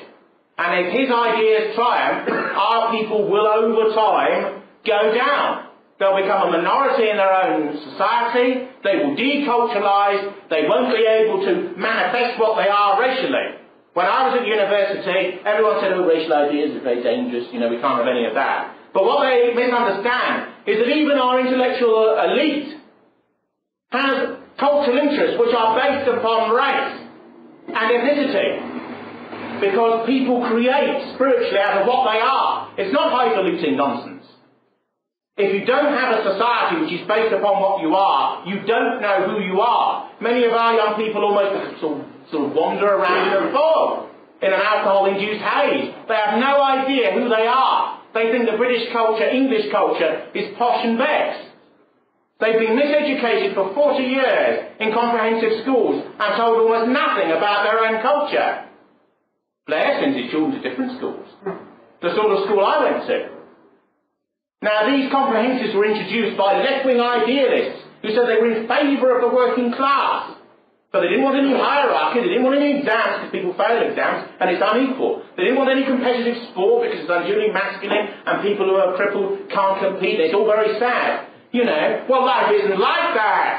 And 0.58 0.86
if 0.86 0.92
his 0.94 1.10
ideas 1.10 1.74
triumph, 1.74 2.30
our 2.30 2.90
people 2.94 3.28
will 3.30 3.46
over 3.46 3.94
time 3.94 4.62
go 4.86 5.14
down. 5.14 5.66
They'll 6.04 6.20
become 6.20 6.52
a 6.52 6.60
minority 6.60 7.08
in 7.08 7.16
their 7.16 7.32
own 7.32 7.80
society. 7.80 8.68
They 8.84 9.00
will 9.00 9.16
deculturalize. 9.16 10.52
They 10.52 10.68
won't 10.68 10.92
be 10.92 11.00
able 11.00 11.40
to 11.48 11.72
manifest 11.80 12.36
what 12.36 12.60
they 12.60 12.68
are 12.68 13.00
racially. 13.00 13.64
When 13.96 14.04
I 14.04 14.28
was 14.28 14.36
at 14.36 14.44
university, 14.44 15.40
everyone 15.48 15.80
said, 15.80 15.96
oh, 15.96 16.04
racial 16.04 16.34
ideas 16.36 16.76
are 16.76 16.84
very 16.84 17.00
dangerous, 17.00 17.48
you 17.56 17.60
know, 17.60 17.70
we 17.70 17.80
can't 17.80 18.04
have 18.04 18.10
any 18.10 18.26
of 18.26 18.34
that. 18.34 18.76
But 18.92 19.08
what 19.08 19.24
they 19.24 19.54
misunderstand 19.56 20.68
is 20.68 20.76
that 20.84 20.92
even 20.92 21.16
our 21.16 21.40
intellectual 21.40 22.20
elite 22.20 22.76
has 23.88 24.36
cultural 24.60 24.98
interests 24.98 25.40
which 25.40 25.56
are 25.56 25.72
based 25.72 26.04
upon 26.04 26.52
race 26.52 27.00
and 27.72 27.86
ethnicity. 27.96 28.60
Because 29.64 30.04
people 30.04 30.44
create 30.52 31.14
spiritually 31.14 31.60
out 31.64 31.80
of 31.80 31.86
what 31.88 32.12
they 32.12 32.20
are. 32.20 32.74
It's 32.76 32.92
not 32.92 33.08
highfalutin 33.08 33.78
nonsense. 33.78 34.13
If 35.36 35.50
you 35.50 35.66
don't 35.66 35.90
have 35.90 36.14
a 36.14 36.22
society 36.22 36.80
which 36.82 36.92
is 36.94 37.08
based 37.08 37.34
upon 37.34 37.58
what 37.58 37.82
you 37.82 37.94
are, 37.94 38.46
you 38.46 38.62
don't 38.62 39.02
know 39.02 39.34
who 39.34 39.42
you 39.42 39.60
are. 39.60 40.10
Many 40.20 40.44
of 40.44 40.52
our 40.52 40.74
young 40.74 40.94
people 40.94 41.24
almost 41.24 41.80
sort 41.80 41.98
of 41.98 42.06
sort 42.30 42.48
of 42.48 42.52
wander 42.54 42.86
around 42.86 43.34
in 43.34 43.50
a 43.50 43.52
fog 43.52 44.14
in 44.42 44.52
an 44.52 44.60
alcohol-induced 44.60 45.42
haze. 45.42 45.90
They 46.06 46.14
have 46.14 46.38
no 46.38 46.62
idea 46.62 47.12
who 47.12 47.28
they 47.28 47.46
are. 47.50 48.00
They 48.14 48.30
think 48.30 48.46
the 48.46 48.56
British 48.56 48.92
culture, 48.92 49.26
English 49.26 49.70
culture, 49.72 50.30
is 50.34 50.54
posh 50.56 50.84
and 50.84 50.98
best. 50.98 51.50
They've 52.40 52.58
been 52.58 52.78
miseducated 52.78 53.54
for 53.54 53.74
40 53.74 54.02
years 54.02 54.70
in 54.80 54.92
comprehensive 54.92 55.62
schools 55.62 56.04
and 56.18 56.36
told 56.36 56.62
almost 56.62 56.90
nothing 56.90 57.32
about 57.32 57.64
their 57.64 57.78
own 57.82 58.02
culture. 58.02 58.70
Blair 59.66 59.98
sends 60.00 60.18
his 60.18 60.30
children 60.30 60.60
to 60.60 60.68
different 60.68 60.98
schools. 60.98 61.26
The 62.02 62.14
sort 62.14 62.36
of 62.36 62.44
school 62.44 62.60
I 62.60 62.84
went 62.84 63.06
to. 63.06 63.43
Now, 64.64 64.88
these 64.88 65.12
comprehensives 65.12 65.76
were 65.76 65.84
introduced 65.84 66.40
by 66.40 66.56
left-wing 66.56 66.96
idealists 66.96 67.84
who 68.00 68.16
said 68.16 68.24
they 68.24 68.40
were 68.40 68.48
in 68.48 68.64
favour 68.64 69.12
of 69.12 69.20
the 69.20 69.28
working 69.28 69.76
class. 69.76 70.40
So 70.88 71.02
they 71.02 71.10
didn't 71.12 71.26
want 71.26 71.36
any 71.36 71.52
hierarchy, 71.52 72.22
they 72.22 72.32
didn't 72.32 72.48
want 72.48 72.56
any 72.56 72.78
exams 72.78 73.28
because 73.28 73.32
people 73.34 73.52
fail 73.58 73.82
exams 73.82 74.30
and 74.40 74.46
it's 74.48 74.62
unequal. 74.62 75.26
They 75.36 75.42
didn't 75.42 75.58
want 75.58 75.68
any 75.68 75.84
competitive 75.84 76.38
sport 76.48 76.86
because 76.86 77.02
it's 77.02 77.10
unduly 77.10 77.50
masculine 77.50 78.14
and 78.24 78.40
people 78.46 78.70
who 78.70 78.78
are 78.78 78.94
crippled 78.94 79.50
can't 79.50 79.82
compete. 79.82 80.22
It's 80.22 80.32
all 80.32 80.46
very 80.46 80.78
sad. 80.78 81.28
You 81.50 81.66
know, 81.66 82.06
well 82.08 82.24
life 82.24 82.48
isn't 82.54 82.78
like 82.78 83.10
that. 83.18 83.58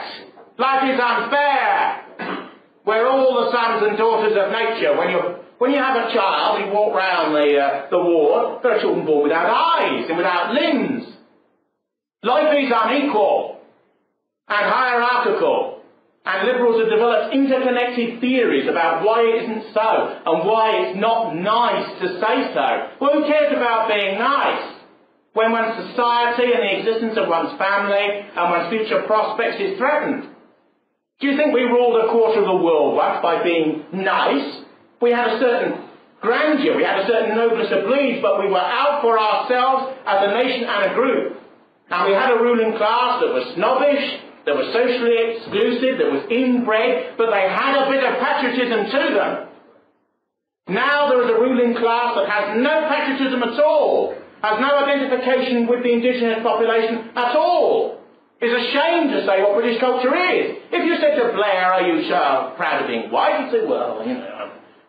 Life 0.58 0.84
is 0.90 0.98
unfair. 0.98 2.50
We're 2.88 3.06
all 3.06 3.46
the 3.46 3.52
sons 3.52 3.84
and 3.84 3.98
daughters 4.00 4.34
of 4.40 4.56
nature. 4.56 4.96
When 4.96 5.12
you 5.12 5.45
when 5.58 5.72
you 5.72 5.78
have 5.78 5.96
a 5.96 6.14
child, 6.14 6.60
you 6.60 6.74
walk 6.74 6.94
round 6.96 7.36
the 7.36 7.58
uh, 7.58 7.90
the 7.90 7.98
ward. 7.98 8.64
There 8.64 8.74
are 8.74 8.82
children 8.82 9.06
born 9.06 9.24
without 9.24 9.48
eyes 9.50 10.06
and 10.10 10.18
without 10.18 10.54
limbs. 10.54 11.06
Life 12.24 12.54
is 12.58 12.72
unequal 12.74 13.60
and 14.48 14.66
hierarchical. 14.66 15.72
And 16.26 16.48
liberals 16.48 16.82
have 16.82 16.90
developed 16.90 17.36
interconnected 17.36 18.20
theories 18.20 18.68
about 18.68 19.06
why 19.06 19.22
it 19.22 19.44
isn't 19.44 19.74
so 19.76 20.22
and 20.26 20.42
why 20.42 20.82
it's 20.82 20.98
not 20.98 21.36
nice 21.36 22.00
to 22.02 22.08
say 22.20 22.52
so. 22.52 22.68
Well, 23.00 23.22
who 23.22 23.28
cares 23.28 23.54
about 23.54 23.88
being 23.88 24.18
nice? 24.18 24.74
When 25.34 25.52
one's 25.52 25.92
society 25.92 26.50
and 26.50 26.64
the 26.64 26.80
existence 26.80 27.18
of 27.22 27.30
one's 27.30 27.56
family 27.60 28.26
and 28.36 28.50
one's 28.50 28.70
future 28.70 29.04
prospects 29.06 29.62
is 29.62 29.78
threatened. 29.78 30.34
Do 31.20 31.28
you 31.28 31.38
think 31.38 31.54
we 31.54 31.62
ruled 31.62 32.06
a 32.06 32.10
quarter 32.10 32.40
of 32.40 32.46
the 32.46 32.64
world 32.64 32.96
once 32.96 33.22
by 33.22 33.44
being 33.44 33.86
nice? 33.94 34.65
We 35.06 35.14
had 35.14 35.38
a 35.38 35.40
certain 35.40 35.86
grandeur, 36.20 36.74
we 36.76 36.82
had 36.82 37.06
a 37.06 37.06
certain 37.06 37.38
noblesse 37.38 37.70
oblige, 37.70 38.26
but 38.26 38.42
we 38.42 38.50
were 38.50 38.58
out 38.58 39.06
for 39.06 39.14
ourselves 39.14 39.94
as 40.02 40.18
a 40.26 40.34
nation 40.34 40.66
and 40.66 40.82
a 40.90 40.96
group. 40.98 41.38
And 41.94 42.10
we 42.10 42.18
had 42.18 42.34
a 42.34 42.42
ruling 42.42 42.74
class 42.74 43.22
that 43.22 43.30
was 43.30 43.54
snobbish, 43.54 44.02
that 44.50 44.58
was 44.58 44.66
socially 44.74 45.38
exclusive, 45.38 46.02
that 46.02 46.10
was 46.10 46.26
inbred, 46.34 47.22
but 47.22 47.30
they 47.30 47.46
had 47.46 47.86
a 47.86 47.86
bit 47.86 48.02
of 48.02 48.18
patriotism 48.18 48.90
to 48.98 49.04
them. 49.14 49.32
Now 50.74 51.14
there 51.14 51.22
is 51.22 51.30
a 51.30 51.38
ruling 51.38 51.78
class 51.78 52.18
that 52.18 52.26
has 52.26 52.58
no 52.58 52.90
patriotism 52.90 53.46
at 53.46 53.62
all, 53.62 54.18
has 54.42 54.58
no 54.58 54.74
identification 54.90 55.70
with 55.70 55.86
the 55.86 55.94
indigenous 55.94 56.42
population 56.42 57.14
at 57.14 57.38
all. 57.38 58.02
Is 58.42 58.52
ashamed 58.52 59.14
to 59.14 59.26
say 59.26 59.42
what 59.46 59.54
British 59.54 59.80
culture 59.80 60.12
is. 60.12 60.58
If 60.74 60.82
you 60.82 60.98
said 60.98 61.16
to 61.22 61.32
Blair, 61.32 61.72
are 61.72 61.88
you 61.88 62.10
so 62.10 62.54
proud 62.58 62.82
of 62.82 62.88
being 62.88 63.10
white? 63.10 63.46
He'd 63.46 63.52
say, 63.52 63.66
well, 63.66 64.04
you 64.06 64.14
know, 64.16 64.36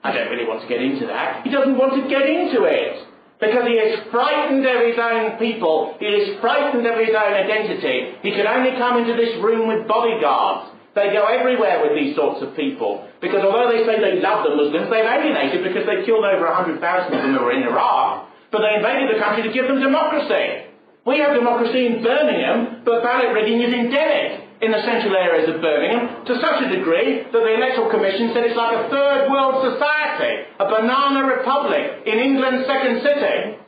I 0.07 0.15
don't 0.15 0.31
really 0.31 0.47
want 0.47 0.63
to 0.63 0.71
get 0.71 0.79
into 0.79 1.11
that. 1.11 1.43
He 1.43 1.51
doesn't 1.51 1.75
want 1.75 1.99
to 1.99 2.07
get 2.07 2.31
into 2.31 2.63
it. 2.63 3.03
Because 3.43 3.67
he 3.67 3.77
is 3.77 4.01
frightened 4.09 4.65
of 4.65 4.81
his 4.87 4.97
own 4.97 5.37
people. 5.37 5.99
He 5.99 6.07
is 6.07 6.41
frightened 6.41 6.87
of 6.87 6.97
his 6.97 7.13
own 7.13 7.33
identity. 7.35 8.17
He 8.23 8.31
can 8.33 8.47
only 8.47 8.79
come 8.79 9.03
into 9.03 9.13
this 9.13 9.37
room 9.43 9.69
with 9.69 9.85
bodyguards. 9.85 10.73
They 10.95 11.13
go 11.13 11.29
everywhere 11.29 11.85
with 11.85 11.93
these 11.93 12.17
sorts 12.17 12.41
of 12.41 12.57
people. 12.57 13.05
Because 13.21 13.45
although 13.45 13.69
they 13.69 13.85
say 13.85 14.01
they 14.01 14.23
love 14.25 14.49
the 14.49 14.57
Muslims, 14.57 14.89
they've 14.89 15.05
alienated 15.05 15.61
because 15.61 15.85
they 15.85 16.07
killed 16.09 16.25
over 16.25 16.49
100,000 16.49 16.81
of 16.81 17.13
them 17.13 17.37
who 17.37 17.45
were 17.45 17.53
in 17.53 17.69
Iraq. 17.69 18.31
But 18.49 18.65
they 18.65 18.81
invaded 18.81 19.13
the 19.13 19.21
country 19.21 19.45
to 19.45 19.53
give 19.53 19.69
them 19.69 19.85
democracy. 19.85 20.73
We 21.05 21.19
have 21.21 21.37
democracy 21.37 21.93
in 21.93 22.01
Birmingham, 22.01 22.87
but 22.89 23.03
ballot 23.03 23.35
rigging 23.37 23.61
is 23.61 23.75
endemic 23.75 24.46
in 24.63 24.73
the 24.73 24.81
central 24.83 25.15
areas 25.17 25.53
of 25.53 25.61
Birmingham 25.61 26.25
to 26.25 26.41
such 26.41 26.65
a 26.65 26.69
degree 26.73 27.23
that 27.25 27.33
the 27.33 27.55
Electoral 27.55 27.91
Commission 27.91 28.33
said 28.33 28.45
it's 28.45 28.57
like 28.57 28.73
a 28.73 28.89
third 28.89 29.29
world 29.31 29.61
society, 29.61 30.49
a 30.59 30.65
banana 30.65 31.29
republic 31.29 32.07
in 32.07 32.19
England's 32.19 32.67
second 32.67 33.05
city. 33.05 33.61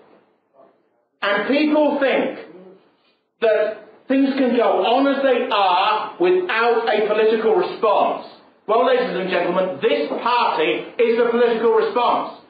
And 1.20 1.48
people 1.48 1.98
think 2.00 2.48
that 3.40 3.84
things 4.08 4.32
can 4.38 4.56
go 4.56 4.80
on 4.86 5.04
as 5.12 5.20
they 5.20 5.48
are 5.52 6.16
without 6.16 6.88
a 6.88 7.06
political 7.06 7.54
response. 7.54 8.26
Well, 8.66 8.86
ladies 8.86 9.16
and 9.16 9.28
gentlemen, 9.28 9.80
this 9.80 10.08
party 10.08 10.92
is 11.00 11.18
the 11.20 11.28
political 11.30 11.72
response. 11.72 12.40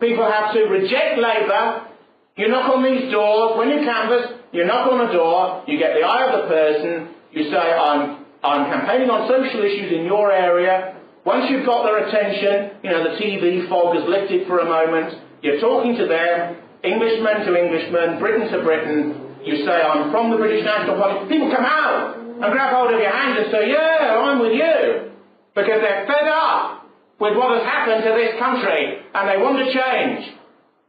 People 0.00 0.24
have 0.24 0.52
to 0.52 0.60
reject 0.64 1.18
Labour. 1.18 1.88
You 2.36 2.48
knock 2.48 2.68
on 2.72 2.84
these 2.84 3.10
doors. 3.10 3.56
When 3.56 3.70
you 3.70 3.80
canvass, 3.84 4.32
you 4.52 4.64
knock 4.64 4.92
on 4.92 5.08
a 5.08 5.12
door. 5.12 5.64
You 5.66 5.78
get 5.78 5.94
the 5.94 6.04
eye 6.04 6.28
of 6.28 6.42
the 6.42 6.48
person. 6.48 7.15
You 7.36 7.52
say, 7.52 7.60
I'm, 7.60 8.24
I'm 8.40 8.64
campaigning 8.72 9.12
on 9.12 9.28
social 9.28 9.60
issues 9.60 9.92
in 9.92 10.08
your 10.08 10.32
area. 10.32 10.96
Once 11.28 11.52
you've 11.52 11.68
got 11.68 11.84
their 11.84 12.08
attention, 12.08 12.80
you 12.80 12.88
know, 12.88 13.04
the 13.04 13.20
TV 13.20 13.68
fog 13.68 13.92
has 13.92 14.08
lifted 14.08 14.48
for 14.48 14.64
a 14.64 14.64
moment, 14.64 15.12
you're 15.44 15.60
talking 15.60 16.00
to 16.00 16.08
them, 16.08 16.56
Englishman 16.80 17.44
to 17.44 17.52
Englishman, 17.52 18.16
Briton 18.16 18.48
to 18.56 18.64
Briton, 18.64 19.44
you 19.44 19.68
say, 19.68 19.76
I'm 19.76 20.08
from 20.10 20.32
the 20.32 20.40
British 20.40 20.64
National 20.64 20.96
Party. 20.96 21.28
People 21.28 21.52
come 21.52 21.68
out 21.68 22.16
and 22.16 22.40
grab 22.40 22.72
hold 22.72 22.88
of 22.88 22.96
your 22.96 23.12
hand 23.12 23.36
and 23.36 23.52
say, 23.52 23.68
yeah, 23.68 24.16
I'm 24.16 24.40
with 24.40 24.56
you. 24.56 25.12
Because 25.52 25.84
they're 25.84 26.08
fed 26.08 26.32
up 26.32 26.88
with 27.20 27.36
what 27.36 27.52
has 27.52 27.68
happened 27.68 28.00
to 28.00 28.16
this 28.16 28.32
country 28.40 29.04
and 29.12 29.22
they 29.28 29.36
want 29.36 29.60
to 29.60 29.68
change. 29.68 30.40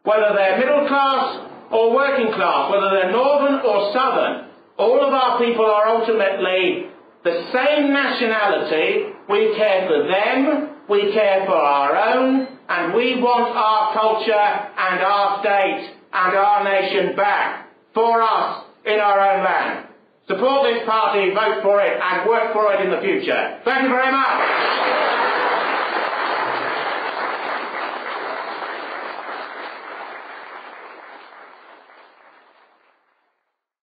Whether 0.07 0.31
they're 0.31 0.63
middle 0.63 0.87
class 0.87 1.43
or 1.75 1.91
working 1.91 2.31
class, 2.31 2.71
whether 2.71 2.87
they're 2.95 3.11
northern 3.11 3.59
or 3.67 3.91
southern, 3.91 4.46
all 4.77 5.05
of 5.05 5.13
our 5.13 5.39
people 5.39 5.65
are 5.65 5.87
ultimately 5.87 6.87
the 7.23 7.49
same 7.51 7.91
nationality. 7.91 9.13
We 9.29 9.55
care 9.55 9.87
for 9.87 10.07
them, 10.07 10.69
we 10.89 11.11
care 11.13 11.45
for 11.45 11.55
our 11.55 12.13
own, 12.13 12.47
and 12.69 12.93
we 12.93 13.19
want 13.21 13.55
our 13.55 13.93
culture 13.93 14.33
and 14.33 15.01
our 15.01 15.39
state 15.41 15.93
and 16.13 16.35
our 16.35 16.63
nation 16.63 17.15
back 17.15 17.69
for 17.93 18.21
us 18.21 18.65
in 18.85 18.99
our 18.99 19.19
own 19.19 19.43
land. 19.43 19.87
Support 20.27 20.63
this 20.73 20.83
party, 20.85 21.33
vote 21.33 21.63
for 21.63 21.81
it, 21.81 21.99
and 22.01 22.27
work 22.29 22.53
for 22.53 22.73
it 22.73 22.81
in 22.81 22.91
the 22.91 23.01
future. 23.01 23.59
Thank 23.63 23.83
you 23.83 23.89
very 23.89 24.11
much. 24.11 25.36